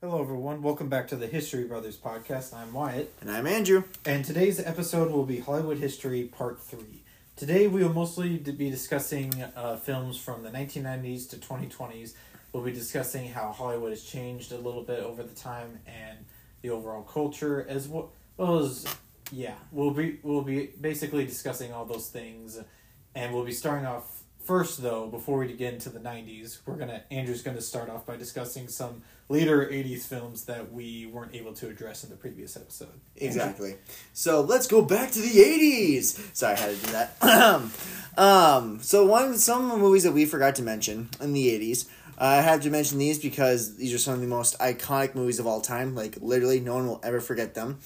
[0.00, 0.62] Hello, everyone.
[0.62, 2.54] Welcome back to the History Brothers podcast.
[2.54, 3.84] I'm Wyatt, And I'm Andrew.
[4.04, 6.80] and today's episode will be Hollywood History Part 3.
[7.36, 12.14] Today, we will mostly be discussing uh, films from the 1990s to 2020s.
[12.52, 16.18] We'll be discussing how Hollywood has changed a little bit over the time and
[16.62, 18.86] the overall culture, as well, well as
[19.30, 22.58] yeah, we'll be we'll be basically discussing all those things,
[23.14, 24.17] and we'll be starting off
[24.48, 25.06] first though.
[25.06, 29.02] Before we get into the 90s, we're gonna Andrew's gonna start off by discussing some
[29.28, 32.98] later 80s films that we weren't able to address in the previous episode.
[33.16, 33.76] Exactly.
[34.14, 36.34] So let's go back to the 80s.
[36.34, 37.70] Sorry, I had to do that.
[38.16, 41.86] um, so one some of the movies that we forgot to mention in the 80s.
[42.18, 45.38] uh, I have to mention these because these are some of the most iconic movies
[45.38, 45.94] of all time.
[45.94, 47.80] Like literally, no one will ever forget them.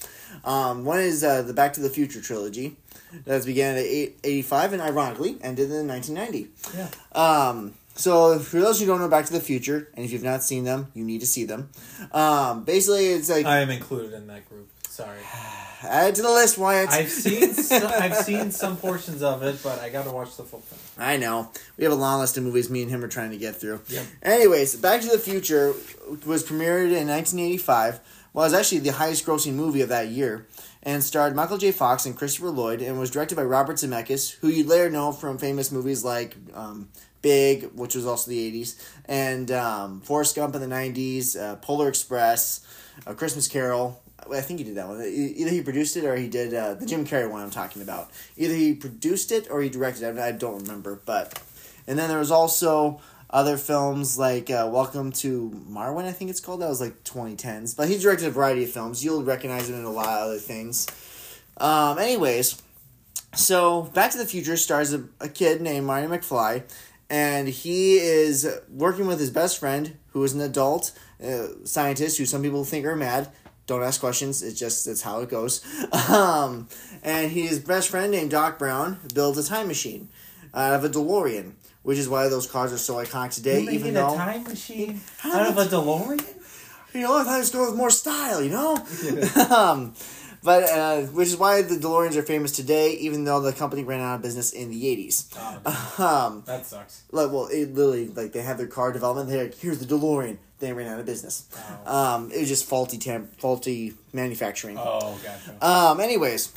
[0.45, 2.77] Um, one is uh, the Back to the Future trilogy.
[3.25, 6.49] That began at eight- 85 and ironically ended in 1990.
[6.75, 6.89] Yeah.
[7.19, 10.43] Um, so for those who don't know Back to the Future, and if you've not
[10.43, 11.69] seen them, you need to see them.
[12.11, 14.67] Um, basically, it's like I am included in that group.
[14.89, 15.19] Sorry,
[15.83, 16.89] add to the list, Wyatt.
[16.89, 20.43] I've seen some, I've seen some portions of it, but I got to watch the
[20.43, 20.79] full thing.
[21.03, 21.49] I know.
[21.77, 23.81] We have a long list of movies me and him are trying to get through.
[23.87, 24.05] Yep.
[24.23, 25.73] Anyways, Back to the Future
[26.25, 27.99] was premiered in 1985.
[28.33, 30.47] Well, it was actually the highest grossing movie of that year
[30.83, 31.71] and starred Michael J.
[31.71, 35.37] Fox and Christopher Lloyd and was directed by Robert Zemeckis, who you'd later know from
[35.37, 36.89] famous movies like um,
[37.21, 38.75] Big, which was also the 80s,
[39.05, 42.67] and um, Forrest Gump in the 90s, uh, Polar Express,
[43.07, 44.01] A Christmas Carol.
[44.31, 45.01] I think he did that one.
[45.01, 48.09] Either he produced it or he did uh, the Jim Carrey one I'm talking about.
[48.37, 50.17] Either he produced it or he directed it.
[50.17, 51.01] I don't remember.
[51.05, 51.41] But
[51.87, 53.01] and then there was also
[53.33, 56.61] other films like uh, Welcome to Marwen, I think it's called.
[56.61, 57.75] That was like 2010s.
[57.75, 59.03] But he directed a variety of films.
[59.03, 60.87] You'll recognize him in a lot of other things.
[61.57, 62.61] Um, anyways,
[63.33, 66.63] so Back to the Future stars a, a kid named Marty McFly,
[67.09, 70.91] and he is working with his best friend, who is an adult
[71.23, 73.29] uh, scientist who some people think are mad.
[73.65, 74.43] Don't ask questions.
[74.43, 75.65] It's just it's how it goes.
[76.09, 76.67] Um,
[77.01, 80.09] and his best friend named Doc Brown builds a time machine
[80.53, 83.61] out of a DeLorean, which is why those cars are so iconic today.
[83.61, 86.25] You even making a though time machine out of a DeLorean?
[86.93, 88.75] you know, I thought it was going with more style, you know?
[89.55, 89.93] um,
[90.43, 94.01] but, uh, which is why the DeLoreans are famous today, even though the company ran
[94.01, 95.99] out of business in the 80s.
[95.99, 97.03] Um, that sucks.
[97.11, 100.37] like, well, it literally, like, they had their car development, they're like, here's the DeLorean.
[100.59, 101.47] They ran out of business.
[101.85, 104.77] Um, it was just faulty temp, faulty manufacturing.
[104.77, 105.65] Oh, gotcha.
[105.65, 106.53] Um, anyways,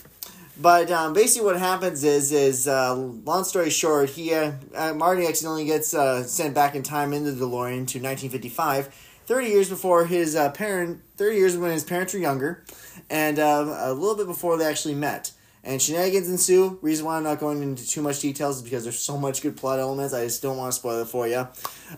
[0.60, 5.26] but um, basically what happens is is uh, long story short, he uh, uh, Marty
[5.26, 8.86] accidentally gets uh, sent back in time into the DeLorean to 1955,
[9.26, 12.64] 30 years before his uh, parent, 30 years when his parents were younger,
[13.10, 15.32] and um, a little bit before they actually met.
[15.62, 16.78] And shenanigans ensue.
[16.80, 19.56] Reason why I'm not going into too much details is because there's so much good
[19.56, 20.14] plot elements.
[20.14, 21.48] I just don't want to spoil it for you.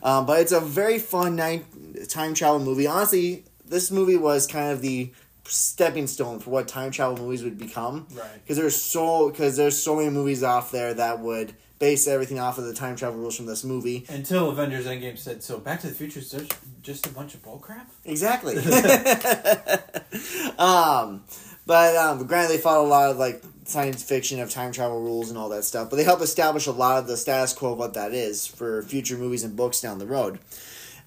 [0.03, 1.67] Um, but it's a very fun night
[2.09, 2.87] time travel movie.
[2.87, 5.13] Honestly, this movie was kind of the
[5.49, 8.07] stepping stone for what time travel movies would become.
[8.13, 8.27] Right.
[8.43, 12.59] Because there's so because there's so many movies off there that would base everything off
[12.59, 14.05] of the time travel rules from this movie.
[14.09, 16.35] Until Avengers Endgame said, so Back to the Future is
[16.83, 17.87] just- a bunch of bullcrap?
[18.05, 18.57] Exactly.
[20.59, 21.23] um,
[21.67, 25.29] but um, granted, they follow a lot of like science fiction of time travel rules
[25.29, 25.91] and all that stuff.
[25.91, 28.83] But they help establish a lot of the status quo of what that is for
[28.83, 30.39] future movies and books down the road.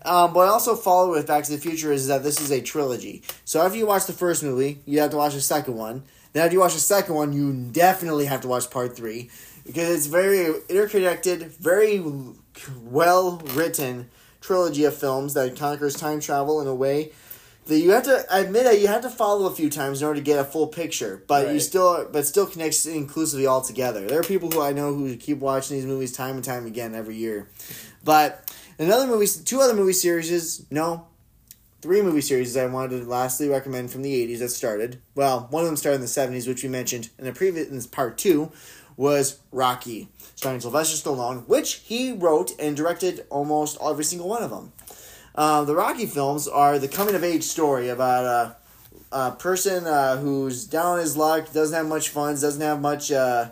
[0.03, 2.61] Um, but I also follow with Back to the Future is that this is a
[2.61, 3.23] trilogy.
[3.45, 6.03] So after you watch the first movie, you have to watch the second one.
[6.33, 9.29] Then after you watch the second one, you definitely have to watch part three
[9.65, 12.03] because it's very interconnected, very
[12.81, 17.11] well written trilogy of films that conquers time travel in a way
[17.67, 20.07] that you have to I admit that you have to follow a few times in
[20.07, 24.07] order to get a full picture, but you still but still connects inclusively all together.
[24.07, 26.95] There are people who I know who keep watching these movies time and time again
[26.95, 27.47] every year.
[28.03, 28.50] But
[28.81, 31.07] another movie, two other movie series, no,
[31.81, 35.01] three movie series I wanted to lastly recommend from the '80s that started.
[35.15, 37.81] Well, one of them started in the '70s, which we mentioned in the previous in
[37.89, 38.51] part two,
[38.97, 44.49] was Rocky, starring Sylvester Stallone, which he wrote and directed almost every single one of
[44.49, 44.71] them.
[45.33, 48.25] Uh, the Rocky films are the coming of age story about
[49.11, 52.81] a, a person uh, who's down on his luck, doesn't have much funds, doesn't have
[52.81, 53.11] much.
[53.11, 53.49] Uh,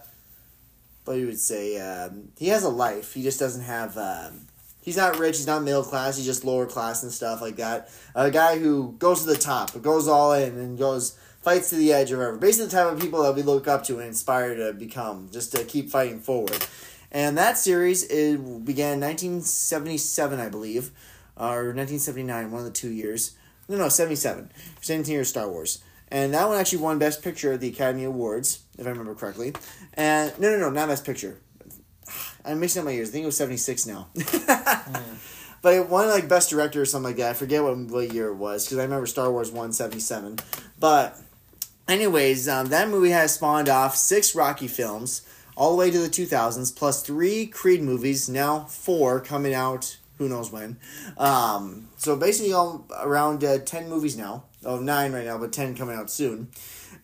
[1.05, 1.79] what you would say?
[1.79, 3.13] Um, he has a life.
[3.13, 3.97] He just doesn't have.
[3.97, 4.48] Um,
[4.81, 5.37] he's not rich.
[5.37, 6.17] He's not middle class.
[6.17, 7.89] He's just lower class and stuff like that.
[8.15, 11.93] A guy who goes to the top, goes all in, and goes fights to the
[11.93, 12.37] edge or whatever.
[12.37, 15.55] Basically, the type of people that we look up to and inspire to become, just
[15.55, 16.65] to keep fighting forward.
[17.11, 20.91] And that series it began in 1977, I believe,
[21.35, 23.35] or 1979, one of the two years.
[23.67, 24.51] No, no, 77.
[24.81, 25.83] 17 years Star Wars.
[26.11, 29.53] And that one actually won Best Picture at the Academy Awards, if I remember correctly.
[29.93, 31.39] And no, no, no, not Best Picture.
[32.49, 33.09] I'm mixing up my years.
[33.09, 34.07] I think it was 76 now.
[35.61, 37.31] but it won like best director or something like that.
[37.31, 40.37] I forget what what year it was because I remember Star Wars one seventy seven.
[40.79, 41.19] But
[41.87, 45.21] anyways, um, that movie has spawned off six Rocky films
[45.55, 48.29] all the way to the two thousands, plus three Creed movies.
[48.29, 49.97] Now four coming out.
[50.17, 50.77] Who knows when?
[51.17, 54.43] Um, so basically, all around uh, ten movies now.
[54.65, 56.49] Oh, nine right now, but ten coming out soon.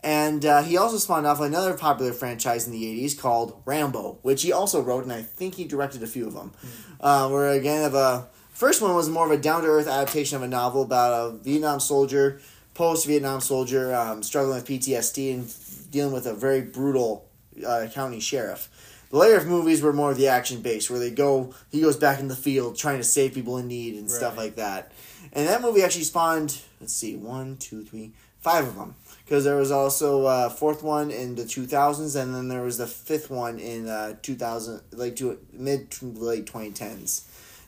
[0.04, 4.44] And uh, he also spawned off another popular franchise in the 80s called Rambo, which
[4.44, 6.54] he also wrote, and I think he directed a few of them.
[7.00, 8.28] Uh, where, again, of a.
[8.52, 11.38] First one was more of a down to earth adaptation of a novel about a
[11.38, 12.40] Vietnam soldier,
[12.74, 17.28] post Vietnam soldier, um, struggling with PTSD and dealing with a very brutal
[17.66, 18.69] uh, county sheriff.
[19.10, 22.19] The later movies were more of the action based, where they go, he goes back
[22.19, 24.92] in the field trying to save people in need and stuff like that.
[25.35, 28.95] And that movie actually spawned, let's see, one, two, three, five of them.
[29.25, 32.87] Because there was also a fourth one in the 2000s, and then there was the
[32.87, 37.23] fifth one in uh, 2000, like to mid to late 2010s.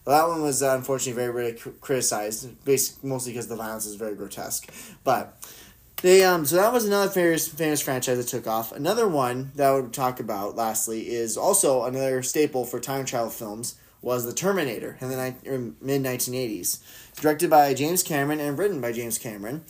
[0.06, 3.96] Well, that one was uh, unfortunately very, very criticized, basically mostly because the violence is
[3.96, 4.72] very grotesque.
[5.04, 5.38] But
[6.04, 8.72] they um so that was another famous famous franchise that took off.
[8.72, 13.32] Another one that I would talk about lastly is also another staple for time travel
[13.32, 16.82] films was the Terminator in the ni- mid nineteen eighties,
[17.22, 19.64] directed by James Cameron and written by James Cameron,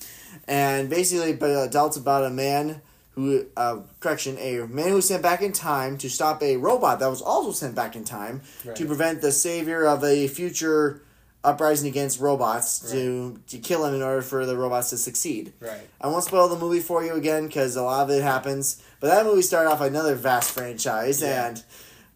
[0.47, 2.81] and basically but dealt about a man
[3.15, 6.99] who uh correction a man who was sent back in time to stop a robot
[6.99, 8.41] that was also sent back in time
[8.75, 11.01] to prevent the savior of a future
[11.43, 15.53] uprising against robots to to kill him in order for the robots to succeed.
[15.59, 15.79] Right.
[16.01, 18.81] I won't spoil the movie for you again because a lot of it happens.
[18.99, 21.47] But that movie started off another vast franchise, Yeah.
[21.47, 21.63] and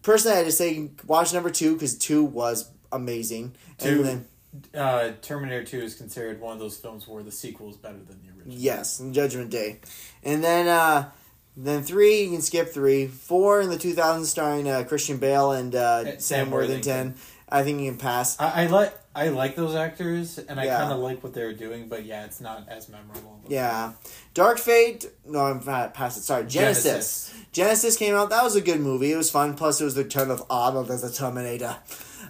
[0.02, 3.54] personally, I just say watch number two because two was amazing.
[3.78, 4.26] Two- And then
[4.74, 8.20] Uh, Terminator 2 is considered one of those films where the sequel is better than
[8.22, 8.54] the original.
[8.58, 9.80] yes, Judgment Day,
[10.22, 11.10] and then uh,
[11.56, 15.52] then three you can skip three, four in the two thousands starring uh, Christian Bale
[15.52, 17.14] and uh, Sam Sam Worthington.
[17.48, 18.38] I think you can pass.
[18.40, 20.78] I, I like I like those actors and I Yeah.
[20.78, 23.40] kind of like what they're doing, but yeah, it's not as memorable.
[23.48, 23.92] Yeah,
[24.34, 25.06] Dark Fate.
[25.26, 26.22] No, I'm pa- past it.
[26.22, 27.32] Sorry, Genisys.
[27.52, 28.30] Genisys came out.
[28.30, 29.12] That was a good movie.
[29.12, 29.54] It was fun.
[29.54, 31.76] Plus, it was the turn of Arnold as a Terminator.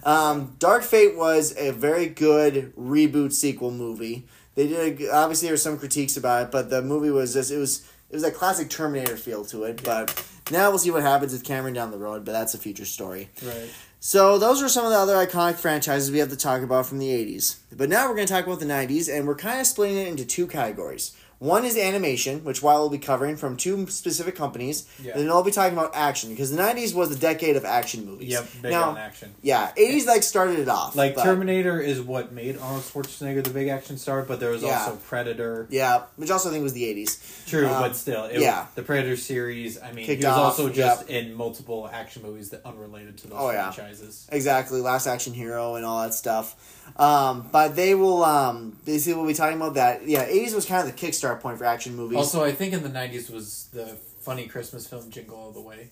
[0.05, 4.27] Um, Dark Fate was a very good reboot sequel movie.
[4.55, 7.51] They did a obviously there were some critiques about it, but the movie was just
[7.51, 9.83] it was it was a classic Terminator feel to it.
[9.83, 12.25] But now we'll see what happens with Cameron down the road.
[12.25, 13.29] But that's a future story.
[13.43, 13.69] Right.
[14.05, 16.99] So those are some of the other iconic franchises we have to talk about from
[16.99, 17.59] the 80s.
[17.71, 20.09] But now we're going to talk about the 90s, and we're kind of splitting it
[20.09, 21.15] into two categories.
[21.43, 24.85] One is animation, which Wyatt will be covering from two specific companies.
[25.03, 25.11] Yeah.
[25.11, 28.05] And then I'll be talking about action, because the 90s was the decade of action
[28.05, 28.29] movies.
[28.31, 28.47] Yep.
[28.61, 29.35] Big now, on action.
[29.41, 30.95] yeah, 80s like started it off.
[30.95, 34.61] Like but- Terminator is what made Arnold Schwarzenegger the big action star, but there was
[34.63, 34.79] Yeah.
[34.85, 35.67] also Predator.
[35.69, 37.19] Yeah, which also I think was the 80s.
[37.45, 38.59] True, Um, but still, yeah.
[38.61, 39.77] was, the Predator series.
[39.81, 43.27] I mean, Kicked he was off, also just in multiple action movies that unrelated to
[43.27, 43.69] those Oh, yeah.
[43.69, 44.27] franchises.
[44.31, 46.55] Exactly, Last Action Hero and all that stuff.
[46.97, 50.07] Um, but they will, um, basically we'll be talking about that.
[50.07, 50.97] Yeah, 80s was kind of the
[51.33, 52.17] kickstart point for action movies.
[52.17, 55.89] Also, I think in the '90s was the funny Christmas film Jingle All the Way.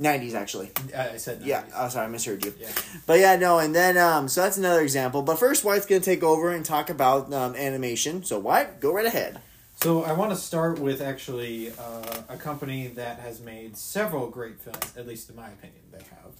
[0.00, 0.70] 90s, actually.
[0.96, 1.46] I, I said 90s.
[1.46, 2.52] Yeah, oh, sorry, I misheard you.
[2.58, 2.72] Yeah.
[3.06, 5.22] But yeah, no, and then um, so that's another example.
[5.22, 8.24] But first, Wyatt's gonna take over and talk about um, animation.
[8.24, 9.40] So White, go right ahead.
[9.76, 14.60] So I want to start with actually uh, a company that has made several great
[14.60, 16.34] films, at least in my opinion, they have.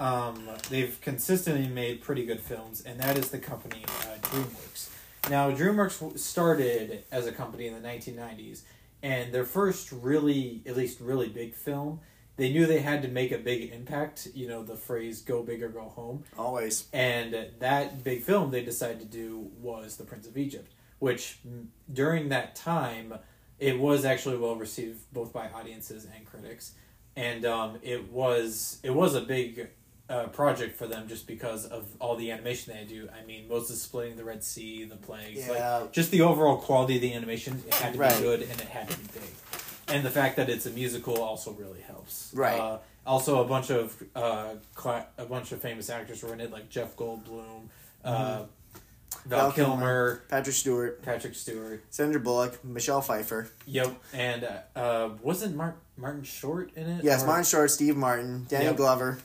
[0.00, 4.88] Um, they've consistently made pretty good films, and that is the company uh, DreamWorks.
[5.30, 8.62] Now, DreamWorks started as a company in the 1990s,
[9.02, 12.00] and their first really, at least really big film,
[12.36, 14.28] they knew they had to make a big impact.
[14.34, 16.88] You know, the phrase "go big or go home." Always.
[16.92, 21.38] And that big film they decided to do was The Prince of Egypt, which
[21.90, 23.14] during that time
[23.58, 26.72] it was actually well received both by audiences and critics,
[27.16, 29.68] and um, it was it was a big
[30.08, 33.08] uh, project for them just because of all the animation they do.
[33.10, 35.78] I mean, Moses splitting the Red Sea, the plagues, Yeah.
[35.78, 37.62] like just the overall quality of the animation.
[37.66, 38.14] It had to Right.
[38.16, 39.22] be good and it had to be big,
[39.88, 42.30] and the fact that it's a musical also really helps.
[42.34, 42.58] Right.
[42.60, 46.50] Uh, also, a bunch of uh, cla- a bunch of famous actors were in it,
[46.50, 47.68] like Jeff Goldblum,
[48.04, 48.48] uh, Val,
[49.10, 49.28] Mm-hmm.
[49.30, 50.22] Val Kilmer, Kilmer.
[50.28, 51.82] Patrick Stewart, Patrick Stewart.
[51.90, 53.48] Sandra Bullock, Michelle Pfeiffer.
[53.66, 57.04] Yep, and uh, uh, wasn't Mark Martin Short in it?
[57.04, 58.76] Yes, Or- Martin Short, Steve Martin, Danny Yep.
[58.76, 59.18] Glover.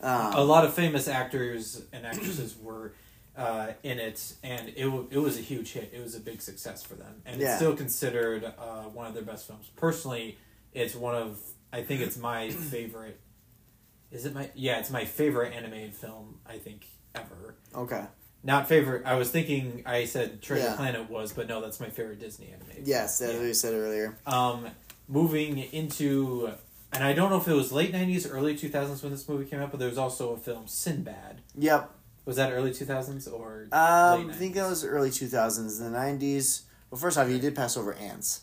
[0.00, 2.92] Um, A lot of famous actors and actresses were
[3.36, 5.90] uh, in it, and it w- it was a huge hit.
[5.92, 7.48] It was a big success for them, and Yeah.
[7.48, 9.70] it's still considered uh, one of their best films.
[9.76, 10.38] Personally,
[10.72, 11.38] it's one of
[11.72, 13.20] I think it's my favorite.
[14.10, 14.78] Is it my yeah?
[14.78, 17.54] It's my favorite animated film I think ever.
[17.74, 18.04] okay.
[18.44, 19.02] Not favorite.
[19.04, 20.76] I was thinking I said Treasure Yeah.
[20.76, 22.86] Planet was, but no, that's my favorite Disney animated.
[22.86, 24.16] Yes, as we said earlier.
[24.26, 24.68] Um,
[25.08, 26.52] moving into,
[26.92, 29.60] and I don't know if it was late '90s, early 2000s when this movie came
[29.60, 31.90] out, but there was also a film Sinbad, Yep.
[32.24, 34.54] Was that early two thousands or Um, I think 90s?
[34.56, 36.62] that was early two thousands, the nineties.
[36.90, 38.42] Well, first off, you did pass over Antz,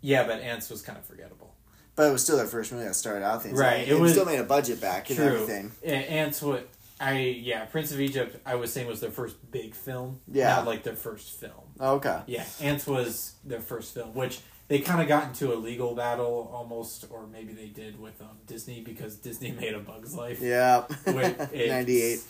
[0.00, 1.54] Yeah, but Antz was kind of forgettable.
[1.96, 3.58] but it was still their first movie that started out things.
[3.58, 5.26] Right, It, it was- still made a budget back and True.
[5.26, 5.72] everything.
[5.82, 6.68] A- Antz what
[6.98, 10.20] I yeah Prince of Egypt I was saying was their first big film.
[10.26, 10.56] Yeah.
[10.56, 11.52] not like their first film.
[11.78, 12.20] Oh, okay.
[12.26, 16.48] Yeah, Antz was their first film, which they kind of got into a legal battle
[16.54, 20.40] almost, or maybe they did with um, Disney because Disney made a Bug's Life.
[20.40, 20.84] Yeah.
[21.06, 22.20] Ninety eight.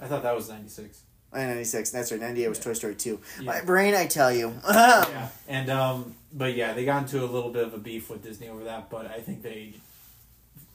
[0.00, 1.02] I thought that was ninety six.
[1.32, 1.90] ninety six.
[1.90, 2.20] That's right.
[2.20, 2.64] Ninety eight was Yeah.
[2.64, 3.20] Toy Story two.
[3.40, 3.46] Yeah.
[3.46, 4.54] My brain, I tell you.
[4.68, 8.22] yeah, and um, but yeah, they got into a little bit of a beef with
[8.22, 9.74] Disney over that, but I think they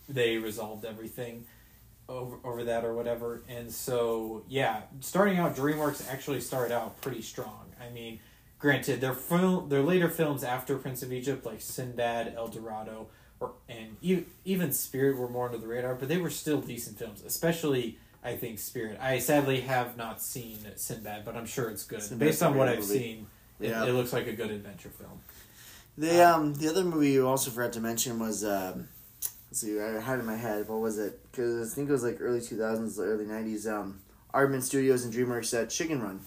[0.10, 1.46] they resolved everything
[2.10, 3.42] over over that or whatever.
[3.48, 7.68] And so yeah, starting out, DreamWorks actually started out pretty strong.
[7.82, 8.20] I mean,
[8.60, 13.08] granted, their film, their later films after Prince of Egypt, like Sinbad, El Dorado,
[13.40, 16.98] or and e- even Spirit, were more under the radar, but they were still decent
[17.00, 17.98] films, especially.
[18.22, 18.98] I think Spirit.
[19.00, 22.02] I sadly have not seen Sinbad, but I'm sure it's good.
[22.02, 23.00] Sinbad's Based on what I've movie.
[23.00, 23.28] seen,
[23.62, 23.86] it, Yeah.
[23.86, 25.22] it looks like a good adventure film.
[25.98, 28.90] The um the other movie you also forgot to mention was um
[29.50, 31.92] let's see I had it in my head what was it because I think it
[31.94, 34.02] was like early two thousands early nineties um
[34.34, 36.20] Aardman Studios and DreamWorks at Chicken Run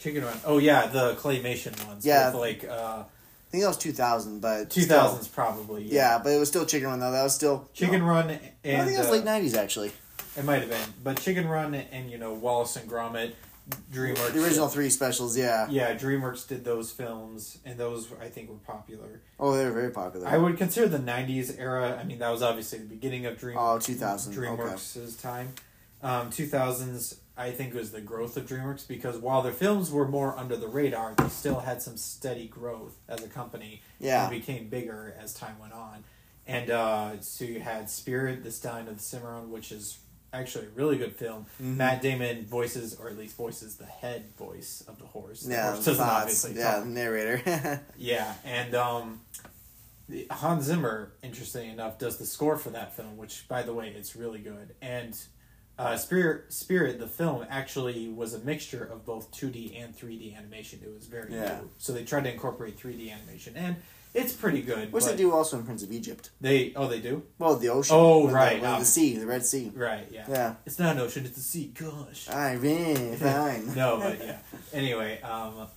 [0.00, 0.36] Chicken Run.
[0.44, 2.04] Oh yeah, the claymation ones.
[2.04, 2.30] Yeah.
[2.30, 5.82] like uh, I think that was two thousand but two thousands probably.
[5.84, 6.18] yeah.
[6.22, 8.86] but it was still Chicken Run though that was still Chicken no, Run I and
[8.86, 9.92] think it was uh, late nineties actually
[10.36, 13.32] it might have been, but Chicken Run and you know Wallace and Gromit,
[13.92, 14.32] DreamWorks.
[14.32, 18.56] the original three specials yeah Yeah, DreamWorks did those films, and those I think were
[18.56, 19.20] popular.
[19.40, 21.98] oh they were very popular I would consider the '90s era.
[22.00, 23.56] I mean, that was obviously the beginning of Dream.
[23.58, 24.46] Oh, 2000, okay.
[24.46, 25.52] DreamWorks' time.
[26.02, 30.36] Um, 2000s, I think, was the growth of DreamWorks because while their films were more
[30.38, 33.82] under the radar, they still had some steady growth as a company.
[33.98, 34.22] Yeah.
[34.28, 36.04] and became bigger as time went on.
[36.46, 39.98] And uh, so you had Spirit, the Stallion of the Cimarron, which is
[40.32, 41.46] actually a really good film.
[41.62, 41.76] Mhm.
[41.76, 45.42] Matt Damon voices, or at least voices the head voice of the horse.
[45.42, 46.86] The yeah horse doesn't thoughts, obviously yeah talk.
[46.86, 49.20] narrator Yeah, and um,
[50.30, 54.16] Hans Zimmer, interesting enough, does the score for that film, which, by the way, it's
[54.16, 54.74] really good.
[54.82, 55.16] And
[55.80, 60.18] uh, Spirit, Spirit, the film, actually was a mixture of both two D and three
[60.18, 60.80] D animation.
[60.84, 61.60] It was very Yeah.
[61.60, 63.76] new, so they tried to incorporate three D animation, and
[64.12, 64.92] it's pretty good.
[64.92, 67.94] which they do also in Prince of Egypt They oh they do well the ocean
[67.96, 70.24] Oh, the- right, with um, the sea the Red Sea right yeah.
[70.28, 71.72] yeah It's not an ocean; it's a sea.
[71.78, 72.28] Gosh.
[72.28, 74.38] I mean fine no, but yeah.
[74.72, 75.68] Anyway, um,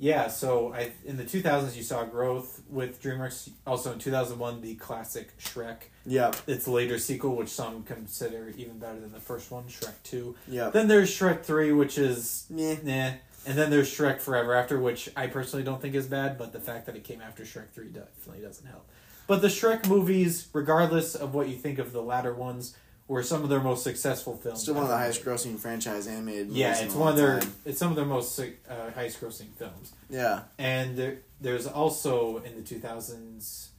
[0.00, 0.26] yeah.
[0.28, 3.50] So I in the two thousands you saw growth with DreamWorks.
[3.66, 5.82] Also in two thousand one, the classic Shrek.
[6.04, 10.34] yeah Its later sequel, which some consider even better than the first one, Shrek Two.
[10.48, 13.10] yeah Then there's Shrek Three, which is yeah nah.
[13.46, 16.60] And then there's Shrek Forever After, which I personally don't think is bad, but the
[16.60, 18.86] fact that it came after Shrek 3 definitely doesn't help.
[19.26, 22.76] But the Shrek movies, regardless of what you think of the latter ones,
[23.10, 24.62] were some of their most successful films.
[24.62, 26.60] Still one of the highest grossing franchise animated movies.
[26.60, 27.52] Yeah, it's one of their time.
[27.64, 28.44] it's some of their most uh,
[28.94, 29.92] highest grossing films.
[30.08, 30.42] Yeah.
[30.58, 33.70] And there, there's also in the 2000s,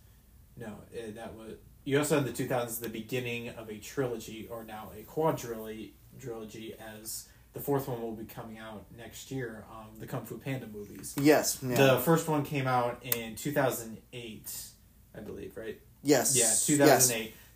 [0.58, 1.54] no, eh, that was
[1.86, 6.76] you also had the 2000s the beginning of a trilogy or now a quadrilogy trilogy
[7.00, 9.64] as the fourth one will be coming out next year.
[9.72, 11.16] Um, the Kung Fu Panda movies.
[11.18, 11.58] Yes.
[11.66, 11.76] Yeah.
[11.76, 14.62] The first one came out in 2008,
[15.16, 15.80] I believe, right?
[16.04, 16.36] yes.
[16.36, 17.10] Yeah, Yes.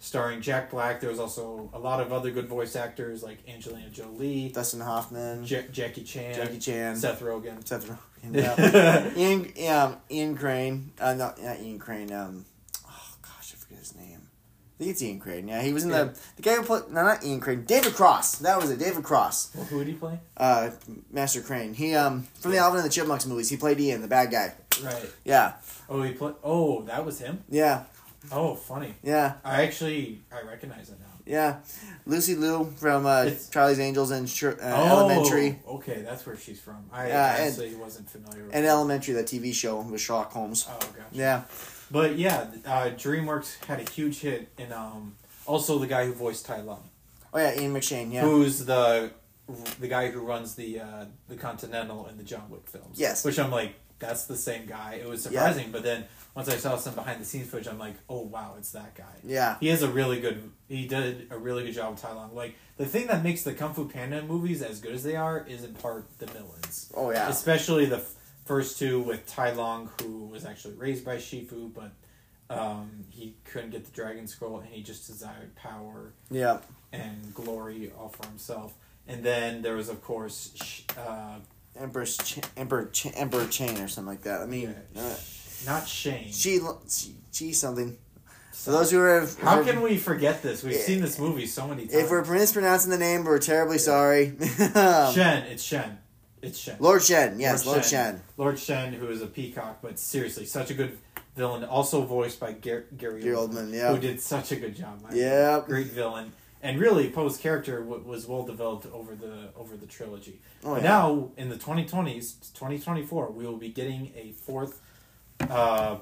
[0.05, 1.01] 2008, starring Jack Black.
[1.01, 5.43] There was also a lot of other good voice actors like Angelina Jolie, Dustin Hoffman,
[5.45, 7.65] Ja- Jackie Chan, Jackie Chan, Seth Rogen.
[7.67, 7.97] Seth Rogen.
[8.31, 9.11] Yeah.
[9.15, 10.91] Ian, um, Ian Crane.
[10.99, 12.11] Uh, not, not Ian Crane.
[12.11, 12.45] Um,
[12.83, 14.19] oh gosh, I forget his name.
[14.23, 15.47] I think it's Ian Crane.
[15.47, 16.05] Yeah, he was in Yeah.
[16.05, 16.89] the the guy who played.
[16.89, 17.65] No, not Ian Crane.
[17.65, 18.39] David Cross.
[18.39, 18.79] That was it.
[18.79, 19.51] David Cross.
[19.55, 20.19] Well, who did he play?
[20.35, 20.71] Uh,
[21.11, 21.75] Master Crane.
[21.75, 23.47] He um from the Alvin and the Chipmunks movies.
[23.49, 24.53] He played Ian, the bad guy.
[24.83, 25.05] Right.
[25.23, 25.53] Yeah.
[25.87, 26.33] Oh, he played.
[26.43, 27.43] Oh, that was him.
[27.47, 27.83] Yeah.
[28.31, 28.93] Oh, funny.
[29.03, 29.33] Yeah.
[29.43, 31.05] I actually I recognize it now.
[31.25, 31.59] Yeah.
[32.05, 35.59] Lucy Liu from uh, Charlie's Angels and uh, oh, Elementary.
[35.67, 36.85] Okay, that's where she's from.
[36.91, 38.55] I Yeah, and- wasn't familiar with.
[38.55, 38.65] And.
[38.65, 40.67] Elementary, that TV show with Sherlock Holmes.
[40.69, 40.91] Oh, gosh.
[41.11, 41.43] Yeah.
[41.91, 45.15] But yeah, uh, DreamWorks had a huge hit, and um,
[45.45, 46.89] also the guy who voiced Tai Lung,
[47.33, 48.11] Oh yeah, Ian McShane.
[48.13, 48.21] Yeah.
[48.21, 49.11] who's the
[49.79, 52.99] the guy who runs the uh, the Continental and the John Wick films.
[52.99, 53.23] Yes.
[53.23, 54.95] Which I'm like, that's the same guy.
[55.01, 56.05] It was surprising, but then
[56.35, 59.05] once I saw some behind the scenes footage, I'm like, oh wow, it's that guy.
[59.23, 59.55] Yeah.
[59.59, 60.51] He has a really good.
[60.67, 62.35] He did a really good job with Tai Lung.
[62.35, 65.45] Like the thing that makes the Kung Fu Panda movies as good as they are
[65.47, 67.29] is in part the villains, Oh yeah.
[67.29, 68.13] especially the f-
[68.45, 71.91] first two with Tai Lung, who was actually raised by Shifu, but
[72.49, 76.59] um, he couldn't get the Dragon Scroll, and he just desired power Yeah.
[76.91, 78.73] and glory all for himself.
[79.07, 81.35] And then there was, of course, uh,
[81.79, 84.41] Emperor's Ch- Emperor Ch- Emperor Chain or something like that.
[84.41, 85.01] I mean, Yeah.
[85.01, 85.15] uh,
[85.65, 86.31] not Shane.
[86.31, 86.59] she
[87.31, 87.97] she something.
[88.51, 90.63] For those who are, How can we forget this?
[90.63, 91.93] We've seen this movie so many times.
[92.05, 94.29] if we're mispronouncing the name, we're terribly sorry.
[94.73, 95.99] Um, Shen, it's Shen.
[96.41, 96.77] It's Shen.
[96.79, 98.15] Lord Shen, yes, Lord Lord Shen.
[98.15, 98.21] Shen.
[98.37, 100.97] Lord Shen, who is a peacock, but seriously, such a good
[101.35, 101.63] villain.
[101.63, 103.91] Also voiced by Gar- Gary, Gary Oldman, yeah.
[103.93, 105.03] who did such a good job.
[105.13, 105.65] Yep.
[105.67, 106.31] great villain,
[106.63, 110.39] and really Po's character w- was well developed over the over the trilogy.
[110.63, 110.89] Oh, but yeah.
[110.89, 114.81] now in the twenty twenties, twenty twenty four, we will be getting a fourth
[115.41, 115.97] uh,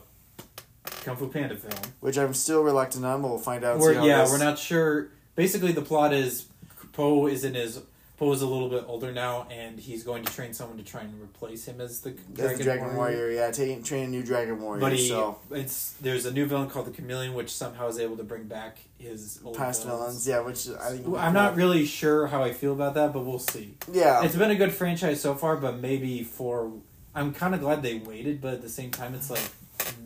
[1.04, 1.74] Kung Fu Panda film.
[2.00, 3.80] Which I'm still reluctant on, but we'll find out.
[3.80, 5.10] We're, yeah, this- we're not sure.
[5.36, 6.46] Basically, the plot is
[6.92, 7.82] Po is in his
[8.18, 11.02] Po is a little bit older now, and he's going to train someone to try
[11.02, 13.32] and replace him as the Dragon, the Dragon Warrior.
[13.32, 14.80] yeah, taking train a new Dragon Warrior.
[14.82, 18.16] But he, so it's there's a new villain called the Chameleon, which somehow is able
[18.18, 22.28] to bring back his old past villains, yeah, which I think I'm not really sure
[22.28, 23.74] how I feel about that, but we'll see.
[23.92, 26.72] Yeah, It's been a good franchise so far, but maybe for
[27.16, 29.44] I'm kind of glad they waited, but at the same time, it's like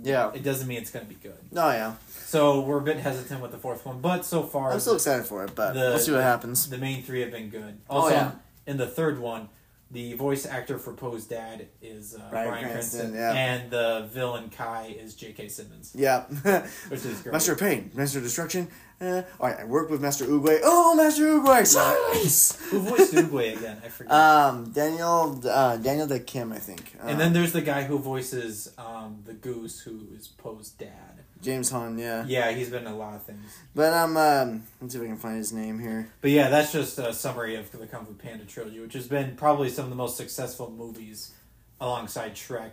[0.03, 0.31] yeah.
[0.33, 1.37] it doesn't mean it's going to be good.
[1.51, 1.95] No, yeah.
[2.25, 5.25] So we're a bit hesitant with the fourth one, but so far I'm still excited
[5.25, 6.69] for it, but the- we'll see what happens.
[6.69, 7.77] the main three have been good.
[7.89, 8.31] Oh, yeah.
[8.65, 9.49] in the third one,
[9.89, 13.31] the voice actor for Po's dad is uh, Bryan, Cranston, Cranston, yeah.
[13.33, 15.47] and the villain Kai is J.K.
[15.47, 16.23] Simmons, Yeah.
[16.89, 17.31] which is great.
[17.31, 18.67] Master of Pain, Master of Destruction.
[18.99, 20.59] Uh, all right, I worked with Master Oogway.
[20.63, 22.59] Oh, Master Oogway, silence.
[22.69, 23.77] Who voiced Oogway again?
[23.85, 24.11] I forget.
[24.11, 26.95] Um, Daniel, uh, Daniel the Kim, I think.
[26.99, 31.17] Uh, and then there's the guy who voices um, the goose, who is Po's dad.
[31.43, 32.25] James Hahn, yeah.
[32.27, 33.55] Yeah, he's been in a lot of things.
[33.75, 36.11] But um, um, let's see if I can find his name here.
[36.21, 39.35] But yeah, that's just a summary of the Kung Fu Panda trilogy, which has been
[39.35, 41.33] probably some of the most successful movies
[41.79, 42.71] alongside Shrek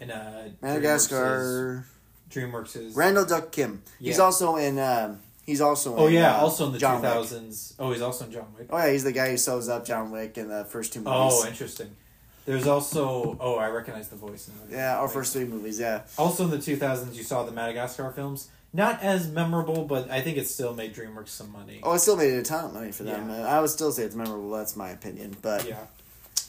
[0.00, 1.84] and uh, Madagascar.
[2.30, 2.94] DreamWorks is.
[2.94, 3.82] Randall Duk Kim.
[3.98, 4.78] He's also in.
[4.78, 5.18] Um,
[5.50, 5.96] he's also.
[5.96, 7.74] Oh in, yeah, uh, also in the two thousands.
[7.78, 8.68] Oh, he's also in John Wick.
[8.70, 11.12] Oh yeah, he's the guy who sews up John Wick in the first two movies.
[11.14, 11.96] Oh, interesting.
[12.46, 14.48] There's also oh, I recognize the voice.
[14.48, 14.76] now.
[14.76, 15.78] yeah, our first three movies.
[15.78, 16.02] Yeah.
[16.16, 18.48] Also in the two thousands, you saw the Madagascar films.
[18.72, 21.80] Not as memorable, but I think it still made DreamWorks some money.
[21.82, 23.28] Oh, it still made a ton of money for them.
[23.28, 23.46] Yeah.
[23.46, 24.50] I would still say it's memorable.
[24.50, 25.36] That's my opinion.
[25.42, 25.78] But Yeah.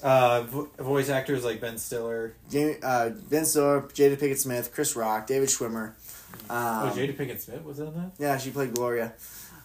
[0.03, 2.33] Uh, vo- voice actors like Ben Stiller.
[2.49, 5.93] Jamie, uh, Vince Thorpe, Jada Pinkett Smith, Chris Rock, David Schwimmer.
[6.51, 8.11] Um, oh, Jada Pinkett Smith was in that.
[8.19, 9.13] Yeah, she played Gloria.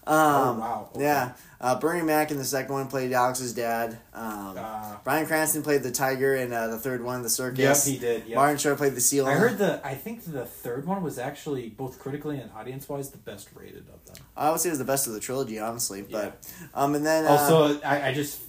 [0.08, 0.90] Um, oh wow.
[0.94, 1.02] Okay.
[1.04, 1.32] Yeah.
[1.60, 3.98] Uh, Bernie Mac in the second one played Alex's dad.
[4.14, 7.84] Um, Uh, Bryan Cranston played the tiger in uh, the third one, the yep, circus.
[7.86, 8.24] he did.
[8.26, 8.36] Yep.
[8.36, 9.26] Martin Short played the seal.
[9.26, 9.80] I heard the.
[9.84, 13.88] I think the third one was actually both critically and audience wise the best rated
[13.88, 14.14] of them.
[14.36, 16.02] I would say it was the best of the trilogy, honestly.
[16.08, 16.38] But
[16.72, 18.40] um, and then Also, I, I just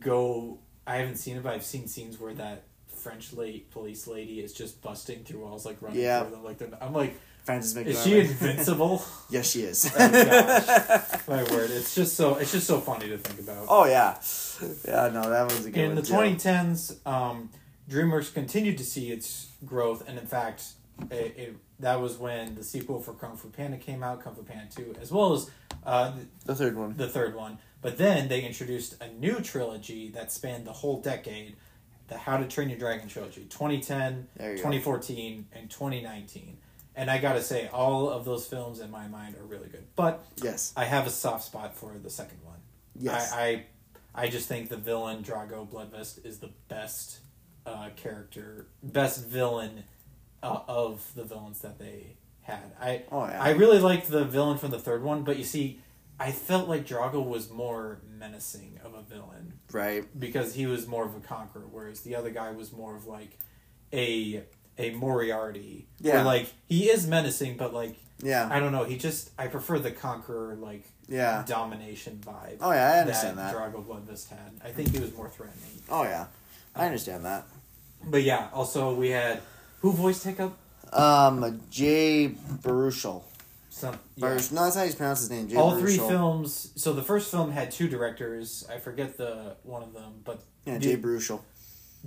[0.00, 0.58] go.
[0.86, 4.52] I haven't seen it, but I've seen scenes where that French late police lady is
[4.54, 6.22] just busting through walls, like running Yeah.
[6.22, 6.44] through them.
[6.44, 7.86] Like they're, I'm like, Frances McDormand.
[7.86, 9.02] is she invincible?
[9.30, 9.90] yes, she is.
[9.98, 11.20] Oh, gosh.
[11.28, 13.66] My word, it's just so it's just so funny to think about.
[13.68, 14.18] oh yeah,
[14.86, 15.08] yeah.
[15.12, 15.94] No, that was a good In one.
[15.96, 16.12] the too.
[16.14, 17.50] 2010s, um,
[17.90, 20.64] DreamWorks continued to see its growth, and in fact,
[21.10, 24.42] it, it, that was when the sequel for Kung Fu Panda came out, Kung Fu
[24.42, 25.50] Panda 2, as well as
[25.86, 26.12] uh,
[26.44, 26.96] the third one.
[26.96, 27.58] the third one.
[27.80, 31.54] But then they introduced a new trilogy that spanned the whole decade,
[32.08, 34.62] the How to Train Your Dragon trilogy, 2010, There you go.
[34.64, 36.58] 2014, and 2019.
[36.98, 39.84] And I gotta say, all of those films in my mind are really good.
[39.94, 40.72] But Yes.
[40.76, 42.58] I have a soft spot for the second one.
[42.98, 43.32] Yes.
[43.32, 43.64] I,
[44.14, 47.20] I, I just think the villain Drago Bludvist is the best
[47.64, 49.84] uh, character, best villain
[50.42, 52.72] uh, of the villains that they had.
[52.80, 53.40] I oh yeah.
[53.40, 55.80] I really liked the villain from the third one, but you see,
[56.18, 60.04] I felt like Drago was more menacing of a villain right.
[60.18, 63.38] because he was more of a conqueror, whereas the other guy was more of like
[63.92, 64.42] a
[64.78, 65.86] a Moriarty.
[66.00, 66.16] Yeah.
[66.16, 68.48] Where, like he is menacing, but like Yeah.
[68.50, 68.84] I don't know.
[68.84, 71.44] He just I prefer the conqueror like Yeah.
[71.46, 72.58] domination vibe.
[72.60, 73.54] Oh yeah, I understand that.
[73.54, 74.52] Drago Bludvist had.
[74.64, 75.82] I think he was more threatening.
[75.90, 76.26] Oh yeah,
[76.74, 77.44] I understand that.
[78.04, 79.40] But yeah, also we had
[79.80, 80.56] who voiced Hiccup.
[80.92, 83.22] Um, Jay Baruchel.
[83.70, 84.28] Some yeah.
[84.50, 85.48] No, that's how you pronounce his name.
[85.48, 86.72] Jay all three films.
[86.76, 88.66] So the first film had two directors.
[88.72, 91.40] I forget the one of them, but Yeah, Jay Baruchel.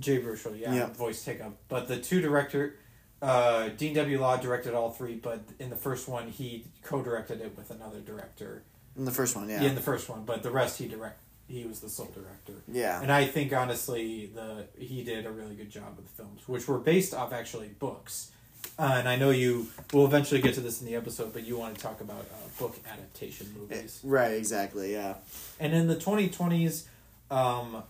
[0.02, 0.86] Jay Bruchel, yeah, Yeah.
[0.88, 1.56] voiced Hiccup.
[1.68, 2.76] But the two director,
[3.22, 7.70] uh, Dean DeBlois directed all three, but in the first one he co-directed it with
[7.70, 8.64] another director.
[8.96, 9.62] In the first one, yeah.
[9.62, 11.18] in the first one, but the rest he direct.
[11.48, 12.62] He was the sole director.
[12.68, 13.02] yeah.
[13.02, 16.66] And I think honestly, the he did a really good job with the films, which
[16.66, 18.30] were based off actually books.
[18.78, 21.58] Uh, and I know you will eventually get to this in the episode, but you
[21.58, 24.00] want to talk about uh, book adaptation movies.
[24.02, 25.16] Right, exactly, yeah.
[25.60, 26.84] And in the 2020s,
[27.30, 27.82] um,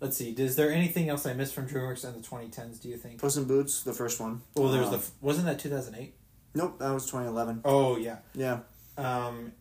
[0.00, 2.96] let's see, is there anything else I missed from DreamWorks in the 2010s, do you
[2.96, 3.18] think?
[3.20, 4.42] Puss in Boots, the first one.
[4.54, 6.14] Well, there was Um, the, wasn't that 2008?
[6.54, 7.60] Nope, that was 2011.
[7.64, 8.16] Oh, yeah.
[8.34, 8.60] Yeah.
[8.98, 9.52] Um,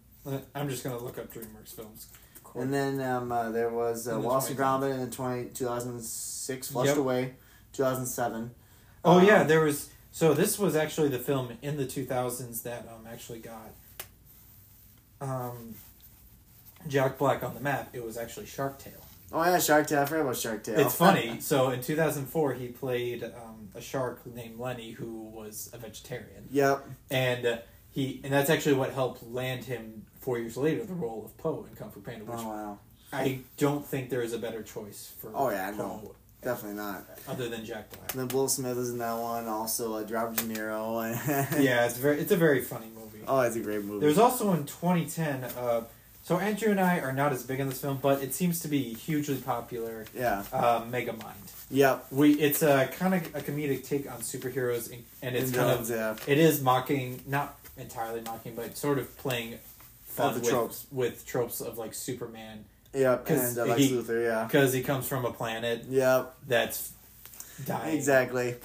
[0.56, 2.08] I'm just going to look up DreamWorks films.
[2.56, 4.80] And then um, uh, there was uh, the Wallace and 2010s.
[4.82, 6.98] Gromit in the 20, 2006, Flushed Yep.
[6.98, 7.34] Away,
[7.74, 8.52] 2007.
[9.06, 12.88] Oh, Um, yeah, there was, So this was actually the film in the 2000s that
[12.92, 13.70] um actually got
[15.22, 15.76] um
[16.88, 17.90] Jack Black on the map.
[17.94, 18.94] It was actually Shark Tale.
[19.32, 20.02] Oh yeah, Shark Tale.
[20.02, 20.80] I forgot about Shark Tale.
[20.80, 21.40] It's funny.
[21.40, 26.86] so in 2004, he played um, a shark named Lenny who was a vegetarian, yep.
[27.12, 27.58] and uh,
[27.92, 31.66] he and that's actually what helped land him four years later the role of Po
[31.70, 32.80] in Kung Fu Panda, which Oh wow.
[33.12, 35.32] I don't think there is a better choice for.
[35.34, 36.16] Oh, yeah, Po no.
[36.42, 37.06] Definitely not.
[37.28, 38.14] other than Jack Black.
[38.14, 39.48] And then Will Smith is in that one.
[39.48, 41.02] Also, uh, Robert De Niro.
[41.62, 43.20] yeah, it's very it's a very funny movie.
[43.28, 44.00] Oh, it's a great movie.
[44.00, 45.44] There's also in 2010.
[45.44, 45.84] Uh,
[46.30, 48.68] so Andrew and I are not as big on this film, but it seems to
[48.68, 50.06] be hugely popular.
[50.16, 50.44] yeah.
[50.54, 51.34] Uh, Megamind.
[51.72, 52.06] Yep.
[52.12, 56.16] We it's a kind of a comedic take on superheroes, and- it's kind of yeah.
[56.28, 59.58] it is mocking, not entirely mocking, but sort of playing
[60.06, 60.86] fun the with tropes.
[60.92, 62.64] with tropes of like Superman
[62.94, 63.26] Yep.
[63.26, 64.24] 'Cause And uh, Lex he- Luthor.
[64.24, 64.44] Yeah.
[64.44, 66.36] because he comes from a planet Yep.
[66.48, 66.92] that's
[67.66, 67.96] dying.
[67.98, 68.56] Exactly.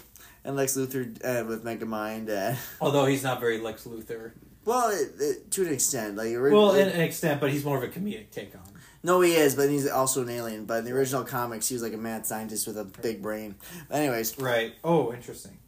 [0.45, 2.29] And Lex Luthor uh, with Megamind.
[2.29, 4.33] Uh, Although he's not very Lex Luthor.
[4.65, 7.83] Well, it, it, to an extent, like Well, in an extent, but he's more of
[7.83, 8.63] a comedic take on.
[8.63, 8.81] it.
[9.03, 10.65] no, he is, but he's also an alien.
[10.65, 13.57] But in the original comics, he was like a mad scientist with a big brain.
[13.89, 14.75] But Anyways, Right.
[14.83, 15.59] Oh, interesting.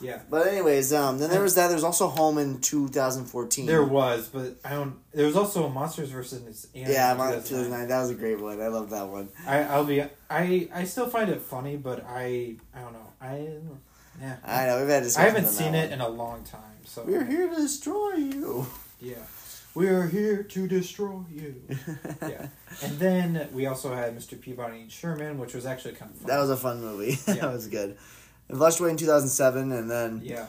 [0.00, 0.20] Yeah.
[0.28, 1.68] but anyways, um, then there was that.
[1.68, 3.66] There's also Home in 2014.
[3.66, 4.96] There was, but I don't.
[5.12, 6.92] There was also Monsters versus Aliens.
[6.92, 7.42] Yeah, in 2009.
[7.42, 7.88] 2009.
[7.88, 8.60] That was a great one.
[8.60, 9.30] I love that one.
[9.46, 10.02] I, I'll be.
[10.02, 13.12] I I still find it funny, but I I don't know.
[13.20, 13.48] I
[14.20, 14.36] yeah.
[14.44, 16.60] I know we've had I haven't seen it in a long time.
[16.86, 17.02] So.
[17.04, 18.66] We're here to destroy you.
[19.00, 19.16] Yeah,
[19.74, 21.62] we're here to destroy you.
[22.22, 22.46] yeah,
[22.82, 24.40] and then we also had Mr.
[24.40, 26.28] Peabody and Sherman, which was actually kind of fun.
[26.28, 27.18] That was a fun movie.
[27.26, 27.34] Yeah.
[27.34, 27.98] that was good.
[28.48, 30.46] It launched away in 2007, and then yeah.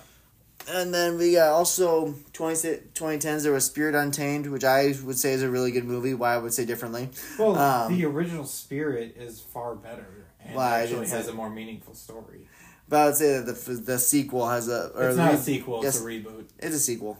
[0.69, 2.55] and then we got also 20,
[2.93, 3.43] 2010s.
[3.43, 6.13] There was Spirit Untamed, which I would say is a really good movie.
[6.13, 7.09] Why I would say differently.
[7.39, 11.95] Well, Um, the original Spirit is far better and Well, actually has a more meaningful
[11.95, 12.47] story.
[12.89, 14.91] But I would say that the the sequel has a.
[14.95, 15.95] Or It's not a the- sequel; yes.
[15.95, 16.45] it's a reboot.
[16.59, 17.17] It's a sequel.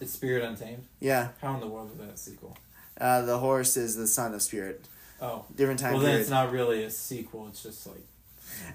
[0.00, 0.84] It's Spirit Untamed.
[1.00, 2.56] Yeah, How in the world is that a sequel?
[3.00, 4.84] uh, the horse is the son of Spirit.
[5.22, 7.46] Oh, Different time well then it's not really a sequel.
[7.48, 8.02] It's just like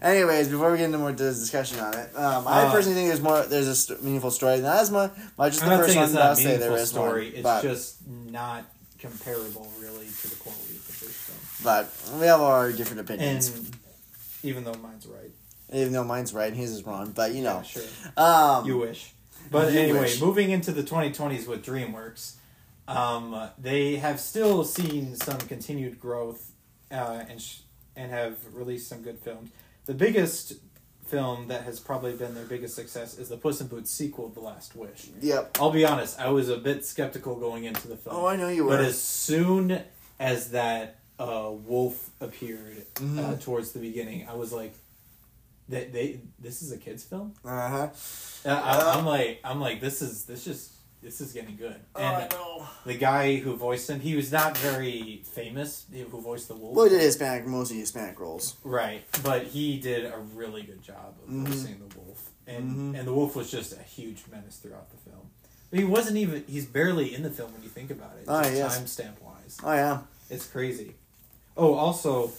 [0.02, 3.22] Anyways, before we get into more discussion on it, um, I Uh, personally think there's
[3.22, 3.44] more.
[3.44, 4.60] There's a st- meaningful story.
[4.62, 6.14] Not as much, much as I'm just the first one.
[6.14, 7.26] not I'll a say there meaningful is story.
[7.28, 7.34] one.
[7.36, 8.66] It's but, just not
[9.00, 11.40] comparable, really, to the quality of the first film.
[11.64, 13.48] but we have our different opinions.
[13.50, 13.76] And
[14.44, 15.31] even though mine's right,
[15.74, 17.84] Even though mine's right and his is wrong, but you know, yeah, sure,
[18.18, 19.14] um, you wish.
[19.50, 20.22] But You anyway, wish.
[20.22, 22.34] moving into the 2020s with DreamWorks,
[22.88, 26.52] um, they have still seen some continued growth
[26.92, 27.60] uh, and sh-
[27.96, 29.50] and have released some good films.
[29.86, 30.54] The biggest
[31.06, 34.40] film that has probably been their biggest success is the Puss in Boots sequel, The
[34.40, 35.08] Last Wish.
[35.22, 35.58] Yep.
[35.60, 38.16] I'll be honest, I was a bit skeptical going into the film.
[38.16, 38.78] Oh, I know you were.
[38.78, 39.82] But as soon
[40.20, 43.42] as that uh, wolf appeared uh, Mhm.
[43.42, 44.74] towards the beginning, I was like,
[45.72, 47.90] "They, they, this is a kids' film." Uh huh.
[48.46, 51.80] Uh, I, I'm like, I'm like, this is this just this is getting good.
[51.96, 52.68] Oh, I And know.
[52.86, 55.86] the guy who voiced him, he was not very famous.
[55.92, 56.76] Who voiced the wolf?
[56.76, 58.56] Well, he did Hispanic, mostly Hispanic roles.
[58.64, 61.48] Right, but he did a really good job of Mhm.
[61.48, 63.00] voicing the wolf, and Mhm.
[63.00, 65.30] and the wolf was just a huge menace throughout the film.
[65.72, 66.44] But he wasn't even.
[66.48, 68.26] He's barely in the film when you think about it.
[68.28, 68.80] Just yes.
[68.80, 69.58] Timestamp wise.
[69.64, 70.02] Oh yeah.
[70.30, 70.96] It's crazy.
[71.58, 72.32] Oh, also,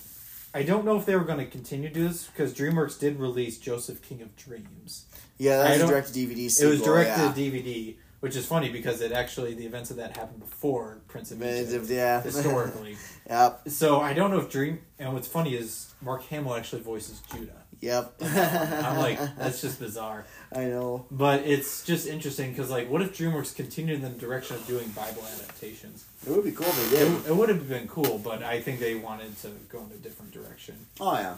[0.54, 3.18] I don't know if they were going to continue to do this because DreamWorks did
[3.18, 5.06] release Joseph King of Dreams.
[5.38, 7.32] Yeah, I that's a direct DVD it was directed yeah.
[7.32, 11.30] to DVD, which is funny because it actually the events of that happened before Prince
[11.30, 12.20] of Egypt yeah.
[12.20, 12.96] historically.
[13.28, 13.62] yep.
[13.66, 17.62] so I don't know if Dream and what's funny is Mark Hamill actually voices Judah.
[17.83, 18.14] Yep.
[18.23, 21.05] I'm like that's just bizarre, I know.
[21.11, 24.88] but it's just interesting because like what if DreamWorks continued in the direction of doing
[24.90, 26.05] Bible adaptations?
[26.25, 27.12] It would be cool if they did.
[27.12, 30.01] It, it would have been cool, but I think they wanted to go in a
[30.01, 30.87] different direction.
[31.01, 31.35] Oh yeah.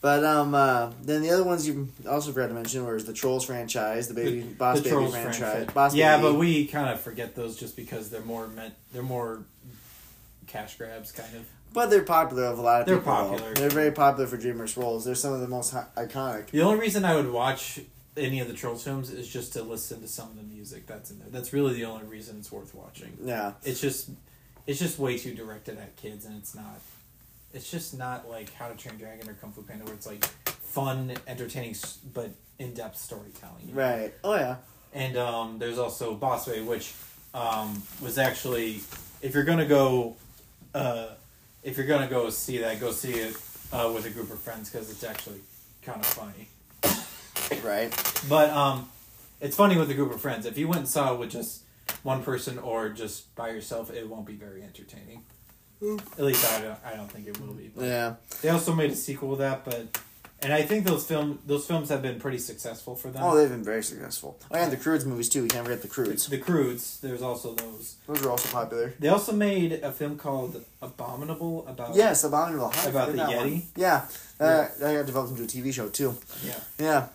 [0.00, 3.44] But um, uh, then the other ones you also forgot to mention was the Trolls
[3.44, 5.38] franchise, the baby Boss the Baby Trolls franchise.
[5.38, 5.74] franchise.
[5.74, 6.28] Boss yeah, Baby.
[6.28, 8.74] but we kind of forget those just because they're more meant.
[8.92, 9.42] They're more
[10.46, 11.44] cash grabs, kind of.
[11.72, 13.12] But they're popular of a lot of They're people.
[13.14, 13.28] though.
[13.32, 13.54] popular.
[13.54, 15.04] They're very popular for DreamWorks roles.
[15.04, 16.46] They're some of the most hi- iconic.
[16.50, 17.80] The only reason I would watch
[18.16, 21.10] any of the Trolls films is just to listen to some of the music that's
[21.10, 21.28] in there.
[21.30, 23.16] That's really the only reason it's worth watching.
[23.22, 23.52] Yeah.
[23.62, 24.08] It's just,
[24.66, 26.80] it's just way too directed at kids, and it's not.
[27.52, 30.06] It's just not like How to Train Your Dragon or Kung Fu Panda, where it's
[30.06, 31.74] like fun, entertaining,
[32.14, 33.68] but in depth storytelling.
[33.68, 33.80] you know?
[33.80, 34.14] Right.
[34.24, 34.56] Oh yeah.
[34.94, 36.94] And um, there's also Boss Way, which
[37.34, 38.80] um, was actually,
[39.20, 40.16] if you're gonna go,
[40.74, 41.08] uh,
[41.66, 43.36] if you're gonna go see that, go see it
[43.72, 45.40] uh, with a group of friends because it's actually
[45.82, 46.48] kind of funny.
[47.62, 47.92] Right.
[48.28, 48.88] But um,
[49.40, 50.46] it's funny with a group of friends.
[50.46, 51.64] If you went and saw it with just
[52.04, 55.24] one person or just by yourself, it won't be very entertaining.
[55.82, 56.78] At least I don't.
[56.84, 57.70] I don't think it will be.
[57.74, 58.14] But Yeah.
[58.42, 60.00] They also made a sequel of that, but
[60.46, 63.22] and I think those film those films have been pretty successful for them.
[63.24, 64.38] Oh, they've been very successful.
[64.50, 65.42] Oh, and the Croods movies too.
[65.42, 66.28] We can't forget the Croods.
[66.28, 67.96] the Croods, there's also those.
[68.06, 68.94] Those are also popular.
[69.00, 72.68] They also made a film called Abominable about Yes, Abominable.
[72.68, 73.50] How About the that one?
[73.50, 73.62] Yeti?
[73.76, 74.06] Yeah,
[74.38, 76.14] uh, that got developed into a TV show too.
[76.44, 76.60] yeah.
[76.78, 77.08] Yeah.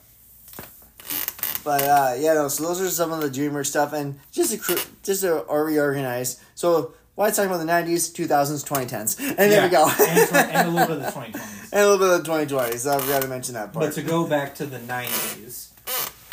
[1.63, 2.48] But uh, yeah, no.
[2.48, 5.63] So those are some of the DreamWorks stuff, and just a cr- just to or
[5.65, 6.41] reorganize.
[6.56, 9.88] So why talking about the nineties, two thousands, twenty tens, and there we go.
[10.00, 11.36] and, and a little bit of the 2020s.
[11.36, 12.86] And a little bit of the twenty twenties.
[12.88, 13.86] I forgot to mention that part.
[13.86, 15.69] But to go back to the 90s,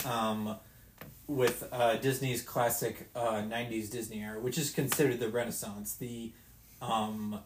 [0.07, 0.57] um,
[1.27, 6.33] with uh, Disney's classic uh, 90s Disney era, which is considered the Renaissance, the
[6.81, 7.39] um,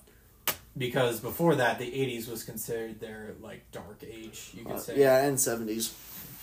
[0.77, 4.99] because before that the 80s was considered their like dark age, you could Uh, say.
[4.99, 5.95] yeah, and seventies.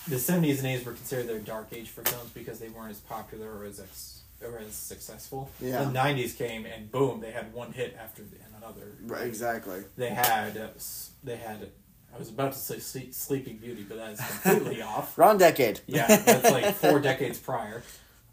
[0.08, 3.00] The 70s and 80s were considered their dark age for films because they weren't as
[3.00, 5.50] popular or as ex- or as successful.
[5.60, 5.84] Yeah.
[5.84, 8.88] The 90s came and boom, they had one hit after the, another.
[9.06, 9.84] Right, exactly.
[9.98, 10.68] They had uh,
[11.24, 11.70] they had
[12.14, 15.18] I was about to say sleep, Sleeping Beauty, but that is completely off.
[15.18, 15.80] Wrong decade.
[15.88, 17.84] Yeah, that's like four decades prior.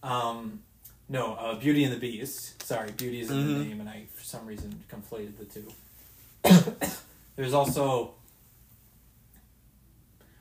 [0.03, 0.61] Um,
[1.09, 2.62] no, uh, Beauty and the Beast.
[2.62, 3.46] Sorry, Beauty is in Mhm.
[3.59, 5.68] the name, and I for some reason conflated the two.
[7.37, 8.14] there's also.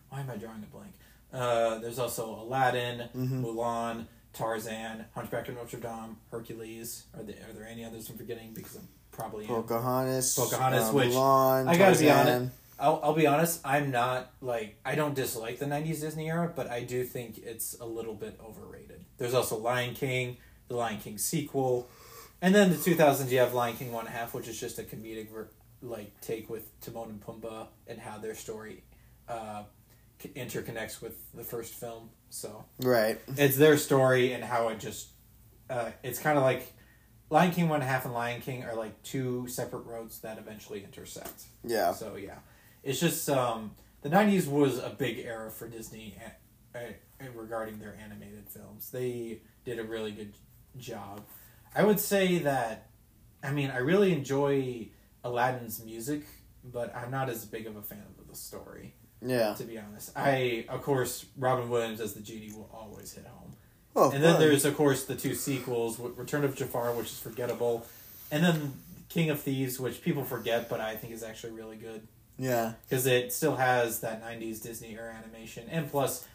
[0.09, 0.93] Why am I drawing a blank?
[1.33, 3.43] Uh, there's also Aladdin, Mhm.
[3.43, 7.03] Mulan, Tarzan, Hunchback of Notre Dame, Hercules.
[7.15, 8.53] Are there are there any others I'm forgetting?
[8.53, 9.49] Because I'm probably am.
[9.49, 10.35] Pocahontas.
[10.35, 14.77] Pocahontas, uh, which- Mulan, I gotta be honest, I'll I'll be honest, I'm not like
[14.85, 18.37] I don't dislike the '90s Disney era, but I do think it's a little bit
[18.43, 19.05] overrated.
[19.17, 21.87] There's also Lion King, the Lion King sequel,
[22.41, 25.29] and then the 2000s you have Lion King One Half, which is just a comedic
[25.31, 25.49] ver-
[25.81, 28.83] like take with Timon and Pumbaa and how their story
[29.29, 29.63] uh,
[30.21, 32.09] c- interconnects with the first film.
[32.29, 33.19] So Right.
[33.37, 35.09] it's their story and how it just
[35.69, 36.73] uh, it's kind of like
[37.29, 41.43] Lion King One Half and Lion King are like two separate roads that eventually intersect.
[41.63, 41.91] Yeah.
[41.93, 42.39] So yeah,
[42.83, 46.15] it's just um, the '90s was a big era for Disney
[46.75, 48.91] uh, uh, regarding their animated films.
[48.91, 50.33] They did a really good
[50.77, 51.21] job.
[51.75, 52.89] I would say that,
[53.43, 54.89] I mean, I really enjoy
[55.23, 56.23] Aladdin's music,
[56.63, 58.93] but I'm not as big of a fan of the story.
[59.21, 59.55] Yeah.
[59.55, 63.54] To be honest, I of course Robin Williams as the genie will always hit home.
[63.95, 67.85] Oh, And then there's of course the two sequels, Return of Jafar, which is forgettable,
[68.31, 68.73] and then
[69.09, 72.73] King of Thieves, which people forget, but I think is actually really good yeah.
[72.87, 76.27] because it still has that '90s Disney era animation, and plus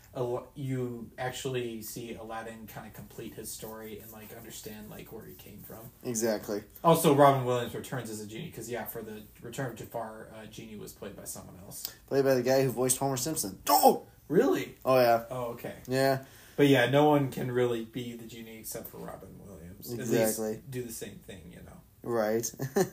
[0.57, 5.35] you actually see Aladdin kind of complete his story and like understand like where he
[5.35, 5.79] came from.
[6.05, 6.63] Exactly.
[6.83, 10.47] Also, Robin Williams returns as a genie because yeah, for the Return of Jafar, uh,
[10.47, 11.93] genie was played by someone else.
[12.09, 13.59] Played by the guy who voiced Homer Simpson.
[13.69, 14.07] Oh.
[14.29, 14.77] Really?
[14.85, 15.25] Oh yeah.
[15.29, 15.75] Oh, okay.
[15.89, 16.19] Yeah.
[16.61, 19.91] But yeah, no one can really be the genie except for Robin Williams.
[19.95, 20.61] Exactly.
[20.69, 21.79] do the same thing, you know.
[22.03, 22.53] Right.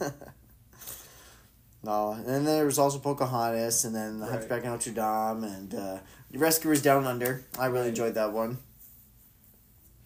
[1.84, 4.36] no, and then there was also Pocahontas, and then the Right.
[4.36, 5.97] Hunchback of Notre Dame, and uh,
[6.34, 7.43] Rescuers Down Under.
[7.60, 7.89] I really Right.
[7.89, 8.60] enjoyed that one.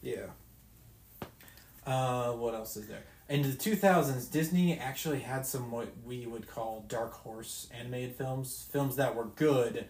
[0.02, 0.32] Yeah.
[1.86, 3.04] Uh, what else is there?
[3.30, 8.66] In the 2000s, Disney actually had some what we would call dark horse animated films.
[8.72, 9.86] Films that were good,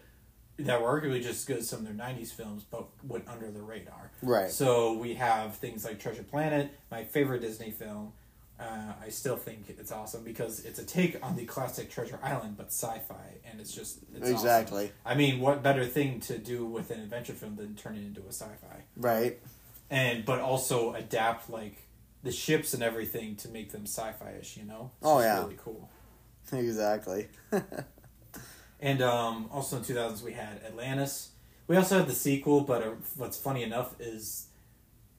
[0.65, 3.50] that were arguably just as good as some of their 90s films, but went under
[3.52, 4.12] the radar.
[4.21, 4.50] Right.
[4.52, 8.13] So we have things like Treasure Planet, my favorite Disney film.
[8.60, 12.58] Uh, I still think it's awesome because it's a take on the classic Treasure Island,
[12.58, 14.34] but sci-fi, and it's just it's awesome.
[14.36, 14.91] exactly.
[15.04, 18.21] I mean, what better thing to do with an adventure film than turn it into
[18.21, 18.84] a sci-fi?
[18.97, 19.39] Right.
[19.89, 21.76] and but also adapt like
[22.24, 25.39] the ships and everything to make them sci-fi-ish you know It's Oh, yeah.
[25.41, 25.89] really cool
[26.54, 27.30] Exactly.
[28.82, 31.30] and um, also in 2000s we had atlantis
[31.67, 34.48] we also had the sequel but uh, what's funny enough is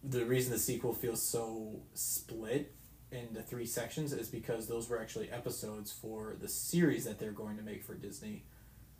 [0.04, 2.72] the reason the sequel feels so split
[3.12, 7.56] into three sections is because those were actually episodes for the series that they're going
[7.56, 8.42] to make for disney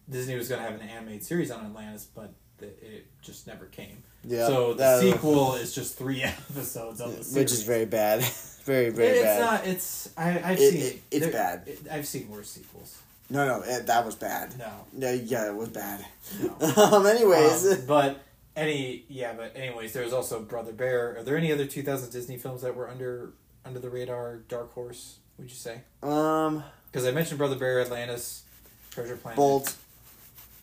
[0.08, 3.64] disney was going to have an animated series on atlantis but the, it just never
[3.66, 4.46] came Yeah.
[4.46, 8.20] so the sequel is just three episodes of the series which is very bad.
[8.64, 9.40] very very it's bad.
[9.40, 9.66] not.
[9.66, 10.82] It's I, I've It- seen.
[10.82, 11.62] it- it's there- bad.
[11.66, 12.96] it- I've seen worse sequels.
[13.32, 14.58] No, no, it, that was bad.
[14.58, 16.04] No, No, yeah, it was bad.
[16.40, 16.52] no.
[16.76, 17.06] um.
[17.06, 17.72] Anyways.
[17.72, 18.22] Um, but
[18.54, 21.16] any yeah, but anyways, there was also Brother Bear.
[21.18, 23.32] Are there any other 2000 Disney films that were under
[23.64, 24.36] under the radar?
[24.48, 25.80] Dark Horse, would you say?
[26.02, 26.62] um.
[26.90, 28.42] Because I mentioned Brother Bear, Atlantis,
[28.90, 29.74] Treasure Planet, Bolt.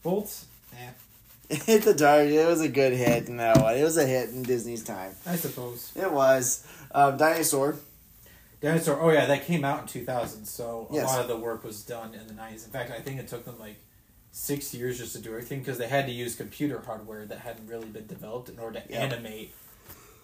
[0.03, 0.45] Bolt.
[0.73, 0.91] Yeah.
[1.65, 2.34] Hit the target.
[2.34, 3.75] It was a good hit in that one.
[3.75, 5.15] It was a hit in Disney's time.
[5.25, 5.91] I suppose.
[5.95, 6.67] It was.
[6.91, 7.77] Um, Dinosaur.
[8.62, 9.00] Dinosaur.
[9.02, 10.45] Oh yeah, that came out in 2000.
[10.45, 11.06] So a Yes.
[11.08, 12.65] lot of the work was done in the 90s.
[12.65, 13.78] In fact, I think it took them like
[14.32, 17.67] six years just to do everything because they had to use computer hardware that hadn't
[17.67, 19.00] really been developed in order to Yeah.
[19.00, 19.54] animate.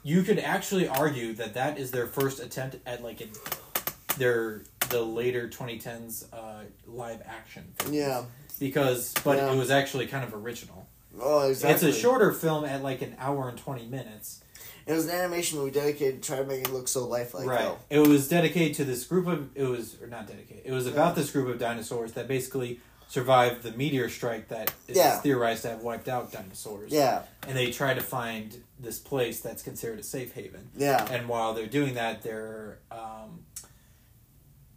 [0.03, 3.29] You could actually argue that that is their first attempt at like in
[4.17, 7.73] their the later 2010s uh, live action.
[7.77, 7.95] films.
[7.95, 8.23] Yeah.
[8.59, 9.51] because but Yeah.
[9.51, 10.87] it was actually kind of original.
[11.19, 11.89] Oh, exactly.
[11.89, 14.41] It's a shorter film at like an hour and twenty minutes.
[14.85, 17.47] It was an animation movie dedicated to try to make it look so lifelike.
[17.47, 17.59] right.
[17.61, 17.77] Though.
[17.89, 20.63] It was dedicated to this group of it was or not dedicated.
[20.65, 21.21] It was about Yeah.
[21.23, 25.19] this group of dinosaurs that basically survived the meteor strike that is Yeah.
[25.21, 26.91] theorized to have wiped out dinosaurs.
[26.91, 30.69] Yeah, And they try to find this place that's considered a safe haven.
[30.75, 33.45] yeah, And while they're doing that, they're um,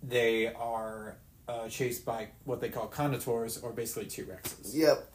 [0.03, 1.17] they are
[1.49, 4.75] uh, chased by what they call carnotaurs, or basically T Rexes.
[4.75, 5.11] yep.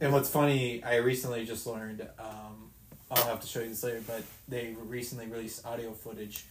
[0.00, 2.06] And what's funny, I recently just learned.
[2.18, 2.65] Um,
[3.10, 6.44] I'll have to show you this later, but they recently released audio footage,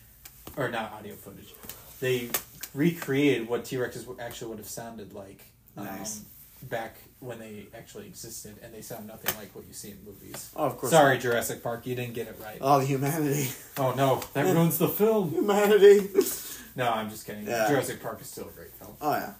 [0.55, 1.53] or not audio footage.
[1.99, 2.29] They
[2.73, 5.41] recreated what T Rexes actually would have sounded like.
[5.77, 6.21] um, Nice.
[6.63, 10.51] back when they actually existed, and they sound nothing like what you see in movies.
[10.55, 10.91] Oh, of course.
[10.91, 12.57] Sorry, Jurassic Park, you didn't get it right.
[12.61, 15.31] Oh, humanity, Oh no, that ruins the film.
[15.33, 16.07] humanity.
[16.77, 17.45] No, I'm just kidding.
[17.47, 17.67] Yeah.
[17.69, 18.95] Jurassic Park is still a great film.
[19.01, 19.33] Oh yeah.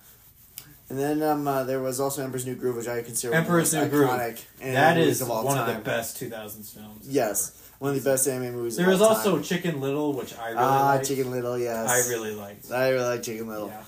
[0.89, 3.47] And then um, uh, there was also Emperor's New Groove, which I consider one of
[3.47, 4.09] the most New Groove.
[4.09, 5.69] iconic anime that movies is of all one time.
[5.69, 7.07] of the best 2000s films.
[7.09, 8.75] Yes, one of the best anime movies.
[8.77, 9.43] There of was all also time.
[9.43, 11.07] Chicken Little, which I really ah liked.
[11.07, 11.57] Chicken Little.
[11.57, 12.71] Yes, I really liked.
[12.71, 13.69] I really like Chicken Little.
[13.69, 13.83] Yeah.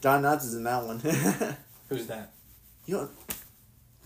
[0.00, 0.98] Don Knotts is in that one.
[1.88, 2.32] Who's that?
[2.86, 3.10] you don't.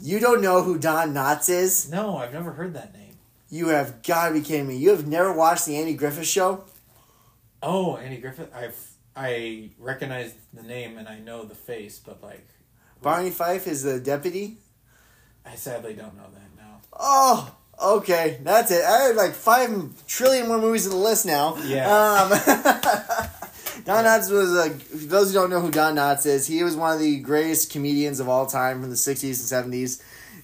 [0.01, 1.89] You don't know who Don Knotts is?
[1.89, 3.15] No, I've never heard that name.
[3.51, 4.77] You have got to be kidding me.
[4.77, 6.65] You have never watched the Andy Griffith Show?
[7.63, 8.53] Oh, Andy Griffith.
[8.53, 8.77] I've
[9.15, 12.47] I recognize the name and I know the face, but like
[13.03, 14.59] Barney Fife is the deputy.
[15.45, 16.81] I sadly don't know that now.
[16.99, 18.85] Oh, okay, that's it.
[18.85, 19.71] I have like five
[20.07, 21.57] trillion more movies on the list now.
[21.65, 21.91] Yeah.
[21.91, 22.31] Um,
[23.85, 24.71] Don Knotts was a.
[24.71, 27.73] For those who don't know who Don Knotts is, he was one of the greatest
[27.73, 30.03] comedians of all time from the '60s and '70s.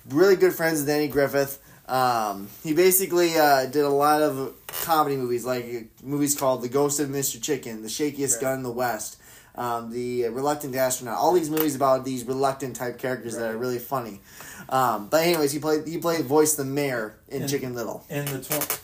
[0.09, 1.62] Really good friends with Andy Griffith.
[1.88, 7.01] Um, he basically uh, did a lot of comedy movies, like movies called The Ghost
[7.01, 7.40] of Mr.
[7.42, 8.40] Chicken, The Shakiest Right.
[8.42, 9.18] Gun in the West,
[9.55, 11.16] um, The Reluctant Astronaut.
[11.16, 14.20] All these movies about these reluctant type characters that are really funny.
[14.68, 18.05] Um, but anyways, he played he played voice the mayor in And- Chicken Little.
[18.11, 18.81] In the tw-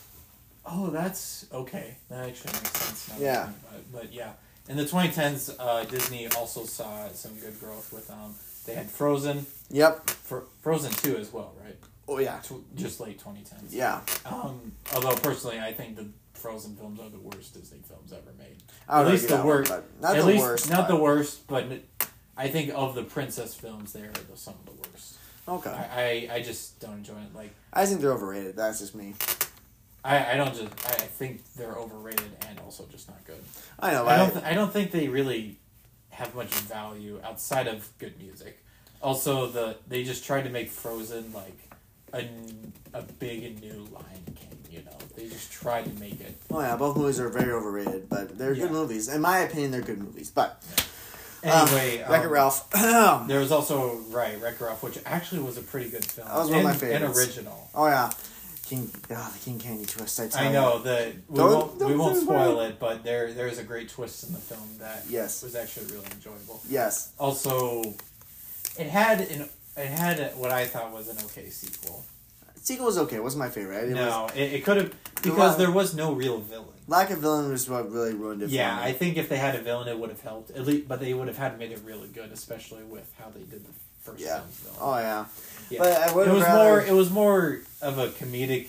[0.67, 1.95] Oh, that's okay.
[2.09, 3.09] That actually makes sense.
[3.09, 3.49] now Yeah.
[3.93, 4.31] But yeah,
[4.67, 8.33] in the 2010s, uh, Disney also saw some good growth with um.
[8.65, 10.09] They had Frozen, Yep.
[10.09, 11.75] Fro- Frozen two as well, right?
[12.07, 12.39] Oh yeah.
[12.39, 13.69] Tw- just late 2010s.
[13.71, 14.01] Yeah.
[14.25, 18.57] Um, although personally, I think the Frozen films are the worst Disney films ever made.
[18.87, 19.71] At least the one, worst.
[20.01, 20.69] Not At the least worst.
[20.69, 21.65] not but- the worst, but
[22.37, 25.15] I think of the princess films, they are the, some of the worst.
[25.47, 25.69] Okay.
[25.69, 27.33] I, I, I just don't enjoy it.
[27.35, 28.55] Like I think they're overrated.
[28.55, 29.13] That's just me.
[30.03, 33.41] I, I don't just I think they're overrated and also just not good.
[33.79, 34.05] I know.
[34.05, 35.57] I I don't th- I don't think they really
[36.09, 38.59] have much value outside of good music.
[39.01, 41.57] Also, the they just tried to make Frozen like
[42.15, 42.29] a,
[42.93, 44.57] a big and new Lion King.
[44.71, 46.35] You know, they just tried to make it.
[46.51, 49.07] oh yeah, both movies are very overrated, but they're good movies.
[49.07, 50.29] In my opinion, they're good movies.
[50.31, 50.81] But uh,
[51.67, 52.67] Anyway, Wreck-It um, Ralph.
[53.27, 56.27] There was also right Wreck-It Ralph, which actually was a pretty good film.
[56.27, 57.03] That was one of my favorites.
[57.03, 57.69] And original.
[57.75, 58.11] oh yeah,
[58.65, 58.89] King.
[59.11, 60.19] Oh, the King Candy twist.
[60.19, 60.53] I, I you.
[60.53, 63.63] know that we Don't- won't we don't won't spoil it, but there there is a
[63.63, 65.43] great twist in the film that Yes.
[65.43, 66.61] was actually really enjoyable.
[66.67, 67.11] Yes.
[67.19, 67.93] Also,
[68.79, 69.47] it had an
[69.77, 72.05] it had what I thought was an okay sequel.
[72.55, 73.17] Sequel was okay.
[73.17, 73.89] It wasn't my favorite.
[73.89, 76.69] It was, no, it, it could have because there was no real villain.
[76.87, 78.49] lack of villain was what really ruined it.
[78.49, 80.49] Yeah, I think if they had a villain, it would have helped.
[80.51, 83.29] At least, but they would have had to made it really good, especially with how
[83.29, 84.39] they did the first Yeah.
[84.39, 84.77] film's villain.
[84.81, 85.25] Oh yeah.
[85.69, 85.79] Yeah.
[86.13, 86.81] But it was rather more.
[86.81, 88.67] It was more of a comedic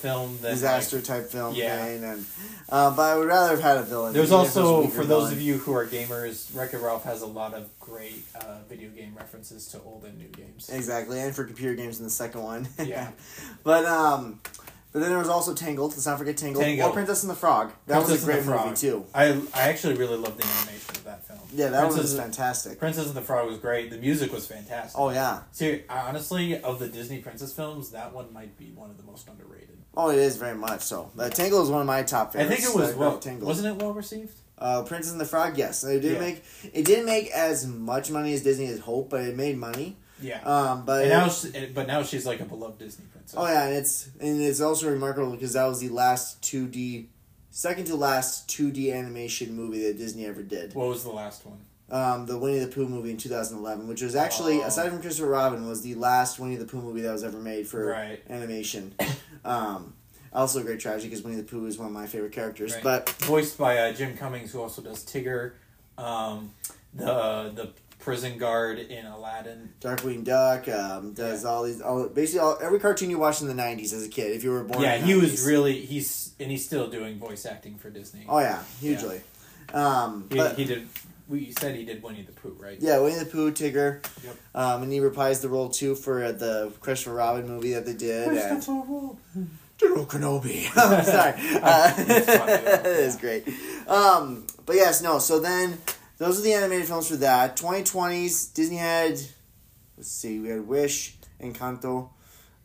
[0.00, 1.84] film than disaster Like, type film Yeah.
[1.84, 2.26] thing, and
[2.68, 4.12] uh, but I would rather have had a villain.
[4.12, 5.32] there's even if it was a also for those villain.
[5.34, 9.14] of you who are gamers, Wreck-It Ralph has a lot of great uh, video game
[9.16, 10.68] references to old and new games.
[10.70, 12.68] Exactly, and for computer games in the second one.
[12.84, 13.10] Yeah.
[13.64, 14.40] but um,
[14.92, 15.92] but then there was also Tangled.
[15.92, 16.64] Let's not forget Tangled.
[16.64, 16.90] Tangled.
[16.90, 17.72] Or Princess and the Frog.
[17.86, 19.06] That Princess was a great movie too.
[19.14, 21.38] I I actually really loved the animation of that film.
[21.54, 22.78] Yeah, that Princess, was fantastic.
[22.80, 23.90] Princess and the Frog was great.
[23.90, 24.98] The music was fantastic.
[24.98, 25.42] Oh yeah.
[25.52, 29.28] See, honestly, of the Disney princess films, that one might be one of the most
[29.28, 29.69] underrated.
[29.96, 31.10] Oh, it is very much so.
[31.18, 32.52] Uh, Tangled is one of my top favorites.
[32.52, 33.18] I think it was Uh, well.
[33.18, 33.46] Tangled.
[33.48, 34.32] Wasn't it well received?
[34.56, 35.56] Uh, Princess and the Frog.
[35.58, 36.20] Yes, it didn't Yeah.
[36.20, 39.96] make it didn't make as much money as Disney had hoped, but it made money.
[40.22, 40.42] Yeah.
[40.42, 43.34] Um, but and now, she, but now she's like a beloved Disney princess.
[43.38, 47.08] Oh yeah, and it's and it's also remarkable because that was the last two D,
[47.50, 50.74] second to last two D animation movie that Disney ever did.
[50.74, 51.58] What was the last one?
[51.90, 54.66] Um, the Winnie the Pooh movie in two thousand eleven, which was actually Oh.
[54.66, 57.66] aside from Christopher Robin, was the last Winnie the Pooh movie that was ever made
[57.66, 58.22] for Right.
[58.30, 58.94] animation.
[59.44, 59.94] um,
[60.32, 62.74] also a great tragedy because Winnie the Pooh is one of my favorite characters.
[62.74, 62.82] Right.
[62.84, 65.52] But Voiced by uh, Jim Cummings, who also does Tigger,
[65.98, 66.52] um,
[66.94, 69.74] the the prison guard in Aladdin.
[69.80, 73.54] Darkwing Duck um, does all these all basically all every cartoon you watched in the
[73.54, 74.30] nineties as a kid.
[74.36, 77.18] If you were born, yeah, in the he was really he's and he's still doing
[77.18, 78.24] voice acting for Disney.
[78.28, 79.20] Oh yeah, hugely.
[79.74, 80.88] Um, he, but he did
[81.30, 82.76] we you said he did Winnie the Pooh, right?
[82.80, 84.04] Yeah, Winnie the Pooh, Tigger.
[84.24, 84.36] Yep.
[84.54, 88.28] Um, and he reprised the role too for the Christopher Robin movie that they did.
[88.28, 88.60] and
[89.78, 90.68] General Kenobi.
[90.76, 91.34] I'm sorry.
[91.62, 93.48] Uh, It's funny, though, it is great.
[93.88, 95.18] Um, but yes, no.
[95.18, 95.78] So then,
[96.18, 97.56] those are the animated films for that.
[97.56, 99.18] 2020s, Disney had.
[99.96, 102.10] Let's see, we had Wish, Encanto.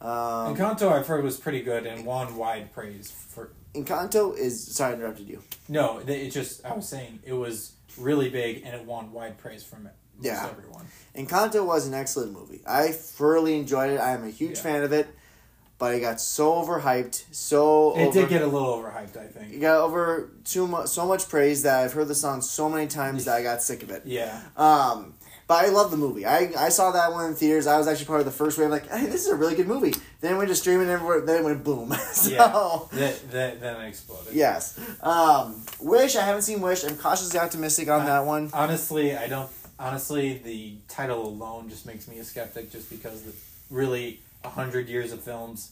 [0.02, 3.52] Um, Encanto, I've heard was pretty good and won wide praise for.
[3.74, 4.76] Encanto is.
[4.76, 5.42] Sorry, I interrupted you.
[5.70, 9.64] No, it just I was saying it was really big and it won wide praise
[9.64, 10.48] from most Yeah.
[10.50, 10.88] everyone.
[11.16, 12.62] Encanto was an excellent movie.
[12.68, 14.00] I thoroughly enjoyed it.
[14.00, 14.64] I am a huge Yeah.
[14.64, 15.08] fan of it,
[15.78, 17.24] but it got so overhyped.
[17.32, 20.88] So It over, did get a little overhyped, I think it got over too much,
[20.88, 23.84] so much praise that I've heard the song so many times that I got sick
[23.84, 24.04] of it.
[24.06, 25.15] Yeah, Um,
[25.48, 26.26] but I love the movie.
[26.26, 27.68] I, I saw that one in theaters.
[27.68, 28.70] I was actually part of the first wave.
[28.70, 29.94] Like, hey, this is a really good movie.
[30.22, 31.28] Then it went to streaming, and.
[31.28, 31.92] Then it went boom.
[32.14, 32.98] so, yeah.
[33.00, 34.34] That, that then it exploded.
[34.34, 34.80] yes.
[35.02, 36.16] Um, Wish.
[36.16, 36.84] I haven't seen Wish.
[36.84, 38.50] I'm cautiously optimistic on Uh, that one.
[38.54, 39.50] Honestly, I don't.
[39.78, 43.34] Honestly, the title alone just makes me a skeptic, just because the,
[43.70, 45.72] really a hundred years of films,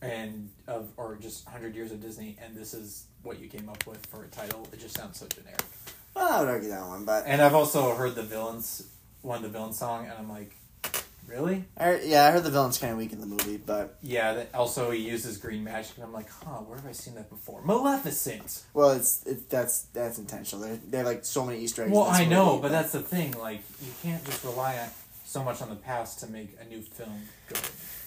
[0.00, 3.86] and of or just hundred years of Disney, and this is what you came up
[3.86, 4.66] with for a title.
[4.72, 5.60] It just sounds so generic.
[6.14, 8.84] Well, I would argue that one, but And I've also heard the villains,
[9.22, 10.54] one of the villain song, and I'm like,
[11.26, 11.64] really?
[11.76, 14.34] I heard, yeah, I heard the villain's kind of weak in the movie, but Yeah.
[14.34, 17.30] That also, he uses green magic, and I'm like, huh, where have I seen that
[17.30, 17.62] before?
[17.64, 18.62] Maleficent.
[18.74, 20.66] well, it's it, that's that's intentional.
[20.66, 21.92] They they have like so many Easter eggs.
[21.92, 23.32] Well, I know, movie, but that's the thing.
[23.38, 24.88] Like, you can't just rely on
[25.24, 27.58] so much on the past to make a new film good.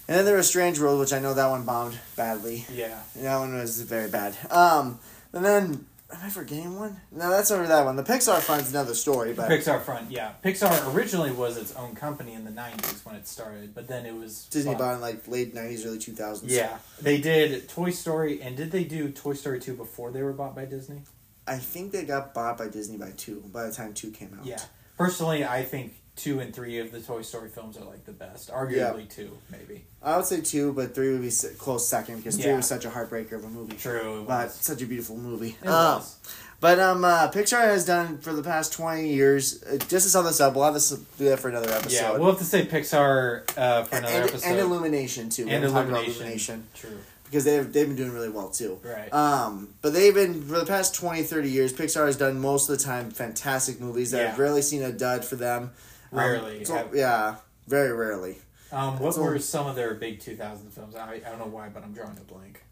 [0.06, 2.66] And then there was Strange World, which I know that one bombed badly.
[2.70, 3.00] Yeah.
[3.16, 4.36] That one was very bad.
[4.52, 5.00] Um,
[5.32, 7.00] and then am I forgetting one?
[7.12, 7.96] No, that's over that one.
[7.96, 10.34] The Pixar fund's another story, but Pixar front, yeah.
[10.44, 14.16] Pixar originally was its own company in the '90s when it started, but then it
[14.16, 16.52] was Disney bought- bought in like late nineties, early two thousands.
[16.54, 20.34] Yeah, they did Toy Story, and did they do Toy Story two before they were
[20.34, 21.02] bought by Disney?
[21.48, 23.42] I think they got bought by Disney by two.
[23.52, 24.46] By the time two came out.
[24.46, 24.62] Yeah.
[24.98, 28.50] Personally, I think two and three of the Toy Story films are like the best.
[28.52, 29.86] Arguably two, maybe.
[30.02, 32.90] I would say two, but three would be close second because three was such a
[32.90, 33.76] heartbreaker of a movie.
[33.78, 34.54] True, it But was.
[34.56, 35.56] such a beautiful movie.
[35.62, 36.18] It Um, was.
[36.60, 39.62] But um, uh, Pixar has done for the past twenty years.
[39.64, 41.92] Uh, just to sum this up, we'll have this do that for another episode.
[41.94, 44.48] Yeah, we'll have to say Pixar uh, for another and, episode.
[44.50, 45.48] and Illumination too.
[45.50, 46.14] And Illumination.
[46.14, 46.98] Illumination True.
[47.26, 48.80] because they've they've been doing really well too.
[48.82, 49.12] Right.
[49.14, 51.74] Um, but they've been for the past 20, 30 years.
[51.74, 54.12] Pixar has done most of the time fantastic movies.
[54.12, 55.72] that I've rarely seen a dud for them.
[56.14, 56.66] Um, Rarely.
[56.66, 57.36] so- Have- yeah,
[57.68, 58.38] very rarely.
[58.72, 60.96] Um, what So- were some of their big 2000 films?
[60.96, 62.64] I, I don't know why, but I'm drawing a blank.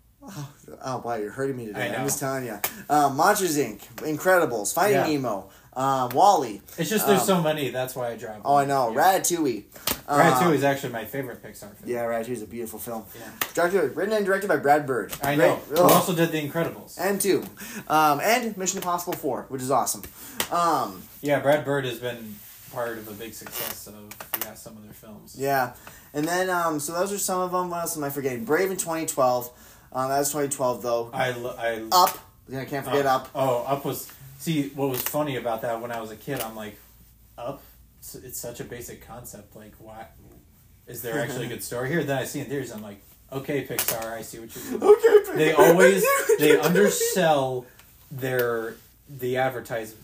[0.84, 1.88] Oh wow, you're hurting me today.
[1.88, 1.98] I know.
[2.00, 2.60] I'm just telling you.
[2.92, 5.08] Um, Monsters Inc., Incredibles, Finding Yeah.
[5.08, 6.62] Nemo, um, WALL-E.
[6.78, 7.72] It's just there's Um, so many.
[7.72, 8.36] That's why I draw.
[8.46, 8.92] Oh, I know.
[8.92, 9.00] Yeah.
[9.20, 9.64] Ratatouille.
[10.08, 11.76] Um, Ratatouille is actually my favorite Pixar film.
[11.86, 13.04] Yeah, Ratatouille is a beautiful film.
[13.16, 13.22] Yeah.
[13.56, 15.12] Directed, written and directed by Brad Bird.
[15.24, 15.56] I Great- know.
[15.76, 17.00] Who also did The Incredibles.
[17.00, 17.44] and two,
[17.88, 20.04] um, and Mission Impossible Four, which is awesome.
[20.52, 22.36] Um, Yeah, Brad Bird has been
[22.72, 25.36] part of a big success of yeah some of their films.
[25.38, 25.74] Yeah,
[26.14, 27.70] and then um, so those are some of them.
[27.70, 28.46] What else am I forgetting?
[28.46, 29.50] Brave in twenty twelve.
[29.94, 31.10] Um, that was twenty twelve though.
[31.14, 32.18] I lo- I Up.
[32.48, 33.30] Yeah, I can't forget Up.
[33.36, 36.40] Oh, Up was see what was funny about that when I was a kid.
[36.42, 36.78] I'm like,
[37.38, 37.62] Up.
[38.00, 39.56] It's, such a basic concept.
[39.56, 40.08] Like, why
[40.88, 42.04] is there actually a good story here?
[42.04, 42.72] Then I see in theaters.
[42.72, 43.00] I'm like,
[43.32, 44.92] okay, Pixar, I see what you're doing.
[44.92, 45.38] Okay.
[45.38, 46.04] They always
[46.40, 47.68] they undersell
[48.10, 48.76] their
[49.08, 50.04] the advertisement,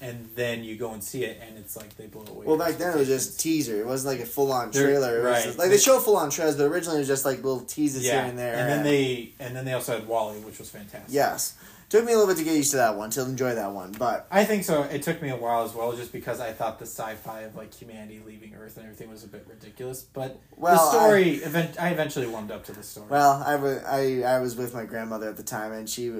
[0.00, 2.46] and then you go and see it, and it's like they blow away.
[2.46, 3.80] Well, back then it was just teaser.
[3.80, 5.22] It wasn't like a full on trailer.
[5.22, 5.44] Right.
[5.44, 8.04] just- like they show full on trailers, but originally it was just like little teases
[8.04, 8.54] yeah, here and there.
[8.54, 11.12] and then they and then they also had WALL-E, which was fantastic.
[11.14, 11.54] Yes,
[11.88, 13.92] took me a little bit to get used to that one to enjoy that one,
[13.92, 14.82] but I think so.
[14.82, 17.72] It took me a while as well, just because I thought the sci-fi of like
[17.74, 20.02] humanity leaving Earth and everything was a bit ridiculous.
[20.02, 23.06] But Well, the story, event, I eventually warmed up to the story.
[23.08, 26.12] well, I wa- I I was with my grandmother at the time, and she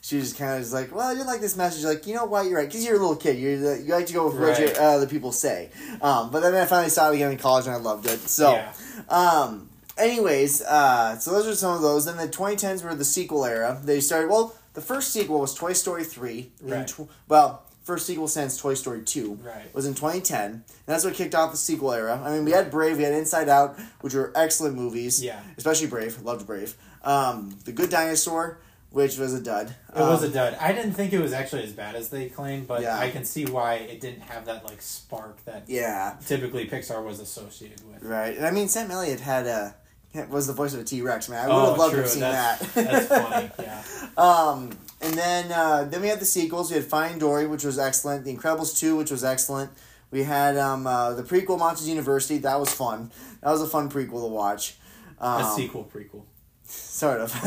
[0.00, 1.84] she was kind of just like, well, I didn't like this message.
[1.84, 2.46] Like, you know what?
[2.46, 3.38] You're right, because you're a little kid.
[3.38, 4.76] You're the, you like to go with what Right.
[4.78, 5.70] uh, the people say.
[6.00, 8.20] Um, but then I finally saw it again in college, and I loved it.
[8.20, 8.52] So.
[8.52, 8.72] yeah,
[9.08, 9.70] Um.
[9.98, 12.04] Anyways, uh, so those are some of those.
[12.04, 13.80] Then the 2010s were the sequel era.
[13.82, 14.28] They started.
[14.28, 16.52] Well, the first sequel was Toy Story three.
[16.62, 16.86] Right.
[16.86, 19.74] tw- well, first sequel since Toy Story two right.
[19.74, 20.50] was in 2010.
[20.50, 22.20] And that's what kicked off the sequel era.
[22.24, 25.22] I mean, we had Brave, we had Inside Out, which were excellent movies.
[25.22, 26.20] Yeah, Especially Brave.
[26.22, 26.74] Loved Brave.
[27.02, 28.58] Um, the Good Dinosaur,
[28.90, 29.68] which was a dud.
[29.94, 30.56] it was a Um, dud.
[30.60, 32.98] I didn't think it was actually as bad as they claimed, but Yeah.
[32.98, 36.16] I can see why it didn't have that like spark that Yeah.
[36.26, 38.02] typically Pixar was associated with.
[38.02, 38.36] Right.
[38.36, 39.74] And I mean, Sam Elliott had a.
[40.30, 41.44] Was the voice of a T Rex, man.
[41.44, 42.02] I would Oh, have loved to true.
[42.02, 43.08] have seen That's- that.
[43.08, 43.82] that's funny, yeah.
[44.16, 44.70] Um,
[45.02, 46.70] and then uh, then we had the sequels.
[46.70, 48.24] We had Finding Dory, which was excellent.
[48.24, 49.70] The Incredibles two, which was excellent.
[50.10, 52.38] We had um, uh, the prequel Monsters University.
[52.38, 53.10] That was fun.
[53.42, 54.76] That was a fun prequel to watch.
[55.20, 56.22] Um, a sequel prequel.
[56.64, 57.34] sort of.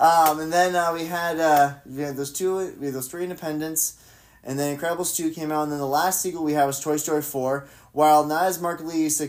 [0.00, 3.24] um, and then uh, we had uh, we had those two, we had those three
[3.24, 3.98] Independents,
[4.44, 6.96] And then Incredibles 2 came out, and then the last sequel we had was Toy
[6.96, 7.68] Story 4.
[7.92, 9.20] While not as markedly as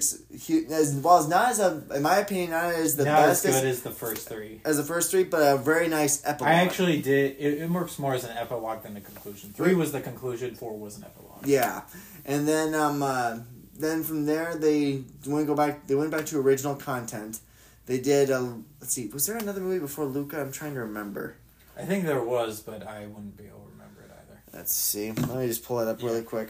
[1.04, 3.62] well as not as a, in my opinion, not as the Not best as as,
[3.62, 4.62] good as the first three.
[4.64, 6.50] as the first three, but a very nice epilogue.
[6.54, 7.36] I actually did.
[7.38, 9.52] It, it works more as an epilogue than a conclusion.
[9.52, 10.56] Three was the conclusion.
[10.56, 11.46] Four was an epilogue.
[11.46, 11.82] Yeah,
[12.26, 13.40] and then um, uh,
[13.78, 15.86] then from there they went go back.
[15.88, 17.42] They went back to original content.
[17.86, 18.32] They did.
[18.32, 19.10] Uh, let's see.
[19.10, 20.40] Was there another movie before Luca?
[20.40, 21.36] I'm trying to remember.
[21.78, 24.42] I think there was, but I wouldn't be able to remember it either.
[24.54, 25.12] Let's see.
[25.12, 26.50] Let me just pull it up really quick.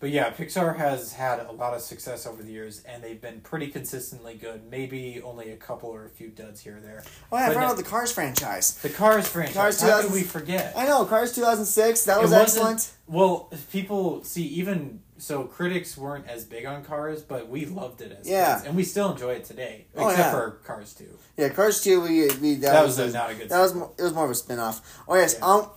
[0.00, 3.40] But yeah, Pixar has had a lot of success over the years, and they've been
[3.40, 4.62] pretty consistently good.
[4.70, 7.04] Maybe only a couple or a few duds here or there.
[7.32, 8.74] Oh yeah, I forgot about the Cars franchise.
[8.82, 9.54] The Cars franchise.
[9.78, 10.74] Cars how could we forget?
[10.76, 12.04] I know Cars 2006.
[12.04, 12.92] That was excellent.
[13.06, 18.12] Well, people see even so critics weren't as big on Cars, but we loved it
[18.20, 18.56] as Yeah.
[18.56, 20.30] kids, and we still enjoy it today, Oh, except yeah.
[20.32, 21.16] for Cars Two.
[21.38, 22.00] Yeah, Cars 2.
[22.02, 23.48] We, we that, That, was, was, a, not a good.
[23.48, 24.82] that was it was more of a spin off.
[25.08, 25.44] Oh yes, Yeah.
[25.46, 25.70] on,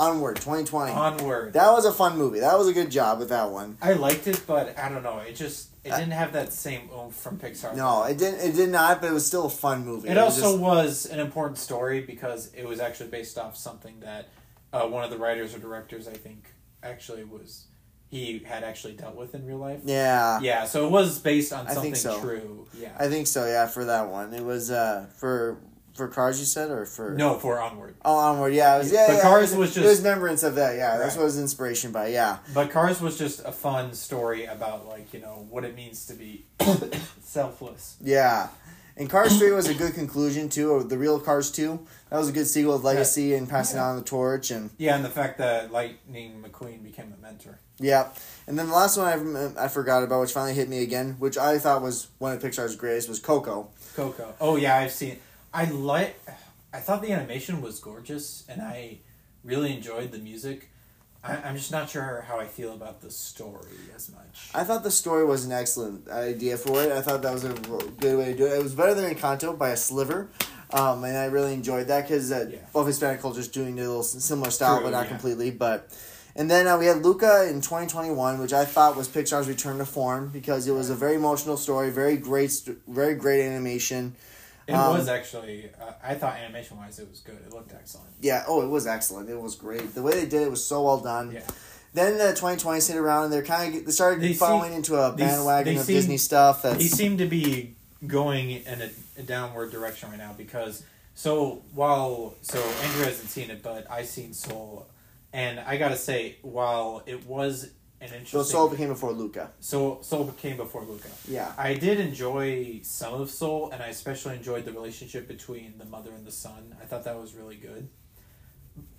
[0.00, 0.92] onward 2020.
[0.92, 1.52] onward.
[1.52, 2.40] That was a fun movie.
[2.40, 3.76] That was a good job with that one.
[3.82, 5.18] I liked it, but I don't know.
[5.18, 7.74] It just it didn't have that same oomph from Pixar.
[7.76, 8.40] No, it didn't.
[8.40, 9.00] It did not.
[9.00, 10.08] But it was still a fun movie.
[10.08, 14.00] It was also just- was an important story because it was actually based off something
[14.00, 14.28] that
[14.72, 16.48] uh, one of the writers or directors, I think,
[16.82, 17.66] actually was
[18.08, 19.80] he had actually dealt with in real life.
[19.84, 20.40] yeah.
[20.40, 22.20] Yeah, so it was based on I something think so.
[22.20, 22.66] true.
[22.76, 22.88] Yeah.
[22.98, 23.46] I think so.
[23.46, 25.60] Yeah, for that one, it was uh for
[25.94, 26.38] for Cars.
[26.40, 27.94] You said or for no, for onward.
[28.04, 28.54] Oh, onward.
[28.54, 28.92] Yeah, it was.
[28.92, 30.76] Yeah, But yeah, Cars was it was just- remembrance of that.
[30.76, 32.08] Yeah, that's what was inspiration by.
[32.08, 36.06] Yeah, But Cars was just a fun story about like you know what it means
[36.06, 36.46] to be
[37.22, 37.96] selfless.
[38.00, 38.48] yeah.
[38.96, 40.72] And Cars Three was a good conclusion too.
[40.72, 41.86] Or the real Cars Two.
[42.10, 43.84] That was a good sequel of legacy and passing Yeah.
[43.86, 47.60] on the torch and Yeah, and the fact that Lightning McQueen became a mentor.
[47.78, 48.08] yeah.
[48.46, 49.06] And then the last one
[49.56, 52.42] I I forgot about, which finally hit me again, which I thought was one of
[52.42, 53.70] Pixar's greatest, was Coco.
[53.96, 54.34] Coco.
[54.40, 55.18] Oh yeah, I've seen.
[55.52, 56.20] I like.
[56.72, 58.98] I thought the animation was gorgeous, and I
[59.44, 60.70] really enjoyed the music.
[61.24, 64.50] I, I'm just not sure how I feel about the story as much.
[64.54, 66.92] I thought the story was an excellent idea for it.
[66.92, 68.52] I thought that was a good way to do it.
[68.58, 70.28] It was better than Encanto by a sliver,
[70.72, 72.58] um, and I really enjoyed that because uh, Yeah.
[72.72, 75.08] both Hispanic cultures doing a little similar style, True, but not yeah.
[75.10, 75.50] completely.
[75.50, 75.90] But
[76.36, 79.48] and then uh, we had Luca in twenty twenty one, which I thought was Pixar's
[79.48, 83.44] return to form because it was a very emotional story, very great, st- very great
[83.44, 84.14] animation.
[84.70, 85.68] It Um, was actually.
[85.80, 87.38] Uh, I thought animation wise, it was good.
[87.46, 88.10] It looked excellent.
[88.20, 89.28] Yeah, oh, it was excellent.
[89.28, 89.94] It was great.
[89.94, 91.32] The way they did it was so well done.
[91.32, 91.40] Yeah.
[91.92, 94.94] Then uh, 2020 hit around and they're kind of they started They falling seem- into
[94.96, 96.62] a bandwagon they of seem- Disney stuff.
[96.62, 97.74] That's He seemed to be
[98.06, 103.50] going in a, a downward direction right now because so while so Andrew hasn't seen
[103.50, 104.86] it, but I seen Soul,
[105.32, 108.40] and I gotta say while it was an interesting.
[108.40, 109.50] so Soul became before Luca.
[109.60, 111.08] So Soul came before Luca.
[111.28, 111.52] Yeah.
[111.58, 116.10] I did enjoy some of Soul, and I especially enjoyed the relationship between the mother
[116.12, 116.74] and the son.
[116.80, 117.88] I thought that was really good.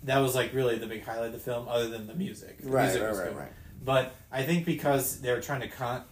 [0.04, 2.62] That was like really the big highlight of the film, other than the music.
[2.62, 3.38] The Right, music right, right, good.
[3.38, 3.52] right.
[3.84, 6.04] But I think because they're trying to con-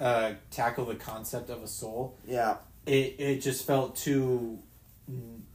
[0.00, 2.56] uh, tackle the concept of a soul, Yeah.
[2.86, 4.60] it it just felt too.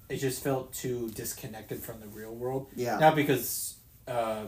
[0.10, 2.68] It just felt too disconnected from the real world.
[2.76, 3.00] Yeah.
[3.00, 3.78] Not because,
[4.08, 4.48] uh,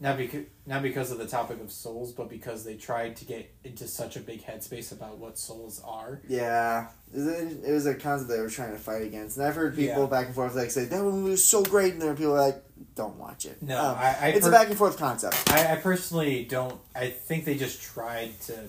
[0.00, 3.54] not because not because of the topic of souls, but because they tried to get
[3.64, 6.20] into such a big headspace about what souls are.
[6.28, 6.88] Yeah.
[7.12, 9.36] It was, a, it was a concept they were trying to fight against.
[9.36, 10.06] And I've heard people Yeah.
[10.08, 11.92] back and forth like say, that movie was so great.
[11.92, 12.62] And there are people like,
[12.96, 13.62] don't watch it.
[13.62, 15.36] No, Um, I, I, it's per- a back and forth concept.
[15.50, 16.80] I, I personally don't.
[16.96, 18.64] I think they just tried to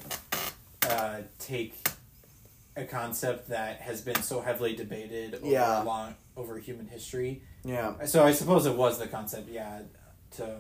[0.90, 1.76] uh, take
[2.76, 5.82] a concept that has been so heavily debated over Yeah.
[5.82, 7.42] long over human history.
[7.64, 8.06] Yeah.
[8.06, 9.80] So I suppose it was the concept, yeah,
[10.32, 10.58] to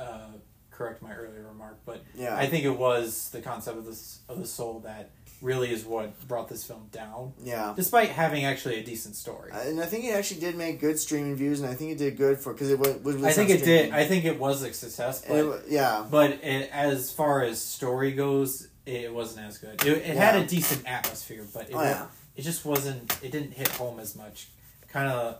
[0.00, 0.28] uh,
[0.70, 2.36] correct my earlier remark, but Yeah.
[2.36, 5.10] I think it was the concept of this of the soul that
[5.42, 7.72] really is what brought this film down, yeah.
[7.74, 9.50] despite having actually a decent story.
[9.52, 12.16] And I think it actually did make good streaming views, and I think it did
[12.16, 12.94] good for because it was.
[13.02, 13.92] was I think it did.
[13.92, 16.04] I think it was a success, And it yeah.
[16.10, 19.84] but it, as far as story goes, it wasn't as good.
[19.84, 22.06] It, it had a decent atmosphere, but it, Oh, yeah.
[22.36, 23.16] it just wasn't.
[23.22, 24.48] It didn't hit home as much.
[24.88, 25.38] Kind of.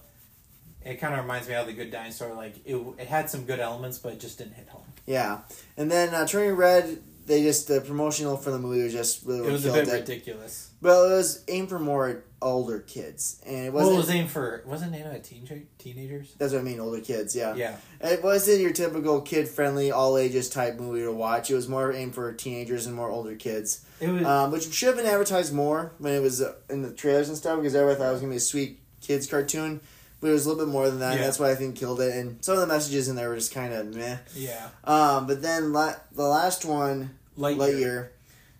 [0.84, 2.34] It kind of reminds me of the Good Dinosaur.
[2.34, 4.84] Like it, it had some good elements, but it just didn't hit home.
[5.06, 5.40] Yeah.
[5.76, 9.46] And then uh, Turning Red, they just the promotional for the movie was just really
[9.48, 9.92] It was a bit it.
[9.92, 10.70] ridiculous.
[10.80, 13.94] Well, it was aimed for more older kids, and it wasn't.
[13.94, 16.34] it was aimed for wasn't aimed at teen teenagers.
[16.38, 17.36] that's what I mean, older kids.
[17.36, 17.54] Yeah.
[17.54, 21.50] Yeah, It wasn't your typical kid friendly, all ages type movie to watch.
[21.50, 24.24] It was more aimed for teenagers and more older kids, it was.
[24.24, 27.36] um, which should have been advertised more when it was uh, in the trailers and
[27.36, 29.80] stuff because everybody thought it was gonna be a sweet kids cartoon.
[30.20, 31.12] But it was a little bit more than that.
[31.12, 31.26] and Yeah.
[31.26, 32.14] That's why I think killed it.
[32.14, 34.18] And some of the messages in there were just kind of meh.
[34.34, 37.56] yeah, Um, but then la- the last one, Lightyear.
[37.56, 38.08] Lightyear,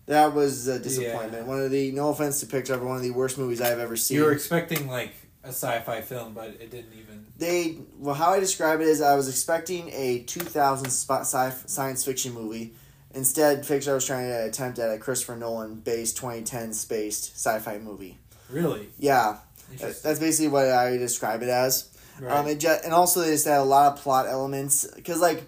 [0.07, 1.43] that was a disappointment.
[1.43, 1.49] Yeah.
[1.49, 3.95] One of the no offense to Pixar, but one of the worst movies I've ever
[3.95, 4.17] seen.
[4.17, 7.25] You were expecting like a sci-fi film, but it didn't even.
[7.37, 12.03] They well, how I describe it is, I was expecting a 2000 spot sci- science
[12.03, 12.73] fiction movie.
[13.13, 18.17] Instead, Pixar was trying to attempt at a Christopher Nolan based 2010 spaced sci-fi movie.
[18.49, 18.89] Really?
[18.99, 19.37] Yeah.
[19.79, 21.89] That's basically what I describe it as.
[22.19, 22.31] Right.
[22.31, 25.43] Um, it just, and also they just had a lot of plot elements because like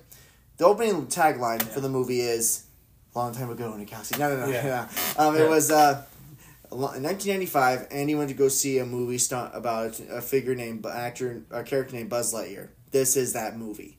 [0.58, 2.66] the opening tagline for the movie is
[3.16, 4.52] "Long time ago in a galaxy." No, no, no.
[4.52, 4.64] Yeah.
[5.18, 5.24] Yeah.
[5.24, 5.44] Um, Yeah.
[5.44, 6.04] it was uh,
[6.72, 7.88] in 1995.
[7.92, 11.96] Andy went to go see a movie stunt about a figure named actor, a character
[11.96, 12.70] named Buzz Lightyear.
[12.92, 13.98] This is that movie,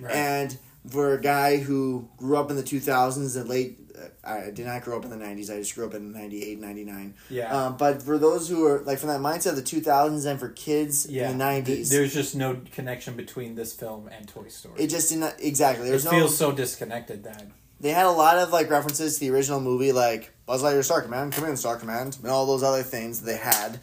[0.00, 0.14] right.
[0.14, 0.56] and
[0.88, 3.78] for a guy who grew up in the 2000s and late.
[4.24, 5.50] I did not grow up in the 90s.
[5.54, 7.14] I just grew up in 98, 99.
[7.30, 7.54] yeah.
[7.54, 10.48] Um, but for those who are like from that mindset of the 2000s and for
[10.48, 11.30] kids yeah.
[11.30, 14.74] in the 90s, Th- There's just no connection between this film and Toy Story.
[14.78, 15.86] it just did not exactly.
[15.86, 16.10] It There's no.
[16.10, 17.46] feels so disconnected that.
[17.80, 21.02] They had a lot of like references to the original movie, like Buzz Lightyear Star
[21.02, 23.78] Command, come in Star Command, and all those other things they had,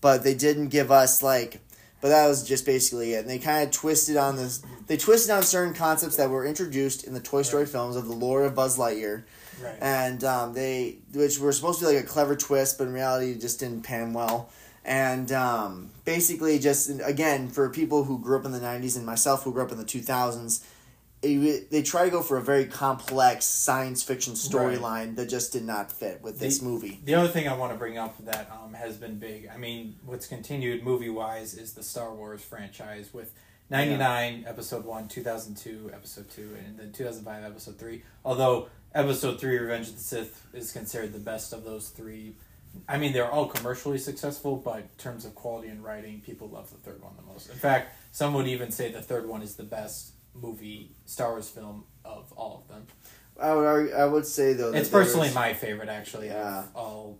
[0.00, 1.60] but they didn't give us like.
[2.00, 3.20] But that was just basically it.
[3.20, 4.62] And they kind of twisted on this.
[4.88, 8.12] They twisted on certain concepts that were introduced in the Toy Story films of the
[8.14, 9.22] lore of Buzz Lightyear,
[9.62, 9.76] Right.
[9.80, 13.32] and um, they which were supposed to be like a clever twist, but in reality
[13.32, 14.50] it just didn't pan well.
[14.84, 19.42] And um, basically, just again for people who grew up in the '90s and myself
[19.44, 20.62] who grew up in the 2000s,
[21.22, 25.64] it, they try to go for a very complex science fiction storyline that just did
[25.64, 27.00] not fit with this The- movie.
[27.02, 29.96] The other thing I want to bring up that um, has been big, I mean,
[30.04, 33.32] what's continued movie wise is the Star Wars franchise with
[33.70, 38.02] 99 episode 1, 2002 episode 2, and then 2005 episode 3.
[38.22, 42.34] Although episode 3, Revenge of the Sith, is considered the best of those three.
[42.88, 46.70] I mean, they're all commercially successful, but in terms of quality and writing, people love
[46.70, 47.48] the third one the most.
[47.50, 51.48] In fact, some would even say the third one is the best movie, Star Wars
[51.48, 52.86] film of all of them.
[53.40, 56.28] I would argue, I would say though It's personally there's- my favorite, actually.
[56.28, 56.60] Yeah.
[56.60, 57.18] Of all,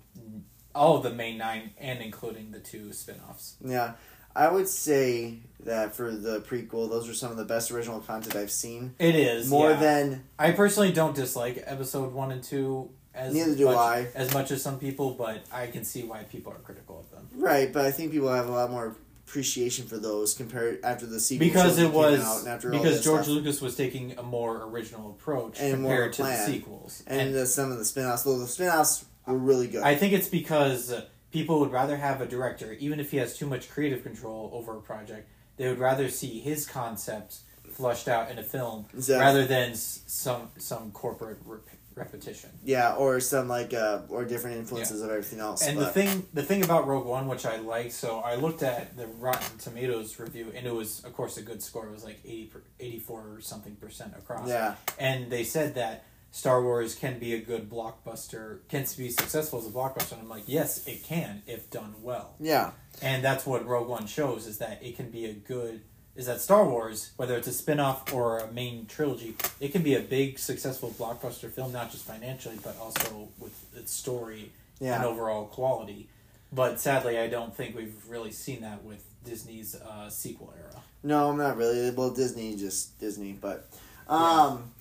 [0.74, 3.56] all of the main nine, and including the two spin-offs.
[3.64, 3.94] yeah.
[4.36, 8.36] I would say that for the prequel, those are some of the best original content
[8.36, 8.94] I've seen.
[8.98, 9.80] It is More yeah.
[9.80, 14.08] than I personally don't dislike episode one and two as Neither do much, I.
[14.14, 17.28] as much as some people, but I can see why people are critical of them
[17.40, 21.18] right, but I think people have a lot more appreciation for those compared after the
[21.18, 23.34] sequel because it was came out and after because George stuff.
[23.34, 27.72] Lucas was taking a more original approach And compared to the sequels, and the, some
[27.72, 28.24] of the spin-offs.
[28.24, 29.82] Though the spin-offs were really good.
[29.82, 31.04] I think it's because uh,
[31.34, 34.76] people would rather have a director, even if he has too much creative control over
[34.78, 37.38] a project, they would rather see his concept
[37.72, 39.20] flushed out in a film Exactly.
[39.26, 41.62] rather than some some corporate rep-
[41.96, 42.50] repetition.
[42.64, 45.66] yeah, or some like uh, or different influences of everything else.
[45.66, 48.96] And the thing the thing about Rogue One, which I liked, so I looked at
[48.96, 51.88] the Rotten Tomatoes review, and it was, of course, a good score.
[51.88, 54.48] It was like 80, per- 84 or something percent across.
[54.48, 56.04] yeah, And they said that
[56.34, 60.14] Star Wars can be a good blockbuster, can be successful as a blockbuster.
[60.14, 62.34] And I'm like, yes, it can if done well.
[62.40, 65.82] yeah, And that's what Rogue One shows is that it can be a good
[66.16, 69.94] is that Star Wars, whether it's a spin-off or a main trilogy, it can be
[69.94, 75.44] a big successful blockbuster film not just financially but also with its story and overall
[75.46, 76.08] quality.
[76.52, 80.82] But sadly, I don't think we've really seen that with Disney's uh, sequel era.
[81.04, 81.92] No, I'm not really.
[81.92, 83.68] Well, Disney just Disney, but
[84.08, 84.72] um,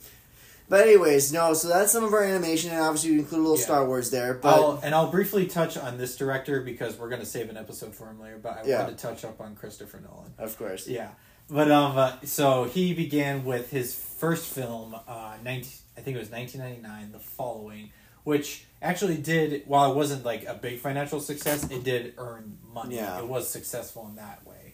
[0.70, 1.54] but anyways, no.
[1.54, 3.64] So that's some of our animation, and obviously we include a little Yeah.
[3.66, 4.34] Star Wars there.
[4.36, 7.58] But I'll, and I'll briefly touch on this director because we're going to save an
[7.58, 8.40] episode for him later.
[8.42, 8.82] But I Yeah.
[8.84, 10.34] wanted to touch up on Christopher Nolan.
[10.38, 11.10] of course, Yeah,
[11.50, 16.20] but um, uh, so he began with his first film, uh, 19, I think it
[16.20, 17.92] was nineteen ninety nine, The Following,
[18.24, 22.96] which actually did while it wasn't like a big financial success, it did earn money.
[22.96, 23.20] Yeah.
[23.20, 24.74] it was successful in that way,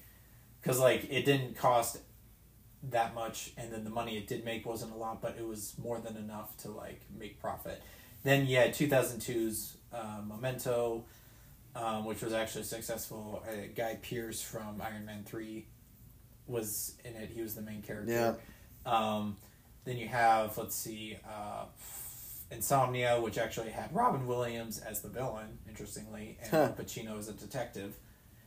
[0.61, 1.97] because like it didn't cost
[2.83, 5.73] that much, and then the money it did make wasn't a lot, but it was
[5.77, 7.81] more than enough to like make profit.
[8.23, 11.03] Then yeah had 2002's uh, Memento,
[11.75, 13.43] um, which was actually successful.
[13.47, 15.65] Uh, Guy Pearce from Iron Man 3
[16.47, 17.29] was in it.
[17.33, 18.11] He was the main character.
[18.11, 18.33] Yeah.
[18.91, 19.37] Um,
[19.85, 21.65] then you have, let's see, uh,
[22.51, 26.71] Insomnia, which actually had Robin Williams as the villain, interestingly, and Huh.
[26.77, 27.95] Pacino as a detective.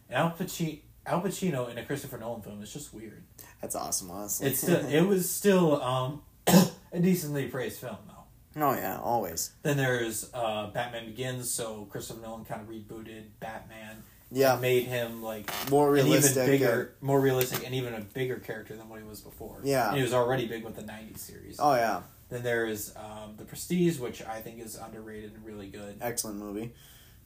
[0.08, 3.22] And Al, Paci- Al Pacino in a Christopher Nolan film is just weird.
[3.61, 4.11] that's awesome.
[4.11, 6.22] Honestly, It's still, it was still um,
[6.92, 8.62] a decently praised film, though.
[8.64, 9.53] oh yeah, always.
[9.62, 14.03] Then there's uh, Batman Begins, so Christopher Nolan kind of rebooted Batman.
[14.34, 16.36] Yeah, made him like more an realistic.
[16.38, 19.59] even bigger, more realistic, and even a bigger character than what he was before.
[19.62, 19.88] Yeah.
[19.88, 21.57] and he was already big with the '90s series.
[21.59, 22.00] oh yeah,
[22.30, 25.98] Then there's um, the Prestige, which I think is underrated and really good.
[26.00, 26.72] excellent movie.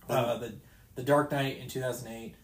[0.08, 0.54] Uh, the
[0.96, 2.34] the Dark Knight in 2008,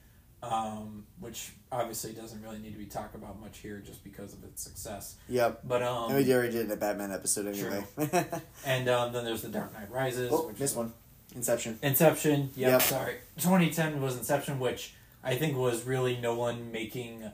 [0.42, 4.42] um, which obviously doesn't really need to be talked about much here just because of
[4.44, 5.16] its success.
[5.28, 5.60] Yep.
[5.64, 7.84] But um, and we already did a Batman episode anyway.
[8.66, 10.30] and um, then there's the Dark Knight Rises.
[10.32, 10.92] oh, which this one,
[11.34, 11.78] Inception.
[11.82, 12.50] Inception.
[12.56, 12.82] Yep, Yep.
[12.82, 13.14] sorry.
[13.38, 17.30] 2010 was Inception, which I think was really no one making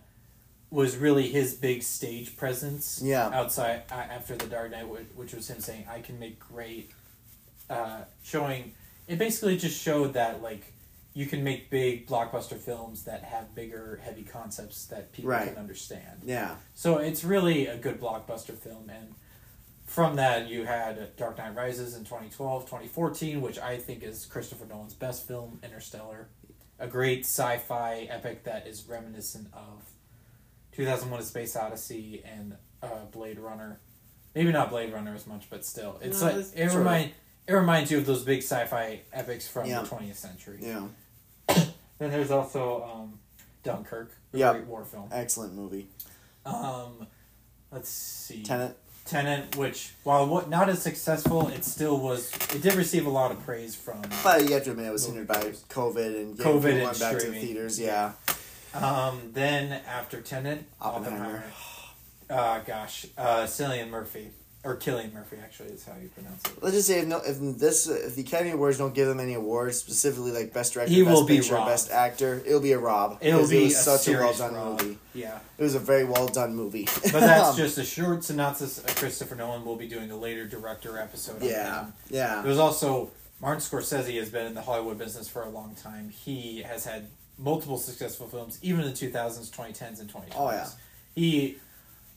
[0.71, 3.01] was really his big stage presence.
[3.03, 3.31] Yeah.
[3.33, 6.91] Outside uh, after the Dark Knight, which, which was him saying, "I can make great,"
[7.71, 8.75] uh, showing
[9.07, 10.75] it basically just showed that like
[11.19, 15.49] you can make big blockbuster films that have bigger, heavy concepts that people Right.
[15.49, 16.23] can understand.
[16.25, 16.55] Yeah.
[16.75, 19.15] So it's really a good blockbuster film, and
[19.85, 24.67] from that you had Dark Knight Rises in 2012, 2014, which I think is Christopher
[24.67, 26.29] Nolan's best film, Interstellar,
[26.79, 29.91] a great sci-fi epic that is reminiscent of
[30.73, 33.81] 2001: A Space Odyssey and uh, Blade Runner.
[34.37, 37.11] Maybe not Blade Runner as much, but still, it's No, like it sort remind
[37.49, 39.81] it reminds you of those big sci-fi epics from Yeah.
[39.83, 40.59] the 20th century.
[40.63, 40.87] Yeah.
[41.99, 43.19] Then there's also um,
[43.63, 44.53] Dunkirk, Yep.
[44.55, 45.09] great war film.
[45.13, 45.89] Excellent movie.
[46.47, 47.07] Um,
[47.71, 48.43] let's see.
[48.43, 48.77] Tenet.
[49.05, 52.31] Tenant, which while what not as successful, it still was.
[52.55, 54.03] It did receive a lot of praise from.
[54.23, 55.37] But you have to admit it was hindered by.
[55.71, 57.41] COVID and getting COVID and going back to streaming.
[57.41, 57.81] theaters.
[57.81, 58.13] Yeah.
[58.75, 61.43] Um, then after Tenet, Oppenheimer.
[62.31, 64.29] Uh, gosh, uh, Cillian Murphy
[64.69, 66.63] or Killian Murphy actually is how you pronounce it.
[66.63, 69.35] Let's just say if no, if this if the Academy Awards don't give them any
[69.35, 71.71] awards, specifically like Best Director, He Best will be Picture, robbed.
[71.71, 73.19] Best Actor, it'll be a rob.
[73.21, 74.81] It'll be it was a such a well done rob.
[74.83, 74.99] movie.
[75.15, 76.85] Yeah, It was a very well done movie.
[77.03, 78.79] but that's Um, just a short synopsis.
[78.79, 81.43] Of Christopher Nolan will be doing a later director episode.
[81.43, 81.93] yeah, him.
[82.11, 82.43] yeah.
[82.43, 83.11] There's also
[83.41, 86.11] Martin Scorsese has been in the Hollywood business for a long time.
[86.11, 87.09] He has had
[87.39, 90.33] multiple successful films, even in the 2000s, 2010s, and 2020s.
[90.37, 90.69] Oh, yeah.
[91.15, 91.57] He,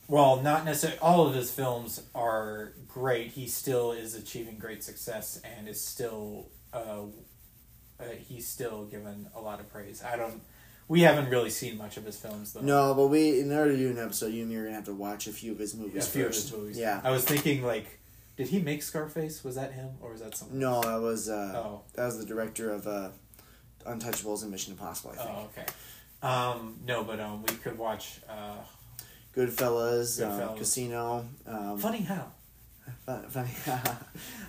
[0.08, 3.28] well, not necessarily all of his films are great.
[3.28, 7.04] He still is achieving great success and is still, uh,
[8.00, 10.02] uh, he's still given a lot of praise.
[10.02, 10.42] I don't.
[10.88, 12.60] We haven't really seen much of his films though.
[12.60, 14.84] No, but we in order to do an episode, you and me are gonna have
[14.86, 16.06] to watch a few of his movies.
[16.06, 16.46] a few first.
[16.46, 16.78] of his movies.
[16.78, 17.00] Yeah.
[17.02, 17.98] I was thinking like,
[18.36, 19.42] did he make Scarface?
[19.44, 20.58] Was that him or was that someone?
[20.58, 21.82] No, that was uh, Oh.
[21.94, 23.08] that was the director of uh,
[23.86, 25.12] Untouchables and Mission Impossible.
[25.12, 25.30] I think.
[25.30, 25.66] Oh, okay.
[26.22, 28.20] Um, no, but um, we could watch.
[28.28, 28.56] Uh,
[29.34, 30.58] Goodfellas, Goodfellas.
[30.58, 31.24] Casino.
[31.46, 32.26] Um, funny how
[33.06, 33.50] fun- funny.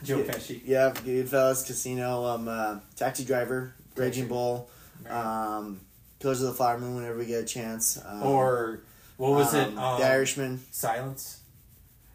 [0.04, 0.24] Joe Yeah.
[0.34, 0.62] Pesci.
[0.66, 4.70] Yeah, Goodfellas, Casino, um, uh, Taxi Driver, Raging Taxi- Bull,
[5.10, 5.80] um,
[6.20, 6.96] Killers of the Flower Moon.
[6.96, 7.98] Whenever we get a chance.
[8.06, 8.82] Um, or
[9.18, 9.68] what was it?
[9.70, 11.40] um, Um, the Irishman, Silence.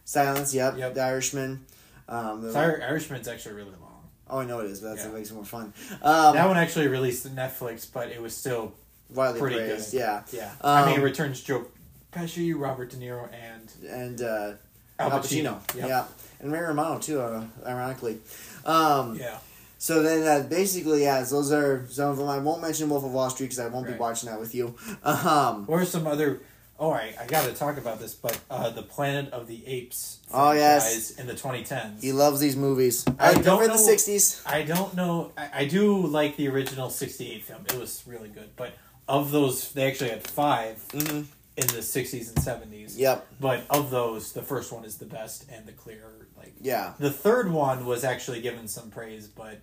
[0.05, 0.53] Silence.
[0.55, 0.95] Yep, Yep.
[0.95, 1.65] The Irishman.
[2.09, 4.09] Um, the- The Ir- Irishman's actually really long.
[4.29, 5.09] oh, I know it is, but that's Yeah.
[5.09, 5.73] what makes it more fun.
[6.03, 8.73] Um, that one actually released on Netflix, but it was still
[9.11, 9.93] widely pretty praised.
[9.93, 9.99] good.
[10.01, 10.51] Yeah, yeah.
[10.63, 11.67] I mean, it Um, returns Joe
[12.13, 14.53] Pesci, Robert De Niro, and and uh,
[14.99, 15.61] Al Pacino.
[15.61, 15.77] Pacino.
[15.77, 15.89] Yep.
[15.89, 16.05] Yeah,
[16.41, 17.21] and Ray Romano too.
[17.21, 18.19] Uh, ironically.
[18.65, 19.39] Um, Yeah.
[19.81, 22.29] So then, uh, basically, yeah, those are some of them.
[22.29, 24.75] I won't mention Wolf of Wall Street because I won't be watching that with you.
[25.05, 26.41] Um, Or some other.
[26.81, 30.19] Oh, I, I got to talk about this, but uh, the Planet of the Apes.
[30.33, 31.13] Oh, yes.
[31.13, 32.01] In the 2010s.
[32.03, 33.05] he loves these movies.
[33.21, 34.43] I I don't in the '60s.
[34.47, 35.31] I don't know.
[35.37, 37.63] I, I do like the original '68 film.
[37.69, 38.51] It was really good.
[38.57, 38.75] But
[39.09, 41.23] of those, they actually had five hmm
[41.59, 42.39] in the '60s and
[42.73, 42.97] '70s.
[42.97, 43.27] Yep.
[43.41, 46.29] But of those, the first one is the best and the clear.
[46.37, 46.95] Like Yeah.
[46.99, 49.61] the third one was actually given some praise, but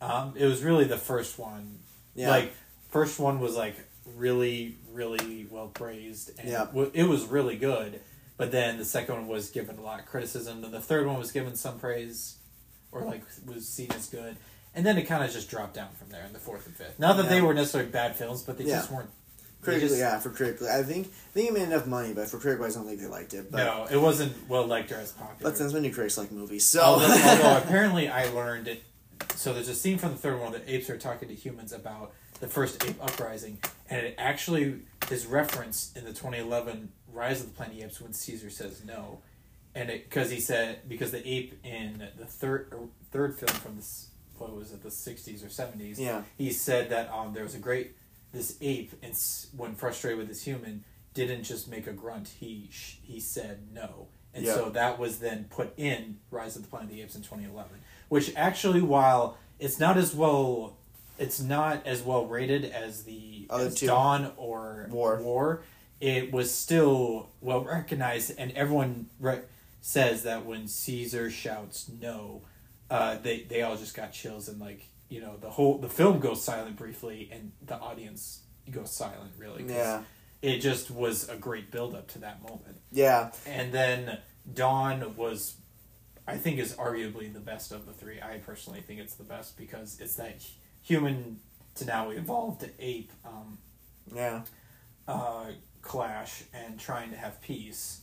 [0.00, 1.78] um, it was really the first one.
[2.14, 2.28] Yeah.
[2.30, 2.52] Like
[2.90, 3.76] first one was like
[4.14, 6.66] really, really well praised, and Yeah.
[6.92, 8.00] it was really good.
[8.36, 10.60] But then the second one was given a lot of criticism.
[10.62, 12.36] Then the third one was given some praise,
[12.90, 14.36] or like was seen as good.
[14.74, 16.98] And then it kind of just dropped down from there in the fourth and fifth.
[16.98, 18.76] Not that they were necessarily bad films, but they Yeah.
[18.76, 19.10] just weren't.
[19.62, 22.38] Critically, just- yeah, for critically, I think I think it made enough money, but for
[22.38, 23.50] critically, I don't think they liked it.
[23.50, 25.50] But, no, it wasn't well liked or as popular.
[25.50, 26.64] but since when do critics like movies?
[26.66, 28.82] So although, although apparently I learned it.
[29.36, 32.12] So there's a scene from the third one that apes are talking to humans about
[32.40, 33.58] the first ape uprising,
[33.88, 34.80] and it actually
[35.12, 38.82] is referenced in the 2011 Rise of the Planet of the Apes when Caesar says
[38.84, 39.20] no,
[39.76, 43.76] and it because he said because the ape in the third or third film from
[43.76, 44.08] this
[44.38, 47.58] what was it the 60s or 70s yeah, he said that um, there was a
[47.60, 47.92] great
[48.32, 49.14] this ape and
[49.56, 54.08] when frustrated with this human didn't just make a grunt he sh- he said no
[54.34, 54.54] and Yeah.
[54.54, 57.70] so that was then put in rise of the planet of the apes in 2011
[58.08, 60.76] which actually while it's not as well
[61.18, 63.86] it's not as well rated as the Other as two.
[63.86, 65.16] dawn or War.
[65.20, 65.62] war
[66.00, 69.42] it was still well recognized and everyone re-
[69.82, 72.42] says that when caesar shouts no
[72.90, 76.18] uh, they they all just got chills and like you know the whole the film
[76.18, 80.02] goes silent briefly and the audience goes silent really yeah,
[80.40, 82.78] it just was a great build up to that moment.
[82.90, 84.18] Yeah, and then
[84.54, 85.54] dawn was
[86.26, 88.20] i think is arguably the best of the three.
[88.20, 90.42] I personally think it's the best because it's that
[90.82, 91.40] human
[91.74, 93.58] to now evolved to ape um,
[94.14, 94.42] yeah,
[95.06, 95.46] uh,
[95.82, 98.00] clash and trying to have peace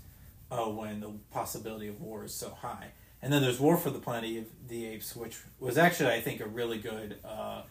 [0.51, 2.91] uh, when the possibility of war is so high.
[3.22, 6.39] And then there's War for the Planet of the Apes, which was actually, I think,
[6.39, 7.63] a really good uh,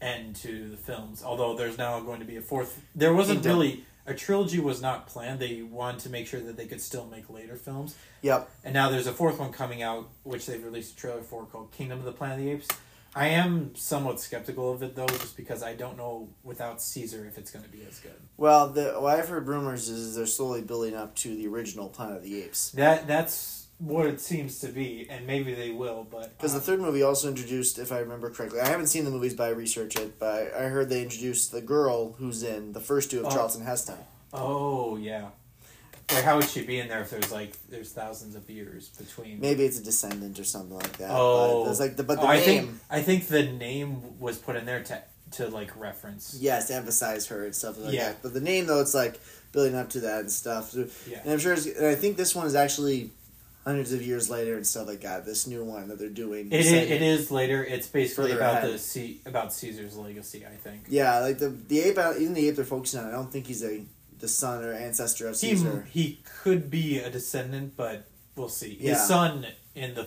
[0.00, 1.22] end to the films.
[1.22, 2.80] Although there's now going to be a fourth.
[2.94, 5.38] There wasn't really a trilogy was not planned.
[5.38, 7.96] They wanted to make sure that they could still make later films.
[8.22, 8.50] Yep.
[8.64, 11.70] And now there's a fourth one coming out, which they've released a trailer for called
[11.70, 12.68] Kingdom of the Planet of the Apes.
[13.14, 17.38] I am somewhat skeptical of it though, just because I don't know without Caesar if
[17.38, 18.14] it's going to be as good.
[18.36, 22.18] Well, the what I've heard rumors is they're slowly building up to the original Planet
[22.18, 22.70] of the Apes.
[22.70, 26.06] That that's what it seems to be, and maybe they will.
[26.10, 29.04] But Because uh, the third movie also introduced, if I remember correctly, I haven't seen
[29.04, 30.18] the movies, but I researched it.
[30.18, 33.30] But I heard they introduced the girl who's in the first two of Oh.
[33.30, 33.96] Charlton Heston.
[34.32, 35.30] oh yeah,
[36.12, 39.40] like how would she be in there if there's like there's thousands of years between?
[39.40, 41.10] Maybe it's a descendant or something like that.
[41.12, 44.18] Oh, but there's like the but the Oh, I name, think I think the name
[44.20, 45.02] was put in there to
[45.32, 46.36] to like reference.
[46.40, 48.08] yes, to emphasize her and stuff like Yeah.
[48.08, 48.22] that.
[48.22, 49.20] But the name though, it's like
[49.52, 50.74] building up to that and stuff.
[51.08, 51.20] Yeah.
[51.24, 53.10] And I'm sure, it's, and I think this one is actually
[53.64, 55.24] hundreds of years later and stuff like that.
[55.26, 56.50] This new one that they're doing.
[56.52, 57.62] It is, it is later.
[57.64, 58.72] It's basically about ahead.
[58.72, 60.44] the C, about Caesar's legacy.
[60.46, 60.84] I think.
[60.88, 63.06] Yeah, like the the ape, even the ape they're focusing on.
[63.06, 63.82] I don't think he's a
[64.18, 65.86] the son or ancestor of He Caesar.
[65.90, 68.06] he could be a descendant, but
[68.36, 68.74] we'll see.
[68.74, 68.96] His Yeah.
[69.04, 70.06] son in the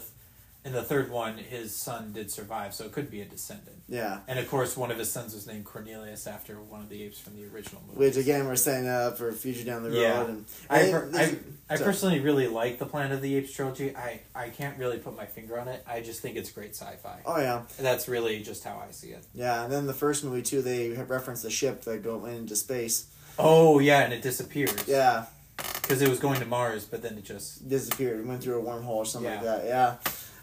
[0.65, 3.77] in the third one, his son did survive, so it could be a descendant.
[3.89, 4.19] Yeah.
[4.27, 7.19] And of course, one of his sons was named Cornelius after one of the apes
[7.19, 7.99] from the original movie.
[7.99, 9.99] Which again, we're setting up for a future down the road.
[9.99, 10.23] Yeah.
[10.25, 11.37] And I, per- I,
[11.69, 13.95] I personally really like the Planet of the Apes trilogy.
[13.95, 15.83] I, I can't really put my finger on it.
[15.85, 17.19] I just think it's great sci-fi.
[17.25, 19.25] Oh yeah, That's really just how I see it.
[19.33, 19.63] yeah.
[19.65, 22.55] And then the first movie too, they have referenced the ship that go went into
[22.55, 23.07] space.
[23.37, 24.87] Oh yeah, and it disappears.
[24.87, 25.25] Yeah,
[25.57, 28.19] because it was going to Mars, but then it just disappeared.
[28.19, 29.65] It went through a wormhole or something like that.
[29.65, 29.95] Yeah.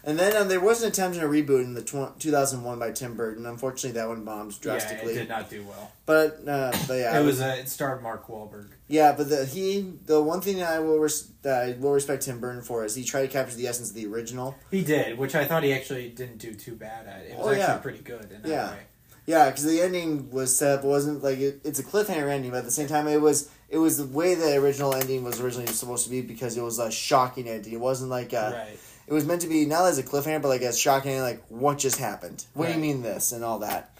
[0.03, 2.91] And then um, there was an attempt at a reboot in the tw- 2001 by
[2.91, 3.45] Tim Burton.
[3.45, 5.13] Unfortunately, that one bombed drastically.
[5.13, 5.91] Yeah, it did not do well.
[6.07, 8.69] But uh, but yeah, it was uh, it starred Mark Wahlberg.
[8.87, 12.23] Yeah, but the he the one thing that I will res- that I will respect
[12.23, 14.55] Tim Burton for is he tried to capture the essence of the original.
[14.71, 17.21] He did, which I thought he actually didn't do too bad at.
[17.25, 17.77] It was Oh, actually yeah.
[17.77, 18.71] pretty good in that Yeah.
[18.71, 18.79] way.
[19.27, 20.83] Yeah, because the ending was set up.
[20.83, 23.49] It wasn't like it, it's a cliffhanger ending, but at the same time, it was
[23.69, 26.79] it was the way the original ending was originally supposed to be because it was
[26.79, 27.71] a shocking ending.
[27.71, 28.79] It wasn't like a, right.
[29.07, 31.77] It was meant to be not as a cliffhanger, but like a shocking like what
[31.77, 32.45] just happened?
[32.53, 33.91] What do you mean this and all that,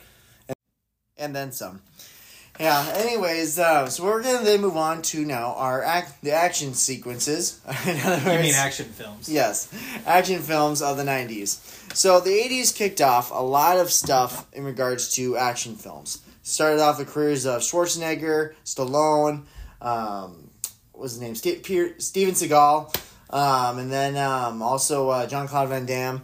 [0.48, 0.56] and,
[1.18, 1.82] and then some.
[2.60, 2.94] Yeah.
[2.98, 7.60] Anyways, uh, so we're gonna then move on to now our act the action sequences.
[7.88, 9.28] In other You mean words- action films?
[9.30, 9.74] Yes,
[10.06, 11.96] action films of the 90s.
[11.96, 16.20] So the 80s kicked off a lot of stuff in regards to action films.
[16.44, 19.44] Started off the careers of Schwarzenegger, Stallone,
[19.82, 20.50] um,
[20.92, 21.36] what was his name?
[21.36, 22.94] Ste- Pier- Steven Seagal,
[23.32, 26.22] um, and then um, also uh, John Claude Van Damme.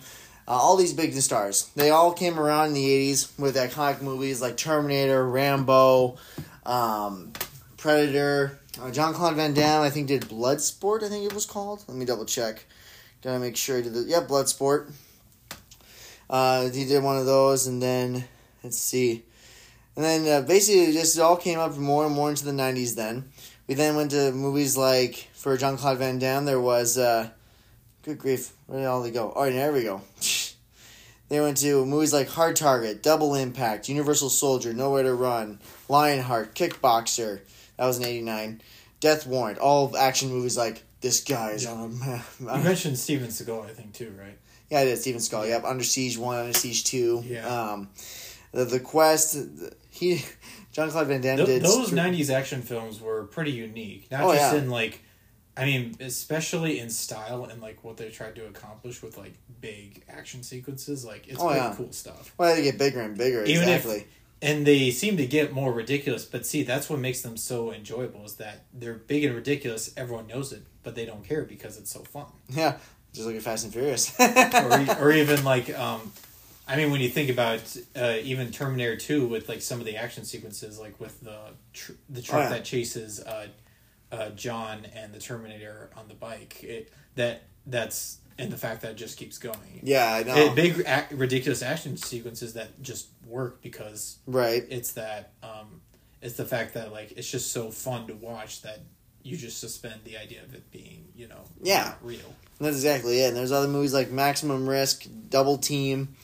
[0.48, 1.70] Uh, all these big stars.
[1.76, 6.18] They all came around in the 80s with iconic movies like Terminator, Rambo,
[6.66, 7.34] um,
[7.76, 8.58] Predator.
[8.82, 11.84] Uh, John Claude Van Damme, I think, did Bloodsport, I think it was called.
[11.88, 12.66] Let me double check.
[13.22, 14.04] Gotta make sure he did the.
[14.04, 14.92] Yeah, Bloodsport.
[16.30, 18.24] Uh, he did one of those, and then,
[18.64, 19.24] let's see.
[19.96, 22.96] And then uh, basically, it just all came up more and more into the 90s
[22.96, 23.32] then.
[23.68, 26.98] We then went to movies like, for John Claude Van Damme, there was.
[26.98, 27.30] Uh,
[28.04, 29.34] good grief, where did all they go?
[29.36, 30.02] Oh, there we go.
[31.30, 35.60] They went to movies like Hard Target, Double Impact, Universal Soldier, Nowhere to Run,
[35.90, 37.42] Lionheart, Kickboxer.
[37.76, 38.62] That was in '89.
[39.02, 39.60] Death Warrant.
[39.60, 42.00] All action movies like this guy's on.
[42.40, 44.38] You mentioned Steven Seagal, I think too, right?
[44.70, 44.98] yeah, I did.
[45.00, 45.46] Steven Skull.
[45.46, 45.66] Yep.
[45.66, 47.22] Under Siege One, Under Siege Two.
[47.26, 47.46] Yeah.
[47.46, 47.90] Um,
[48.54, 49.34] the the Quest.
[49.34, 50.24] the- He,
[50.78, 51.64] John Claude Van Damme Th- did.
[51.64, 54.12] those Str- '90s action films were pretty unique.
[54.12, 54.60] Not Oh, just yeah.
[54.60, 55.02] in like,
[55.58, 60.04] I mean, especially in style and like what they tried to accomplish with like big
[60.08, 61.04] action sequences.
[61.04, 61.74] Like it's Oh, pretty yeah.
[61.76, 62.32] cool stuff.
[62.38, 63.44] Well, they get bigger and bigger.
[63.44, 64.06] Even if-
[64.40, 68.24] and they seem to get more ridiculous but see that's what makes them so enjoyable
[68.24, 71.92] is that they're big and ridiculous everyone knows it but they don't care because it's
[71.92, 72.78] so fun yeah.
[73.14, 74.14] Just look at Fast and Furious.
[74.20, 76.12] or, or even like um
[76.68, 77.62] i mean when you think about
[77.96, 81.38] uh, even terminator 2 with like some of the action sequences like with the
[81.74, 82.50] tr- the truck Oh, yeah.
[82.50, 83.48] that chases uh,
[84.12, 88.92] uh, john and the terminator on the bike it that that's and the fact that
[88.92, 90.36] it just keeps going yeah, I know.
[90.36, 94.64] It- big ac- ridiculous action sequences that just work because right.
[94.70, 95.82] it's that um
[96.22, 98.80] it's the fact that like it's just so fun to watch that
[99.24, 101.96] you just suspend the idea of it being you know Yeah.
[102.02, 103.30] real That's exactly it.
[103.30, 106.16] And there's other movies like Maximum Risk, Double Team.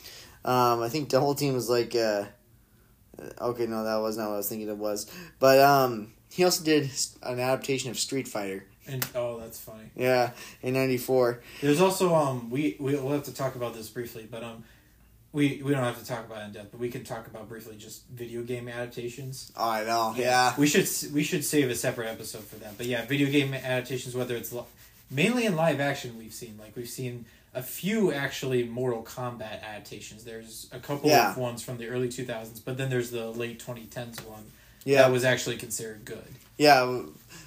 [0.45, 1.95] Um, I think Double Team was like.
[1.95, 2.25] Uh,
[3.39, 5.09] okay, no, that was not what I was thinking it was.
[5.39, 6.89] But um, he also did
[7.21, 8.65] an adaptation of Street Fighter.
[8.87, 10.31] and oh that's funny Yeah,
[10.61, 11.39] in '94.
[11.61, 14.63] there's also um we we'll have to talk about this briefly but um
[15.31, 17.47] we we don't have to talk about it in depth but we can talk about
[17.47, 20.13] briefly just video game adaptations Oh, I know.
[20.17, 20.53] Yeah.
[20.57, 24.15] we should we should save a separate episode for that but yeah video game adaptations
[24.15, 24.63] whether it's li-
[25.09, 27.23] mainly in live action we've seen like we've seen
[27.54, 30.24] a few actually Mortal Kombat adaptations.
[30.24, 31.32] There's a couple Yeah.
[31.32, 34.45] of ones from the early 2000s, but then there's the late 2010s one
[34.86, 36.26] Yeah, that was actually considered good.
[36.58, 37.01] yeah,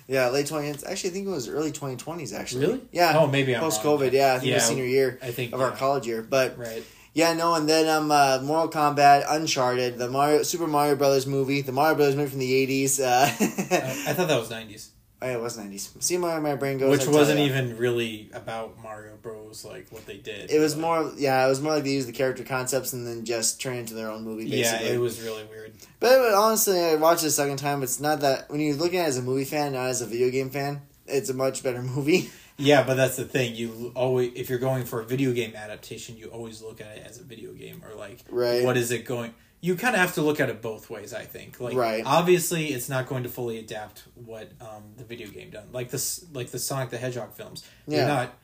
[0.08, 0.28] yeah.
[0.28, 0.84] Late twenties.
[0.84, 2.32] Actually, I think it was early twenty twenties.
[2.32, 2.80] Actually, Really?
[2.92, 3.18] Yeah.
[3.18, 4.12] Oh, maybe Post COVID.
[4.12, 6.22] Yeah, I think it was Yeah, senior year I think of our college year.
[6.22, 6.82] But Right.
[7.12, 11.60] yeah, no, and then um, uh, Mortal Kombat, Uncharted, the Mario Super Mario Brothers movie,
[11.62, 13.00] the Mario Brothers movie from the eighties.
[13.00, 14.88] Uh, I, I thought that was 90s.
[15.26, 15.90] Oh, yeah, it was nineties.
[16.00, 16.90] See where my brain goes.
[16.98, 19.64] Which wasn't even really about Mario Bros.
[19.64, 20.50] like what they did.
[20.50, 23.24] It was more, yeah, it was more like they used the character concepts and then
[23.24, 24.48] just turn it into their own movie.
[24.48, 24.86] Basically.
[24.86, 25.72] Yeah, it was really weird.
[26.00, 27.82] But, but honestly, I watched it a second time.
[27.82, 30.06] It's not that when you're looking at it as a movie fan, not as a
[30.06, 30.82] video game fan.
[31.06, 32.30] It's a much better movie.
[32.58, 33.54] Yeah, but that's the thing.
[33.54, 37.06] You always, if you're going for a video game adaptation, you always look at it
[37.06, 38.64] as a video game or like, Right.
[38.64, 39.34] what is it going?
[39.60, 41.12] You kind of have to look at it both ways.
[41.14, 41.60] I think.
[41.60, 42.02] Like, Right.
[42.06, 45.68] obviously, it's not going to fully adapt what um, the video game done.
[45.72, 47.64] Like this, like the Sonic the Hedgehog films.
[47.86, 47.98] Yeah.
[47.98, 48.34] They're not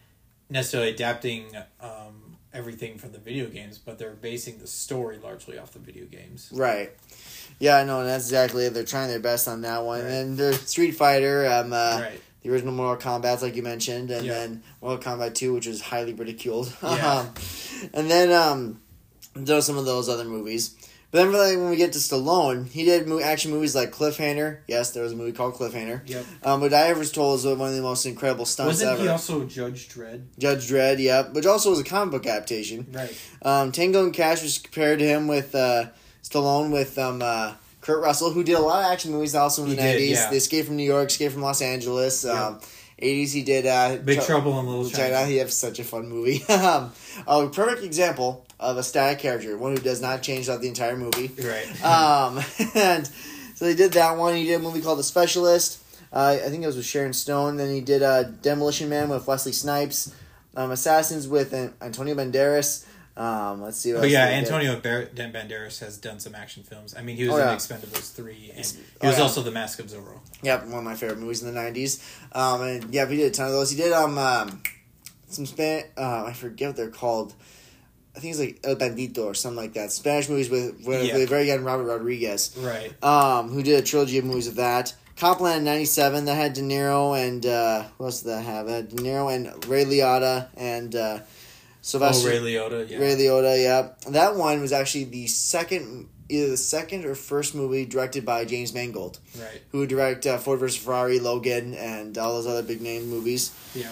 [0.51, 1.47] necessarily adapting
[1.81, 6.07] um, everything from the video games, but they're basing the story largely off the video
[6.07, 6.51] games.
[6.53, 6.91] Right.
[7.59, 8.75] Yeah, I know, and that's exactly it.
[8.75, 10.03] They're trying their best on that one.
[10.03, 10.11] Right.
[10.11, 12.21] And there's Street Fighter, um, uh, right.
[12.43, 14.33] the original Mortal Kombat, like you mentioned, and Yeah.
[14.35, 16.73] then Mortal Kombat 2, which was highly ridiculed.
[16.83, 17.19] Yeah.
[17.21, 17.35] Um,
[17.95, 18.81] and then um,
[19.35, 20.75] there's some of those other movies.
[21.13, 24.61] But then like, when we get to Stallone, he did mo- action movies like Cliffhanger.
[24.67, 26.09] Yes, there was a movie called Cliffhanger.
[26.09, 26.25] Yep.
[26.43, 29.03] Um, but I was told is one of the most incredible stunts Wasn't ever.
[29.03, 30.23] he also Judge Dredd?
[30.39, 32.87] Judge Dredd, yep, which also was a comic book adaptation.
[32.91, 33.15] Right.
[33.43, 35.91] Um, Tango and Cash was compared to him with uh,
[36.23, 39.69] Stallone with um, uh, Kurt Russell, who did a lot of action movies also in
[39.69, 40.11] He the did, 90s.
[40.13, 40.31] yeah.
[40.31, 42.25] The Escape from New York, Escape from Los Angeles.
[42.25, 42.33] Yeah.
[42.47, 42.61] Um,
[43.03, 45.15] 80s, he did uh, Big Tr- Trouble in Little China.
[45.15, 45.27] China.
[45.27, 46.45] He has such a fun movie.
[46.49, 46.93] um,
[47.27, 50.97] a perfect example of a static character, one who does not change throughout the entire
[50.97, 51.31] movie.
[51.43, 51.67] Right.
[51.85, 52.43] Um,
[52.75, 53.07] and
[53.55, 54.35] so they did that one.
[54.37, 55.81] He did a movie called The Specialist.
[56.13, 57.57] Uh, I think it was with Sharon Stone.
[57.57, 60.15] Then he did uh, Demolition Man with Wesley Snipes.
[60.55, 62.85] Um, Assassins with Antonio Banderas.
[63.17, 63.93] Um, let's see.
[63.93, 64.27] What But yeah.
[64.29, 66.95] Antonio Bar- Banderas has done some action films.
[66.97, 67.55] I mean, he was Oh, in yeah.
[67.57, 69.23] Expendables three, and he Oh, was yeah.
[69.23, 70.19] also the Mask of Zorro.
[70.43, 72.01] Yep, one of my favorite movies in the '90s.
[72.33, 73.71] Um, and yeah, he did a ton of those.
[73.71, 74.63] He did um, um
[75.29, 75.85] some Span.
[75.97, 77.35] Uh, I forget what they're called.
[78.17, 79.91] I think it's like El Bandito or something like that.
[79.93, 81.15] Spanish movies with with, Yeah.
[81.17, 82.55] with very young Robert Rodriguez.
[82.59, 82.93] Right.
[83.05, 84.95] um, who did a trilogy of movies of that.
[85.17, 88.67] Copland in '97 that had De Niro and uh, what else did that have?
[88.69, 91.19] It had De Niro and Ray Liotta and uh,
[91.83, 92.89] Sylvester oh, Ray Liotta.
[92.89, 92.99] Yeah.
[92.99, 93.63] Ray Liotta.
[93.63, 98.45] Yeah, that one was actually the second, either the second or first movie directed by
[98.45, 99.61] James Mangold, right.
[99.73, 103.53] who would direct uh, Ford vs Ferrari, Logan, and all those other big name movies.
[103.75, 103.91] Yeah.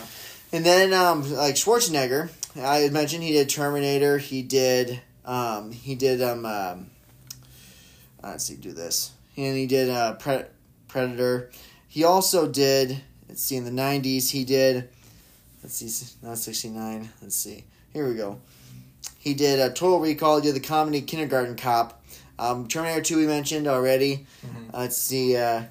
[0.53, 4.19] And then um, like Schwarzenegger, I mentioned he did Terminator.
[4.19, 6.91] He did um, he did um, um
[8.23, 9.13] let's see do this.
[9.37, 10.45] And he did uh, Pre-
[10.89, 11.51] Predator.
[11.89, 14.89] He also did let's see in the nineties he did
[15.63, 17.11] let's see not sixty nine.
[17.21, 17.65] Let's see.
[17.93, 18.39] Here we go.
[19.19, 20.37] He did a Total Recall.
[20.41, 22.03] He did the comedy Kindergarten Cop.
[22.39, 24.27] Um, Terminator Two we mentioned already.
[24.47, 24.75] Mhm.
[24.75, 25.37] Uh, let's see.
[25.37, 25.65] Uh,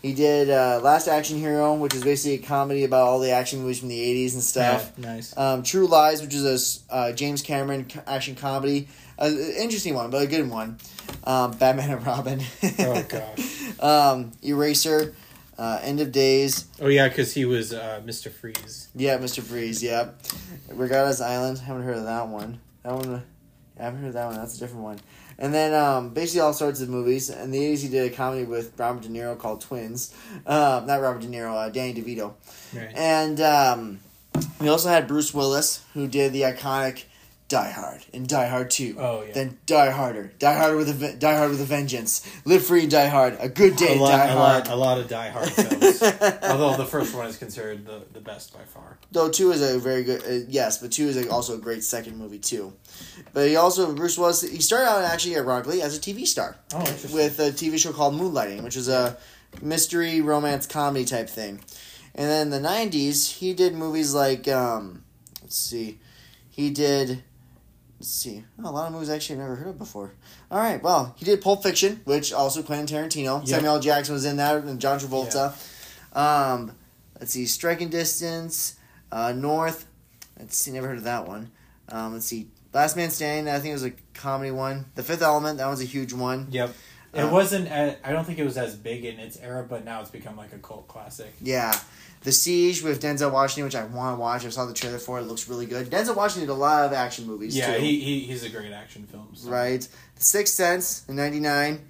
[0.00, 3.60] he did uh, Last Action Hero, which is basically a comedy about all the action
[3.62, 4.92] movies from the '80s and stuff.
[4.98, 5.36] Yeah, nice.
[5.36, 8.86] Um, True Lies, which is a uh, James Cameron action comedy,
[9.18, 9.24] uh,
[9.58, 10.78] interesting one, but a good one.
[11.24, 12.42] Um, Batman and Robin.
[12.80, 13.80] Oh, gosh.
[13.80, 15.14] um, Eraser,
[15.58, 16.66] uh, End of Days.
[16.80, 18.30] Oh yeah, because he was uh, Mr.
[18.30, 18.88] Freeze.
[18.94, 19.42] Yeah, Mr.
[19.42, 19.82] Freeze.
[19.82, 20.10] Yeah,
[20.68, 21.58] Regatta's Island.
[21.58, 22.60] Haven't heard of that one.
[22.82, 23.22] That one.
[23.78, 24.36] I haven't heard of that one.
[24.36, 25.00] That's a different one.
[25.38, 27.28] And then um, basically all sorts of movies.
[27.30, 30.14] In the eighties, he did a comedy with Robert De Niro called Twins.
[30.46, 32.34] Um, not Robert De Niro, uh, Danny DeVito.
[32.72, 32.92] Right.
[32.94, 34.00] And um,
[34.60, 37.04] we also had Bruce Willis, who did the iconic
[37.54, 38.96] Die Hard and Die Hard Two.
[38.98, 39.32] Oh yeah.
[39.32, 42.12] Then Die Harder, Die Harder with a Die Hard with a Vengeance,
[42.44, 44.64] Live Free, Die Hard, A Good Day, a lot, Die a Hard.
[44.66, 46.02] lot, a lot of Die Hard films.
[46.42, 48.98] Although the first one is considered the, the best by far.
[49.12, 51.84] Though two is a very good, uh, yes, but two is a, also a great
[51.84, 52.72] second movie too.
[53.32, 54.42] But he also Bruce Willis.
[54.42, 57.12] He started out actually ironically as a TV star Oh, interesting.
[57.12, 59.16] with a TV show called Moonlighting, which is a
[59.62, 61.60] mystery romance comedy type thing.
[62.16, 65.04] And then in the '90s, he did movies like um,
[65.42, 66.00] let's see,
[66.50, 67.22] he did.
[68.00, 68.44] Let's see.
[68.62, 70.12] Oh, a lot of movies actually I've never heard of before.
[70.50, 73.40] All right, well, he did Pulp Fiction, which also Quentin Tarantino.
[73.40, 73.48] Yep.
[73.48, 75.54] Samuel Jackson was in that, and John Travolta.
[76.16, 76.72] Um,
[77.18, 78.76] let's see, Striking Distance,
[79.12, 79.86] uh, North.
[80.38, 81.50] Let's see, never heard of that one.
[81.88, 83.52] Um, let's see, Last Man Standing.
[83.52, 84.86] I think it was a comedy one.
[84.96, 85.58] The Fifth Element.
[85.58, 86.48] That was a huge one.
[86.50, 86.74] Yep.
[87.14, 87.70] It Uh, wasn't.
[87.70, 90.52] I don't think it was as big in its era, but now it's become like
[90.52, 91.32] a cult classic.
[91.40, 91.72] Yeah.
[92.24, 94.44] The Siege with Denzel Washington, which I want to watch.
[94.44, 95.22] I saw the trailer for it.
[95.22, 95.90] It looks really good.
[95.90, 97.80] Denzel Washington did a lot of action movies Yeah, too.
[97.82, 99.28] he, he he's a great action film.
[99.34, 99.80] so- right.
[100.16, 101.80] The Sixth Sense in '99,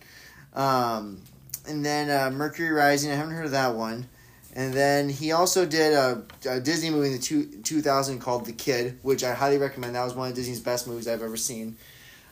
[0.54, 1.20] um,
[1.68, 3.10] and then uh, Mercury Rising.
[3.10, 4.08] I haven't heard of that one.
[4.56, 8.52] And then he also did a, a Disney movie in the two, 2000 called The
[8.52, 9.96] Kid, which I highly recommend.
[9.96, 11.76] That was one of Disney's best movies I've ever seen.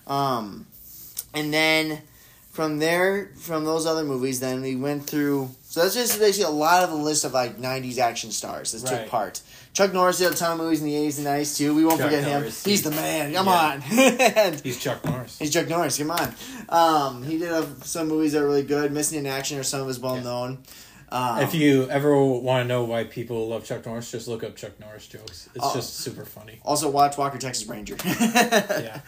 [0.07, 0.67] Um,
[1.35, 2.03] and then
[2.53, 5.51] from there, from those other movies, then we went through.
[5.73, 8.83] So that's just basically a lot of the list of like '90s action stars that
[8.91, 9.01] Right.
[9.05, 9.41] took part.
[9.73, 11.75] Chuck Norris did a ton of movies in the '80s and '90s too.
[11.75, 12.71] We won't Chuck forget Norris, him.
[12.71, 13.33] He's he- the man.
[13.33, 14.45] Come Yeah.
[14.53, 14.53] on.
[14.63, 15.39] He's Chuck Norris.
[15.39, 15.97] he's Chuck Norris.
[15.97, 16.35] Come on.
[16.69, 18.93] Um, he did uh, some movies that are really good.
[18.93, 20.59] Missing in Action are some of his well known.
[21.09, 24.57] Um, If you ever want to know why people love Chuck Norris, just look up
[24.57, 25.49] Chuck Norris jokes.
[25.55, 25.73] It's Oh.
[25.75, 26.61] just super funny.
[26.67, 27.97] also watch Walker Texas Ranger.
[28.05, 29.01] Yeah.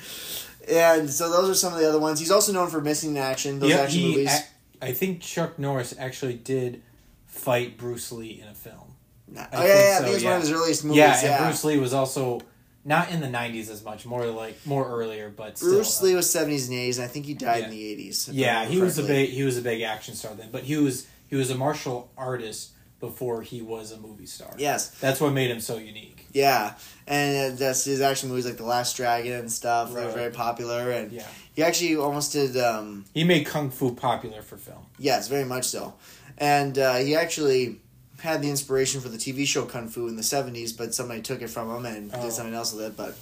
[0.67, 2.19] And so those are some of the other ones.
[2.21, 4.31] He's also known for Missing in Action, those Yeah, action movies.
[4.31, 4.45] ac-
[4.83, 6.83] I think Chuck Norris actually did
[7.27, 8.95] fight Bruce Lee in a film.
[9.31, 10.37] oh yeah, I yeah, think I so, think it's one yeah.
[10.37, 10.97] of his earliest movies.
[10.99, 12.41] yeah, Yeah, and Bruce Lee was also
[12.85, 15.70] not in the '90s as much, more like more earlier, but still.
[15.75, 17.64] Bruce uh, Lee was seventies and eighties, and I think he died Yeah.
[17.66, 18.29] in the eighties.
[18.31, 21.07] Yeah, he was a big he was a big action star then, but he was
[21.27, 22.70] he was a martial artist
[23.09, 24.52] before he was a movie star.
[24.59, 26.26] Yes, That's what made him so unique.
[26.32, 26.74] yeah,
[27.07, 29.88] and that's his action movies like The Last Dragon and stuff.
[29.92, 30.14] They were Right.
[30.22, 31.26] very popular, and Yeah.
[31.55, 32.57] he actually almost did.
[32.57, 34.84] Um, He made kung fu popular for film.
[34.98, 35.94] yes, very much so,
[36.38, 37.80] and uh, he actually
[38.20, 41.42] had the inspiration for the TV show Kung Fu in the seventies, but somebody took
[41.42, 42.22] it from him and Oh.
[42.22, 42.96] did something else with it.
[42.96, 43.12] But,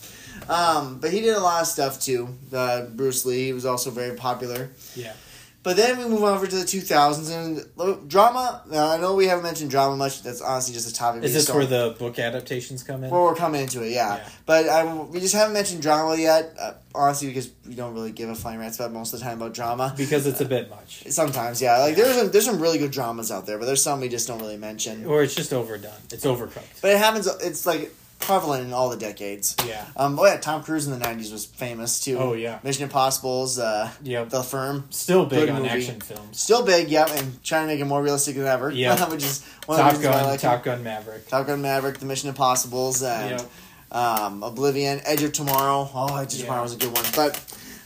[0.49, 2.29] um, but he did a lot of stuff too.
[2.53, 4.71] Uh, Bruce Lee he was also very popular.
[4.95, 5.15] Yeah.
[5.63, 8.63] But then we move over to the 2000s and drama.
[8.69, 10.23] Now I know we haven't mentioned drama much.
[10.23, 11.23] That's honestly just a topic.
[11.23, 13.11] Is this where the book adaptations come in?
[13.11, 14.17] Well, we're coming into it, yeah.
[14.17, 14.29] Yeah.
[14.45, 18.29] But I, we just haven't mentioned drama yet, uh, honestly, because we don't really give
[18.29, 19.95] a flying rat's about most of the time about drama.
[19.97, 21.05] because it's a bit much.
[21.09, 21.79] Sometimes, yeah.
[21.79, 24.41] Like there's there's some really good dramas out there, but there's some we just don't
[24.41, 25.07] really mention.
[25.07, 25.93] Or it's just overdone.
[26.11, 26.81] It's overcooked.
[26.83, 27.29] But it happens.
[27.41, 29.55] It's like prevalent in all the decades.
[29.67, 29.85] Yeah.
[29.97, 30.19] Um.
[30.19, 32.17] Oh yeah, Tom Cruise in the '90s was famous too.
[32.19, 32.59] Oh, yeah.
[32.63, 34.31] Mission Impossible's uh, Yep.
[34.31, 34.85] The Firm.
[34.91, 35.69] Still big Good on movie.
[35.69, 36.41] action films.
[36.41, 38.71] Still big, yep, and trying to make it more realistic than ever.
[38.71, 39.11] Yep.
[39.11, 40.65] which is one of the reasons why I Gun, like Top it.
[40.65, 41.29] Gun Maverick.
[41.29, 43.51] Top Gun Maverick, The Mission Impossibles, and Yep.
[43.93, 45.91] um, Oblivion, Edge of Tomorrow.
[45.95, 46.45] Oh, Edge of Yeah.
[46.47, 47.05] Tomorrow was a good one.
[47.15, 47.41] But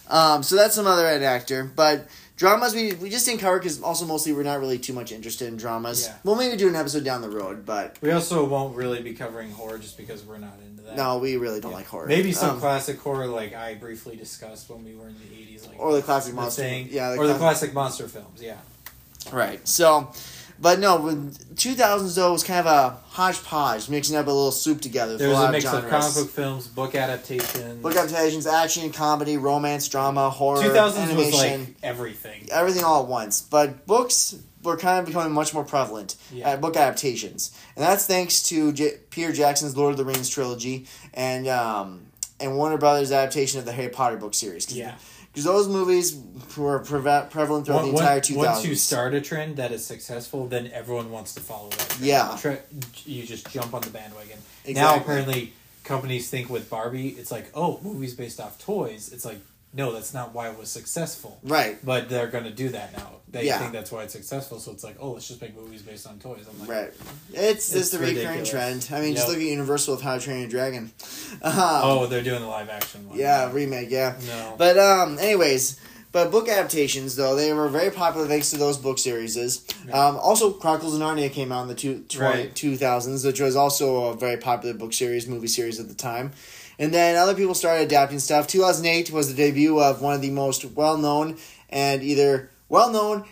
[0.08, 1.64] um, so that's some other actor.
[1.64, 2.06] But
[2.36, 5.48] dramas we we just didn't cover because also mostly we're not really too much interested
[5.48, 6.06] in dramas.
[6.06, 6.14] Yeah.
[6.24, 9.50] We'll maybe do an episode down the road, but We also won't really be covering
[9.52, 10.96] horror just because we're not into that.
[10.96, 11.78] no, we really don't Yeah.
[11.78, 12.06] like horror.
[12.06, 15.66] Maybe some Um, classic horror like I briefly discussed when we were in the 80s.
[15.66, 16.62] Like or the classic The monster.
[16.62, 18.56] Thing, yeah, or the classic monster films, yeah.
[19.32, 19.66] Right.
[19.66, 20.10] So,
[20.60, 24.80] but no, with 2000s though was kind of a hodgepodge, mixing up a little soup
[24.80, 25.16] together.
[25.16, 25.90] There was a a mix of genres.
[25.90, 27.82] comic book films, book adaptations.
[27.82, 32.48] Book adaptations, action, comedy, romance, drama, horror, 2000s animation, was like everything.
[32.50, 33.40] everything all at once.
[33.42, 36.50] But books were kind of becoming much more prevalent Yeah.
[36.50, 40.86] at book adaptations, and that's thanks to J- Peter Jackson's Lord of the Rings trilogy
[41.14, 42.06] and um,
[42.40, 44.70] and Warner Brothers adaptation of the Harry Potter book series.
[44.72, 44.94] Yeah.
[45.36, 46.18] Because those movies
[46.56, 48.36] were prevalent throughout Once- the entire 2000s.
[48.36, 51.98] Once you start a trend that is successful, then everyone wants to follow that.
[52.00, 52.38] Yeah.
[52.40, 52.60] Tre-
[53.04, 54.38] you just jump on the bandwagon.
[54.66, 55.52] Now apparently
[55.84, 59.12] companies think with Barbie, it's like, oh, movies based off toys.
[59.12, 59.38] It's like,
[59.76, 61.38] no, that's not why it was successful.
[61.44, 61.78] right.
[61.84, 63.10] But they're gonna do that now.
[63.28, 63.58] They Yeah.
[63.58, 64.58] think that's why it's successful.
[64.60, 66.46] So it's like, oh, let's just make movies based on toys.
[66.50, 66.92] I'm like, Right.
[67.32, 68.88] It's, it's It's the recurring trend.
[68.92, 70.92] I mean, just look at Universal with How to Train Your Dragon.
[71.42, 73.18] Um, oh, they're doing the live action one.
[73.18, 74.16] yeah, remake, yeah.
[74.26, 74.54] No.
[74.56, 75.78] But um, anyways,
[76.12, 79.36] but book adaptations though they were very popular thanks to those book series.
[79.92, 82.54] Um, also, Chronicles of Narnia came out in the two, 20, Right.
[82.54, 86.32] 2000s, which was also a very popular book series, movie series at the time.
[86.78, 88.46] And then other people started adapting stuff.
[88.46, 91.36] 2008 was the debut of one of the most well known
[91.70, 93.24] and either well known,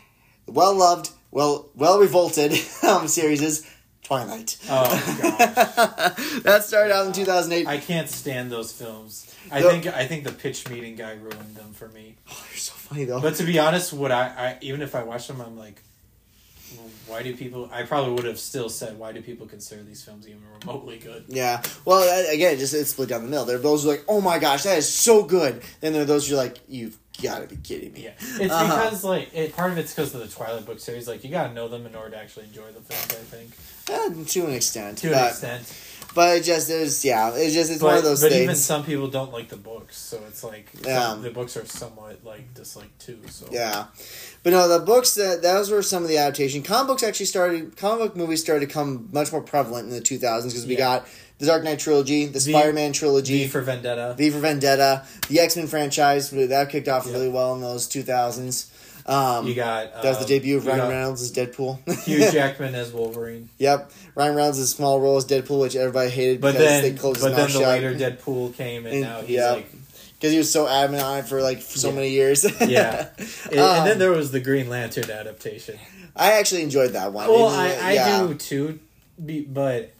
[0.46, 2.52] well loved, well well revolted
[2.82, 3.66] um, series,
[4.04, 4.58] Twilight.
[4.70, 4.84] Oh,
[6.44, 7.66] that started out in 2008.
[7.66, 9.34] I can't stand those films.
[9.50, 12.16] I The- think I think the pitch meeting guy ruined them for me.
[12.30, 13.20] Oh, you're so funny though.
[13.20, 15.82] But to be honest, what I, I even if I watched them, I'm like,
[17.06, 17.68] why do people?
[17.72, 21.24] I probably would have still said, why do people consider these films even remotely good?
[21.28, 21.62] Yeah.
[21.84, 22.02] Well,
[22.32, 23.44] again, just it's split down the middle.
[23.46, 25.62] There are those who are like, oh my gosh, that is so good.
[25.80, 28.04] Then there are those who are like, you've got to be kidding me.
[28.04, 28.84] Yeah, it's Uh-huh.
[28.84, 31.06] because like it, part of it's because of the Twilight book series.
[31.08, 33.06] Like you gotta know them in order to actually enjoy the films.
[33.10, 33.50] I think
[33.88, 34.98] Eh, to an extent.
[34.98, 35.72] to but, an extent.
[36.14, 37.32] But it just is, yeah.
[37.34, 38.30] It's just it's but one of those things.
[38.32, 38.42] but things.
[38.44, 41.16] even some people don't like the books, so it's like some- Yeah.
[41.20, 43.18] the books are somewhat like disliked too.
[43.30, 43.86] So Yeah,
[44.42, 46.62] but no, the books that those were some of the adaptation.
[46.62, 47.76] Comic books actually started.
[47.76, 50.74] Comic book movies started to come much more prevalent in the two thousands because we
[50.74, 50.78] Yeah.
[51.00, 51.08] got
[51.44, 54.14] the Dark Knight trilogy, the V- Spider Man trilogy, trilogy, for Vendetta.
[54.16, 57.12] V for Vendetta, the X Men franchise that kicked off Yeah.
[57.12, 58.70] really well in those two thousands.
[59.06, 61.78] Um, You got uh, that was the debut of Ryan Reynolds as Deadpool.
[62.04, 63.50] Hugh Jackman as Wolverine.
[63.58, 66.92] Yep, Ryan Reynolds' a small role as Deadpool, which everybody hated But because then, they
[66.98, 69.50] closed but his then the later Deadpool came, and, And- now he's yeah.
[69.52, 69.70] like
[70.18, 71.94] because he was so adamant on it for like so Yeah.
[71.94, 72.46] many years.
[72.62, 73.08] Yeah.
[73.50, 75.78] And, Um, and then there was the Green Lantern adaptation.
[76.16, 77.28] I actually enjoyed that one.
[77.28, 78.26] Well, It- I, I yeah.
[78.26, 78.78] do too,
[79.18, 79.90] but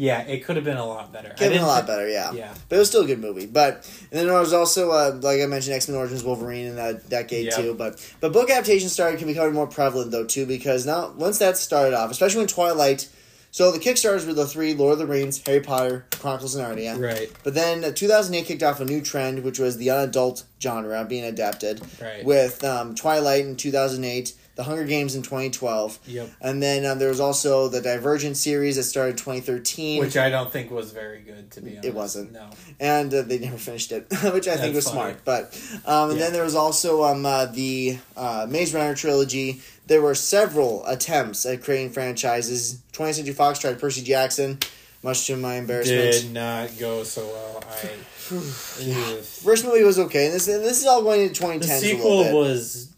[0.00, 1.28] yeah, it could have been a lot better.
[1.28, 2.32] Could have been a lot better, yeah.
[2.32, 2.54] Yeah.
[2.70, 3.44] But it was still a good movie.
[3.44, 6.76] But and then there was also uh, like I mentioned, X Men Origins Wolverine in
[6.76, 7.56] that decade Yeah.
[7.56, 7.74] too.
[7.74, 11.94] But but book adaptations started becoming more prevalent though too because now once that started
[11.94, 13.08] off, especially when Twilight.
[13.52, 16.98] So the Kickstarters were the three: Lord of the Rings, Harry Potter, Chronicles of Narnia.
[16.98, 17.30] Right.
[17.42, 21.24] But then uh, 2008 kicked off a new trend, which was the unadult genre being
[21.24, 21.82] adapted.
[22.00, 22.24] Right.
[22.24, 26.30] With um, Twilight in 2008, The Hunger Games in 2012, Yep.
[26.42, 30.00] and then um, there was also the Divergent series that started 2013.
[30.00, 31.84] Which I don't think was very good, to be honest.
[31.88, 32.32] It wasn't.
[32.32, 32.50] No.
[32.78, 35.14] and uh, they never finished it, which I think was funny.
[35.14, 35.24] smart.
[35.24, 36.24] But um, and Yeah.
[36.26, 39.62] then there was also um, uh, the uh, Maze Runner trilogy.
[39.86, 42.82] There were several attempts at creating franchises.
[42.92, 44.58] 20th Century Fox tried Percy Jackson,
[45.02, 46.12] much to my embarrassment.
[46.12, 47.64] Did not go so well.
[47.66, 47.88] I.
[48.30, 49.22] Ugh.
[49.24, 51.80] First movie was okay, and this and this is all going into 2010.
[51.80, 52.92] The sequel was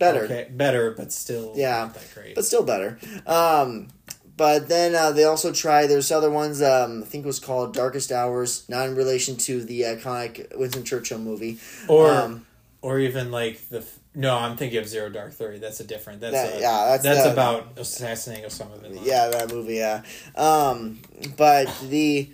[0.00, 1.78] better, okay, better, but still Yeah.
[1.82, 2.34] not that great.
[2.34, 2.98] but still better.
[3.26, 3.88] Um,
[4.36, 5.86] but then uh, they also tried.
[5.88, 6.60] There's other ones.
[6.62, 10.82] Um, I think it was called Darkest Hours, not in relation to the iconic Winston
[10.82, 11.58] Churchill movie.
[11.88, 12.46] or um,
[12.82, 15.58] or even like the no, I'm thinking of Zero Dark Thirty.
[15.58, 16.20] That's a different.
[16.20, 19.04] That's That- a, yeah, that's that's the- about assassinating Osama bin Laden.
[19.06, 19.74] Yeah, that movie.
[19.76, 20.02] Yeah,
[20.36, 21.00] um,
[21.36, 22.30] but the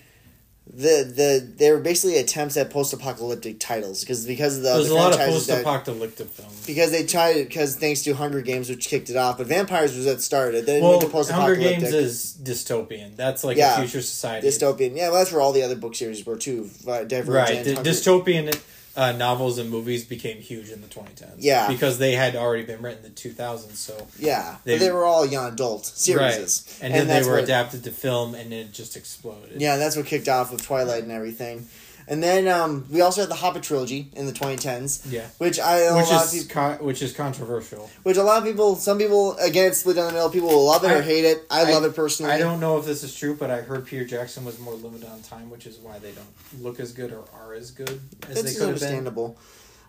[0.68, 4.94] the the they were basically attempts at post-apocalyptic titles because because of the There's the
[4.94, 6.66] a lot of post-apocalyptic films.
[6.66, 9.94] because they tried it because thanks to Hunger Games which kicked it off, but Vampires
[9.96, 10.66] was that started.
[10.66, 11.56] Then it Well, Hunger.
[11.56, 13.16] Games is dystopian.
[13.16, 13.76] That's like Yeah.
[13.76, 14.46] a future society.
[14.48, 14.96] dystopian.
[14.96, 16.68] Yeah, well, that's where all the other book series were too.
[16.86, 17.84] Uh, Divergent, right.
[17.86, 18.58] Dystopian
[18.96, 21.34] uh, novels and movies became huge in the 2010s.
[21.38, 21.68] Yeah.
[21.68, 23.76] because they had already been written in the 2000s.
[23.76, 26.20] So Yeah, They- but they were all young adult series.
[26.20, 29.60] right, and, then they were what- adapted to film, and it just exploded.
[29.60, 31.68] Yeah, that's what kicked off with Twilight and everything.
[32.08, 35.26] And then um, we also had the Hobbit trilogy in the 2010s, yeah.
[35.38, 37.90] which I Which a lot of is people, con- which is controversial.
[38.04, 40.30] which a lot of people, some people again split down the middle.
[40.30, 41.44] People will love it or hate it.
[41.50, 42.30] I, I- love it personally.
[42.30, 45.08] I don't know if this is true, but I heard Peter Jackson was more limited
[45.08, 48.38] on time, which is why they don't look as good or are as good as
[48.38, 48.88] It's they could have been.
[48.88, 49.36] understandable.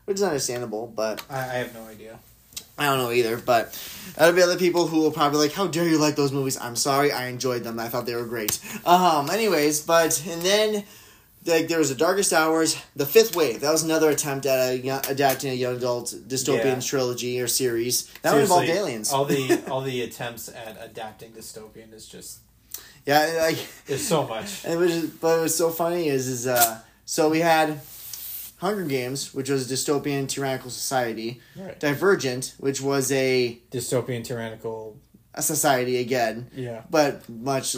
[0.06, 2.18] Which is understandable, but I, I have no idea.
[2.80, 3.38] I don't know either.
[3.38, 3.78] But
[4.18, 6.76] there'll be other people who will probably like, "How dare you like those movies?" I'm
[6.76, 7.80] sorry, I enjoyed them.
[7.80, 8.58] I thought they were great.
[8.88, 9.30] Um.
[9.30, 10.84] Anyways, but and then.
[11.48, 13.62] Like there was the Darkest Hours, the Fifth Wave.
[13.62, 16.80] That was another attempt at a, young- adapting a young adult dystopian Yeah.
[16.82, 18.12] trilogy or series.
[18.22, 19.12] That one involved aliens.
[19.14, 22.40] all the all the attempts at adapting dystopian is just
[23.06, 24.66] yeah, like there's so much.
[24.66, 27.80] And it was but it was so funny is is uh so we had
[28.58, 31.80] Hunger Games, which was a dystopian tyrannical society, Right.
[31.80, 34.98] Divergent, which was a, Dystopian tyrannical.
[35.36, 36.82] a society again, Yeah.
[36.90, 37.76] but much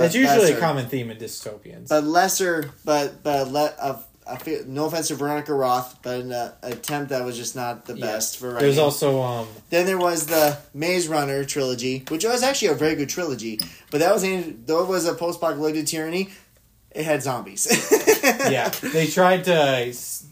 [0.00, 1.88] That's usually lesser, a common theme in dystopians.
[1.88, 6.30] but lesser, but but le, uh, I feel, no offense to Veronica Roth, but an
[6.32, 8.06] uh, attempt that was just not the Yeah.
[8.06, 8.60] best for writing.
[8.68, 12.94] There's also um Then there was the Maze Runner trilogy, which was actually a very
[12.94, 13.58] good trilogy,
[13.90, 14.22] but that was
[14.66, 16.28] though it was a post-apocalyptic tyranny,
[16.92, 17.66] it had zombies.
[18.50, 19.52] yeah they tried to
[19.88, 20.26] s-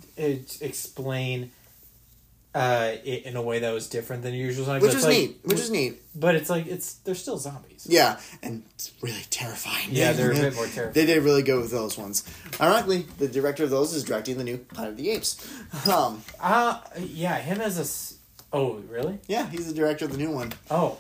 [0.60, 1.50] explain
[2.54, 4.82] uh in a way that was different than usual zombies.
[4.82, 5.38] which was like- neat.
[5.44, 6.00] Which was neat.
[6.14, 7.86] but it's like it's they're still zombies.
[7.88, 9.88] Yeah, and it's really terrifying.
[9.90, 10.92] Yeah, they're a bit more terrifying.
[10.94, 12.24] They did really good with those ones.
[12.60, 15.36] Ironically, the director of those is directing the new Planet of the Apes.
[15.88, 18.14] Um, Uh yeah, him as a s-
[18.52, 20.52] oh really yeah, he's the director of the new one.
[20.70, 20.96] oh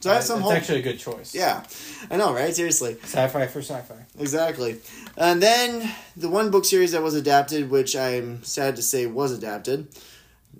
[0.00, 0.56] So I have some That's hope.
[0.58, 1.34] actually a good choice.
[1.34, 1.64] Yeah,
[2.10, 2.54] I know, right?
[2.54, 3.96] Seriously, sci-fi for sci-fi.
[4.18, 4.78] exactly.
[5.16, 9.32] And then the one book series that was adapted, which I'm sad to say was
[9.32, 9.90] adapted, uh,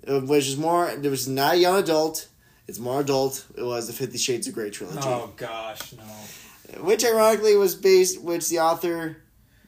[0.07, 2.27] which is more, it was not a young adult.
[2.67, 3.45] It's more adult.
[3.57, 4.99] It was the Fifty Shades of Grey trilogy.
[5.03, 6.03] Oh gosh, no.
[6.81, 9.17] which ironically was based which the author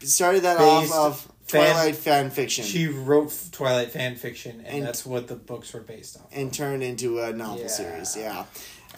[0.01, 4.68] started that Based off of fan- Twilight fan fiction She wrote Twilight fan fiction, and,
[4.68, 6.23] And- that's what the books were based on.
[6.31, 7.68] and turned into a novel Yeah.
[7.68, 8.15] series.
[8.18, 8.45] Yeah,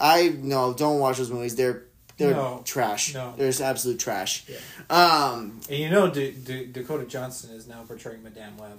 [0.00, 1.56] I no, don't watch those movies.
[1.56, 1.84] They're
[2.16, 2.60] they're No.
[2.66, 3.14] trash.
[3.14, 3.32] No.
[3.36, 4.44] They're just absolute trash.
[4.46, 4.56] Yeah.
[4.90, 8.78] Um, And you know, D- D- Dakota Johnson is now portraying Madame Web.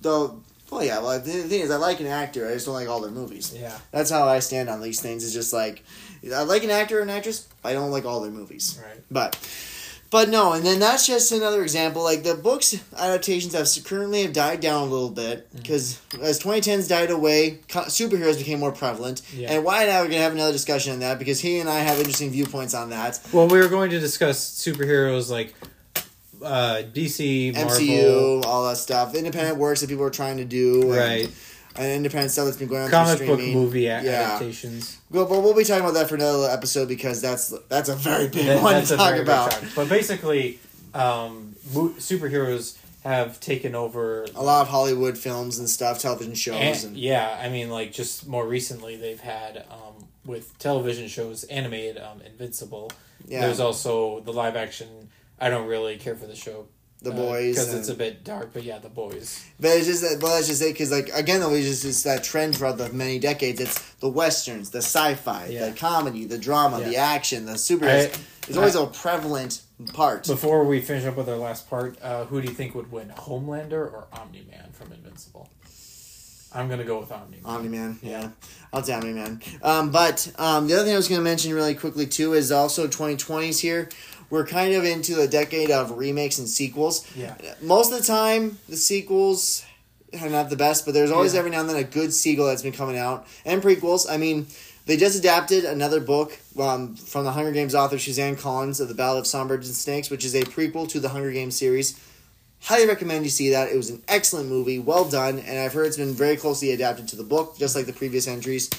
[0.00, 0.42] though.
[0.72, 1.00] Well, yeah.
[1.00, 2.48] Well, the thing is, I like an actor.
[2.48, 3.54] I just don't like all their movies.
[3.54, 5.22] Yeah, That's how I stand on these things.
[5.24, 5.84] It's just like
[6.34, 7.46] I like an actor or an actress.
[7.62, 8.80] I don't like all their movies.
[8.82, 9.00] right.
[9.10, 9.38] But
[10.10, 12.02] but no, and then that's just another example.
[12.04, 15.56] Like the books adaptations have currently have died down a little bit Mm-hmm.
[15.62, 19.22] because as 2010s died away, co- superheroes became more prevalent.
[19.34, 19.52] Yeah.
[19.52, 21.80] And Wyatt and I are gonna have another discussion on that because he and I
[21.80, 23.20] have interesting viewpoints on that.
[23.32, 25.54] Well, we were going to discuss superheroes like
[26.44, 30.92] uh, DC, Marvel, MCU, all that stuff, independent works that people are trying to do,
[30.92, 31.30] right?
[31.74, 33.98] And independent stuff that's been going on Comic book movie Yeah.
[34.00, 34.98] adaptations.
[35.10, 38.28] Well, but we'll be talking about that for another episode because that's that's a very
[38.28, 39.58] big That- one to talk about.
[39.74, 40.58] But basically,
[40.92, 46.54] um, mo- superheroes have taken over A lot of Hollywood films and stuff, television shows,
[46.60, 51.42] And, and, yeah, I mean, like just more recently, they've had um, with television shows
[51.44, 52.92] animated um, Invincible.
[53.26, 55.08] yeah, There's also the live action.
[55.42, 56.68] I don't really care for the show.
[57.02, 58.52] The Boys, because it's a bit dark.
[58.52, 59.44] But yeah, the boys.
[59.58, 60.22] But it's just that.
[60.22, 63.18] Well, let's just say because like again, it's just it's that trend throughout the many
[63.18, 63.58] decades.
[63.60, 65.70] It's the westerns, the sci-fi, Yeah.
[65.70, 68.14] the comedy, the drama, the action, the superheroes.
[68.16, 69.62] I- It's always a prevalent
[69.94, 70.28] part.
[70.28, 73.08] Before we finish up with our last part, uh, who do you think would win,
[73.16, 75.48] Homelander or Omni Man from Invincible?
[76.54, 77.38] I'm gonna go with Omni.
[77.44, 78.28] Omni Man, yeah,
[78.72, 79.40] I'll say Omni Man.
[79.62, 82.52] Um, but um, the other thing I was going to mention really quickly too is
[82.52, 83.88] also 2020s here.
[84.32, 87.06] We're kind of into a decade of remakes and sequels.
[87.14, 87.34] Yeah.
[87.60, 89.62] Most of the time, the sequels
[90.22, 91.40] are not the best, but there's always Yeah.
[91.40, 94.06] every now and then a good sequel that's been coming out and prequels.
[94.08, 94.46] I mean,
[94.86, 98.94] they just adapted another book um, from the Hunger Games author Suzanne Collins of the
[98.94, 102.00] Ballad of Songbirds and Snakes, which is a prequel to the Hunger Games series.
[102.62, 103.68] Highly recommend you see that.
[103.70, 107.06] It was an excellent movie, well done, and I've heard it's been very closely adapted
[107.08, 108.70] to the book, just like the previous entries.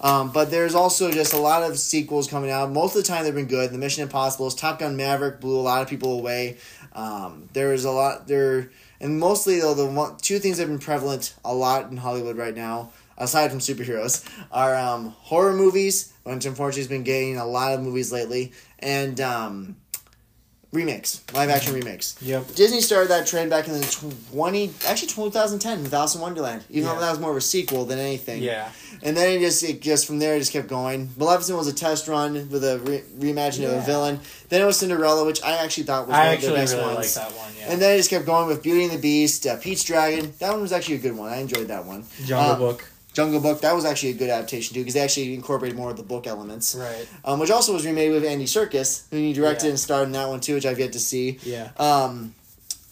[0.00, 2.70] Um, but there's also just a lot of sequels coming out.
[2.70, 3.70] Most of the time, they've been good.
[3.70, 6.58] The Mission Impossibles, Top Gun Maverick blew a lot of people away.
[6.92, 8.70] Um, there is a lot there,
[9.00, 12.36] and mostly though the one, two things that have been prevalent a lot in Hollywood
[12.36, 17.46] right now, aside from superheroes, are um, horror movies, which unfortunately has been getting a
[17.46, 19.76] lot of movies lately, and um,
[20.72, 22.16] remakes, live action remakes.
[22.20, 22.54] Yep.
[22.54, 26.64] Disney started that trend back in the twenty, actually 2010 with Alice in Wonderland.
[26.68, 26.94] Even Yeah.
[26.94, 28.42] though that was more of a sequel than anything.
[28.42, 28.70] Yeah.
[29.02, 31.10] And then it just it just from there it just kept going.
[31.16, 34.20] Maleficent was a test run with a re- reimagining of a villain.
[34.50, 36.94] Then it was Cinderella, which I actually thought was I one of the best really
[36.94, 37.14] ones.
[37.14, 37.52] that one.
[37.58, 37.72] Yeah.
[37.72, 40.32] And then it just kept going with Beauty and the Beast, uh, Pete's Dragon.
[40.38, 41.32] That one was actually a good one.
[41.32, 42.04] I enjoyed that one.
[42.24, 42.88] Jungle uh, Book.
[43.18, 43.60] Jungle Book.
[43.62, 46.28] That was actually a good adaptation too because they actually incorporated more of the book
[46.28, 46.76] elements.
[46.76, 47.08] Right.
[47.24, 49.70] Um, which also was remade with Andy Serkis, who he directed Yeah.
[49.70, 51.40] and starred in that one too, which I've yet to see.
[51.42, 51.70] Yeah.
[51.78, 52.32] Um,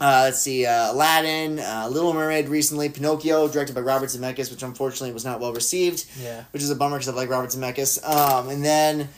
[0.00, 4.64] uh, let's see, uh, Aladdin, uh, Little Mermaid recently, Pinocchio, directed by Robert Zemeckis, which
[4.64, 6.42] unfortunately was not well received, Yeah.
[6.50, 8.02] which is a bummer because I like Robert Zemeckis.
[8.04, 9.08] Um, and then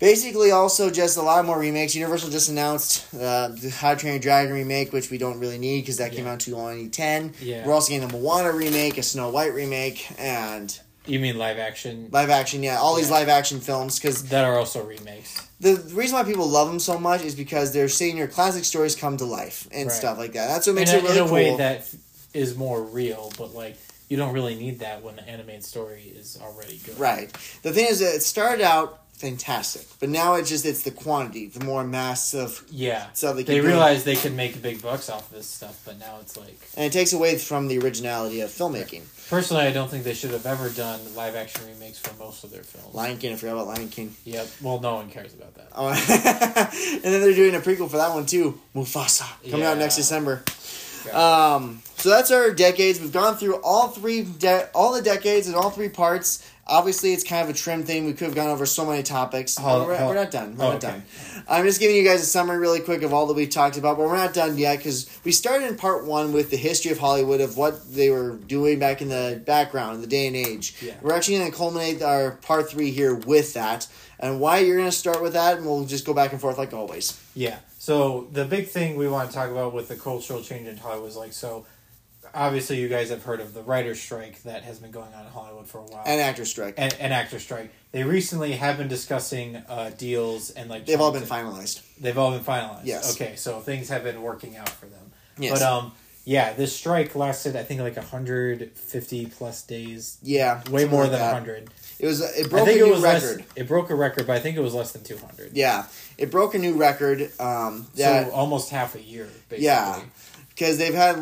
[0.00, 1.94] basically also just a lot more remakes.
[1.94, 5.58] Universal just announced uh, the How to Train Your Dragon remake, which we don't really
[5.58, 6.30] need because that came Yeah.
[6.32, 6.52] out in
[6.90, 7.34] 2010.
[7.40, 7.64] Yeah.
[7.66, 12.08] We're also getting a Moana remake, a Snow White remake, and You mean live action?
[12.10, 12.62] live action.
[12.62, 15.40] Yeah, all these live action films because That are also remakes.
[15.60, 18.96] the reason why people love them so much is because they're seeing your classic stories
[18.96, 19.94] come to life and Right.
[19.96, 20.48] stuff like that.
[20.48, 21.34] That's what In makes a, it really in a cool.
[21.34, 21.86] way that
[22.32, 23.76] is more real, but like
[24.08, 26.98] you don't really need that when the animated story is already good.
[26.98, 27.30] right.
[27.62, 31.46] The thing is that it started out fantastic, but now it's just it's the quantity,
[31.46, 33.06] the more massive, Yeah.
[33.12, 36.36] So they they realized they could make big bucks off this stuff, but now it's
[36.36, 39.02] like and it takes away from the originality of filmmaking.
[39.28, 42.50] personally, I don't think they should have ever done live action remakes for most of
[42.50, 42.94] their films.
[42.94, 44.14] Lion King, I forgot about Lion King.
[44.24, 44.46] Yep.
[44.62, 45.68] Well, no one cares about that.
[45.76, 45.88] Oh,
[46.94, 50.42] and then they're doing a prequel for that one too, Mufasa, coming out next December.
[51.06, 51.54] Yeah.
[51.54, 53.00] Um, so that's our decades.
[53.00, 56.46] We've gone through all three, de- all the decades and all three parts.
[56.70, 58.06] Obviously, it's kind of a trim thing.
[58.06, 59.56] We could have gone over so many topics.
[59.56, 60.56] Hold- we're, hold- we're not done.
[60.56, 60.92] We're Oh, not okay.
[60.94, 61.02] done.
[61.48, 63.96] I'm just giving you guys a summary really quick of all that we've talked about,
[63.98, 66.98] but we're not done yet because we started in part one with the history of
[66.98, 70.76] Hollywood of what they were doing back in the background, in the day and age.
[70.80, 70.94] Yeah.
[71.02, 73.88] We're actually going to culminate our part three here with that.
[74.20, 76.56] And Wyatt you're going to start with that, and we'll just go back and forth
[76.58, 77.18] like always.
[77.34, 77.58] Yeah.
[77.78, 81.08] So the big thing we want to talk about with the cultural change in Hollywood
[81.08, 81.66] is like so.
[82.34, 85.32] Obviously, you guys have heard of the writer's strike that has been going on in
[85.32, 86.74] Hollywood for a while, And actor strike.
[86.78, 87.72] and, and actor strike.
[87.92, 91.82] They recently have been discussing uh, deals and like They've all been to- finalized.
[92.00, 92.82] They've all been finalized.
[92.84, 93.14] Yes.
[93.20, 95.10] Okay, so things have been working out for them.
[95.38, 95.58] Yes.
[95.58, 95.92] But um,
[96.24, 100.62] yeah, this strike lasted I think like hundred fifty plus days, yeah.
[100.70, 101.32] way more like than that.
[101.34, 101.70] hundred.
[101.98, 102.20] It was.
[102.20, 103.36] It I broke a think it new was record.
[103.38, 103.46] less.
[103.56, 105.52] It broke a record, but I think it was less than two hundred.
[105.54, 105.86] Yeah,
[106.18, 107.22] it broke a new record.
[107.40, 109.64] Um, that So almost half a year, basically.
[109.64, 110.00] Yeah.
[110.50, 111.16] because they've had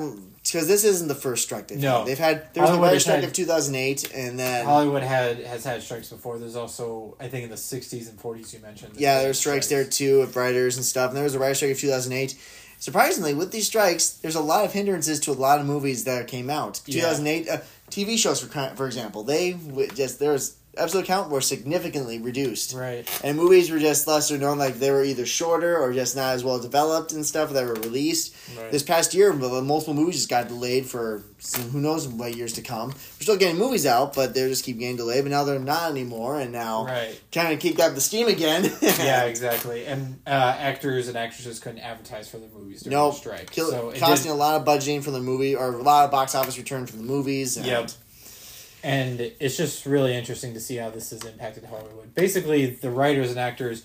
[0.53, 1.99] because this isn't the first strike they've No.
[1.99, 2.07] had.
[2.07, 4.39] They've had there was the Hollywood writer's has strike had- of two thousand eight, and
[4.39, 6.39] then Hollywood had has had strikes before.
[6.39, 8.95] There's also I think in the '60s and '40s you mentioned.
[8.97, 11.09] yeah, there were strikes there too of writers and stuff.
[11.11, 12.35] And there was a writer's strike of two thousand eight.
[12.81, 16.29] Surprisingly, with these strikes, there's a lot of hindrances to a lot of movies that
[16.29, 16.81] came out.
[16.87, 17.01] Yeah.
[17.11, 17.59] 2008 uh,
[17.91, 19.57] TV shows, for for example, they
[19.97, 22.75] just there was episode count were significantly reduced.
[22.75, 23.09] Right.
[23.25, 26.45] And movies were just lesser known, like they were either shorter or just not as
[26.45, 28.35] well developed and stuff that were released.
[28.57, 28.71] Right.
[28.71, 32.63] This past year, multiple movies just got delayed for some, who knows what years to
[32.63, 32.89] come.
[32.91, 35.25] We're still getting movies out, but they just keep getting delayed.
[35.25, 37.21] But now they're not anymore, and now Right.
[37.31, 38.65] trying to kick up the steam again.
[38.83, 39.87] yeah, exactly.
[39.87, 43.51] And uh, actors and actresses couldn't advertise for the movies during no, the strike.
[43.51, 46.11] kill, so costing did, a lot of budgeting for the movie or a lot of
[46.11, 47.57] box office return for the movies.
[47.57, 47.91] And Yep.
[48.83, 52.15] And it's just really interesting to see how this has impacted Hollywood.
[52.15, 53.85] Basically, the writers and actors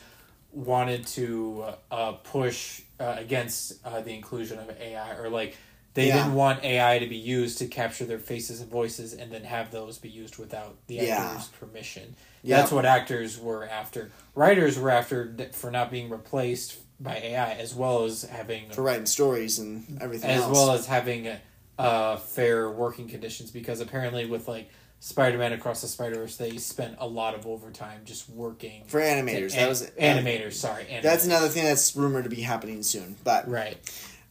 [0.51, 5.55] wanted to uh, push uh, against uh, the inclusion of AI or like
[5.95, 6.23] They Yeah.
[6.23, 9.69] didn't want AI to be used to capture their faces and voices and then have
[9.69, 11.19] those be used without the Yeah.
[11.19, 12.15] actor's permission.
[12.41, 12.57] Yeah.
[12.57, 14.11] That's what actors were after.
[14.33, 19.05] Writers were after for not being replaced by AI, as well as having for writing
[19.05, 20.51] stories and everything as else.
[20.51, 21.29] well as having
[21.77, 23.51] uh, fair working conditions.
[23.51, 24.69] Because apparently, with like
[25.03, 29.49] Spider-Man Across the Spider-Verse, they spent a lot of overtime just working for animators.
[29.49, 30.53] to- that was animators.
[30.53, 31.01] Sorry, animators.
[31.01, 33.17] That's another thing that's rumored to be happening soon.
[33.21, 33.77] But right.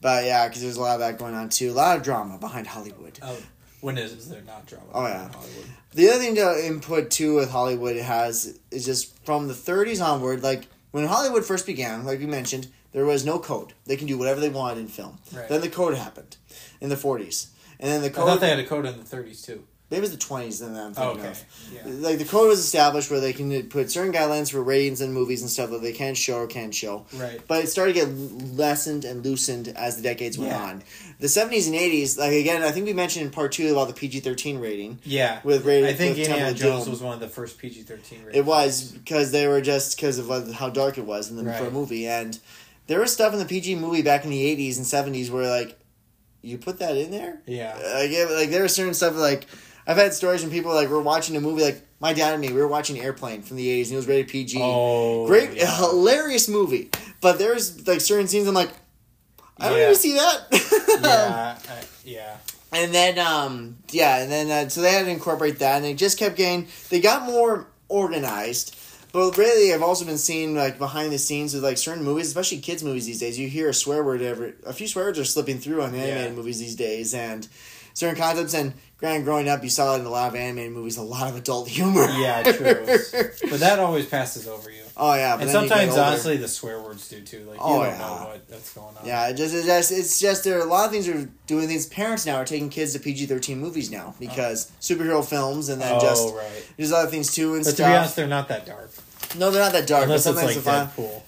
[0.01, 1.73] but yeah, because there's a lot of that going on too.
[1.73, 3.19] A lot of drama behind Hollywood.
[3.21, 3.37] Oh,
[3.83, 4.87] when is, is there not drama?
[4.95, 5.29] Oh, yeah.
[5.31, 5.67] Hollywood?
[5.93, 10.43] The other thing to input too with Hollywood has is just from the 30s onward.
[10.43, 13.75] Like when Hollywood first began, like we mentioned, there was no code.
[13.85, 15.19] They can do whatever they wanted in film.
[15.35, 15.51] Right.
[15.51, 16.39] Then the code happened
[16.81, 18.27] in the 40s, and then the code.
[18.27, 19.65] I thought they had a code in the 30s too.
[19.93, 20.59] Maybe it was the 20s.
[20.59, 21.29] Then I'm Oh, thinking okay.
[21.31, 21.45] of.
[21.73, 21.81] Yeah.
[22.09, 25.43] Like the code was established where they can put certain guidelines for ratings in movies
[25.43, 27.07] and stuff that they can show or can't show.
[27.13, 27.41] Right.
[27.47, 30.63] But it started to get lessened and loosened as the decades went Yeah.
[30.65, 30.83] on.
[31.21, 33.95] The 70s and 80s, like again, I think we mentioned in part two about the
[33.95, 34.99] PG 13 rating.
[35.05, 35.39] Yeah.
[35.45, 36.91] With rated- I think with Temple Indiana Jones Doom.
[36.93, 40.53] was one of the first PG 13 It was because they were just because of
[40.55, 41.73] how dark it was in the for a Right.
[41.73, 42.39] movie, and
[42.87, 45.79] there was stuff in the PG movie back in the '80s and '70s where like,
[46.45, 47.75] you put that in there, Yeah.
[47.95, 49.47] like, it, like there was certain stuff like
[49.87, 52.49] I've had stories when people like we're watching a movie like my dad and me
[52.53, 55.27] we were watching Airplane from the '80s and it was rated PG, Oh.
[55.27, 55.75] great yeah.
[55.77, 56.91] hilarious movie,
[57.21, 58.71] but there's like certain scenes I'm like,
[59.59, 59.85] I don't Yeah.
[59.85, 61.01] even see that.
[61.03, 61.59] yeah.
[61.69, 62.37] I- yeah.
[62.75, 65.93] And then, um, yeah, and then uh, so they had to incorporate that, and they
[65.93, 66.69] just kept getting.
[66.89, 68.75] They got more organized,
[69.13, 72.59] but really, I've also been seeing like behind the scenes with like certain movies, especially
[72.61, 73.39] kids movies these days.
[73.39, 74.55] You hear a swear word every.
[74.65, 76.37] A few swear words are slipping through on the animated Yeah.
[76.37, 77.47] movies these days, and
[77.93, 78.55] certain concepts.
[78.55, 78.73] And
[79.03, 81.37] granted, growing up, you saw it in a lot of animated movies, a lot of
[81.37, 82.07] adult humor.
[82.19, 82.87] Yeah, true.
[83.51, 84.81] but that always passes over you.
[84.97, 87.41] oh yeah, but And then you get sometimes, honestly, the swear words do too.
[87.45, 87.99] Like, you Oh, don't yeah.
[87.99, 89.05] know what that's going on.
[89.05, 91.67] Yeah, it just, it's just it's just there are a lot of things are doing
[91.67, 91.87] things.
[91.87, 94.17] Parents now are taking kids to PG thirteen movies now oh.
[94.21, 96.67] because superhero films and then Oh, just right.
[96.77, 97.91] there's other things too and But to stuff.
[97.91, 98.91] be honest, they're not that dark.
[99.37, 100.05] no, they're not that dark.
[100.05, 101.23] Unless but it's sometimes like the fun-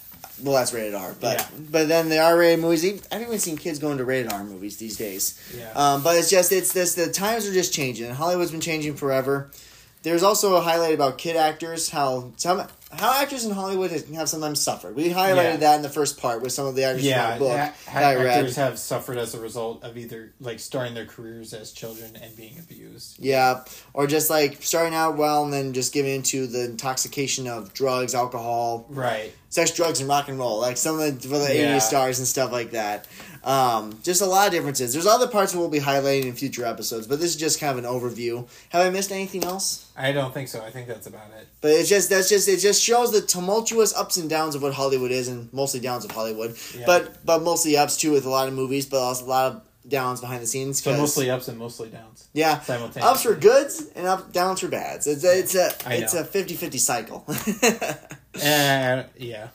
[0.44, 1.14] Well, that's rated R.
[1.20, 1.46] But Yeah.
[1.70, 3.02] but then the R rated movies.
[3.10, 5.40] I've even seen kids going to rated R movies these days.
[5.56, 5.70] Yeah.
[5.74, 8.06] Um, but it's just it's this the times are just changing.
[8.06, 9.50] and Hollywood's been changing forever.
[10.02, 12.62] There's also a highlight about kid actors how some
[12.96, 14.94] how actors in Hollywood have sometimes suffered.
[14.96, 15.56] We highlighted Yeah.
[15.58, 17.74] that in the first part with some of the actors yeah, from our book ha-
[17.92, 18.26] ha- that I read.
[18.38, 22.36] actors have suffered as a result of either like starting their careers as children and
[22.36, 23.16] being abused.
[23.18, 27.72] Yeah, or just like starting out well and then just giving into the intoxication of
[27.74, 29.32] drugs, alcohol, Right.
[29.50, 30.60] sex, drugs, and rock and roll.
[30.60, 31.76] Like some of the, for the Yeah.
[31.76, 33.06] 80s stars and stuff like that.
[33.44, 34.92] Um, just a lot of differences.
[34.92, 37.84] There's other parts we'll be highlighting in future episodes, but this is just kind of
[37.84, 38.48] an overview.
[38.70, 39.92] Have I missed anything else?
[39.96, 40.62] I don't think so.
[40.62, 41.46] I think that's about it.
[41.60, 44.72] But it's just that's just it just shows the tumultuous ups and downs of what
[44.74, 46.56] Hollywood is, and mostly downs of Hollywood.
[46.76, 46.86] Yeah.
[46.86, 49.62] But but mostly ups too with a lot of movies, but also a lot of
[49.86, 50.82] downs behind the scenes.
[50.82, 53.02] So mostly ups and mostly downs yeah, simultaneously.
[53.02, 55.06] ups for goods and up downs for bads.
[55.06, 57.24] It's a it's a it's a 50-50 cycle.
[58.34, 59.46] Uh, yeah.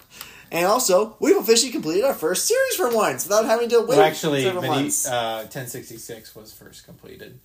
[0.51, 4.01] And also, we've officially completed our first series for once without having to wait Well,
[4.01, 5.07] actually, Medi- months.
[5.07, 7.39] uh, 1066 was first completed.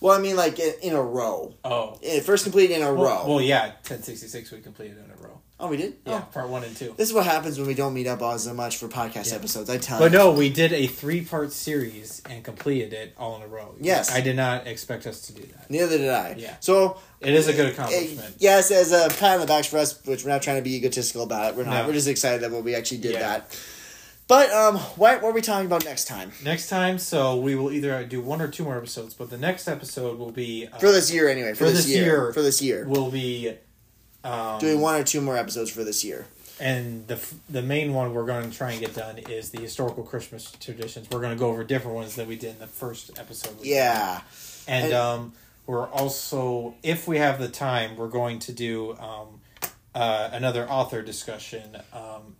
[0.00, 1.54] well, I mean, like in, in a row.
[1.64, 1.94] Oh.
[2.24, 3.24] First completed in a Well, row.
[3.28, 5.35] well, yeah, 1066 we completed in a row.
[5.58, 5.96] Oh, we did.
[6.06, 6.32] Yeah, Oh.
[6.32, 6.94] part one and two.
[6.96, 9.36] This is what happens when we don't meet up as much for podcast Yeah.
[9.36, 9.70] episodes.
[9.70, 10.18] I tell But you.
[10.18, 13.74] But no, we did a three part series and completed it all in a row.
[13.80, 14.10] Yes.
[14.12, 15.70] I did not expect us to do that.
[15.70, 16.34] Neither did I.
[16.38, 16.54] Yeah.
[16.60, 18.34] So It is a good eh, accomplishment.
[18.38, 20.76] yes, as a pat on the back for us, which we're not trying to be
[20.76, 21.56] egotistical about it.
[21.56, 21.82] We're not.
[21.82, 21.86] No.
[21.88, 23.20] We're just excited that we actually did Yeah.
[23.20, 23.58] that.
[24.28, 27.70] But um, what, what are we talking about next time Next time, so we will
[27.70, 30.90] either do one or two more episodes, but the next episode will be uh, for
[30.90, 31.28] this year?
[31.28, 32.32] Anyway, for, For this, this year, year.
[32.32, 33.54] for this year, will be
[34.26, 36.26] um, doing one or two more episodes for this year.
[36.58, 39.60] and the f- the main one we're going to try and get done is the
[39.60, 41.08] historical Christmas traditions.
[41.10, 43.58] We're going to go over different ones that we did in the first episode.
[43.58, 43.66] did.
[43.66, 44.20] Yeah.
[44.66, 45.32] and And- um,
[45.66, 49.40] we're also, if we have the time, we're going to do um,
[49.94, 51.76] uh, another author discussion.
[51.92, 52.36] Um,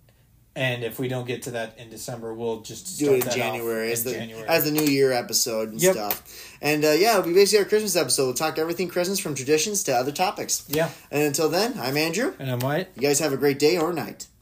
[0.56, 3.86] and if we don't get to that in December, we'll just do it in January
[3.86, 4.48] in as the January.
[4.48, 5.92] as the New Year episode and Yep.
[5.92, 6.56] stuff.
[6.60, 8.24] And uh, yeah, it'll be basically our Christmas episode.
[8.24, 10.64] We'll talk everything Christmas from traditions to other topics.
[10.68, 10.90] yeah.
[11.10, 12.34] And until then, I'm Andrew.
[12.38, 12.90] And I'm Wyatt.
[12.96, 14.26] You guys have a great day or night.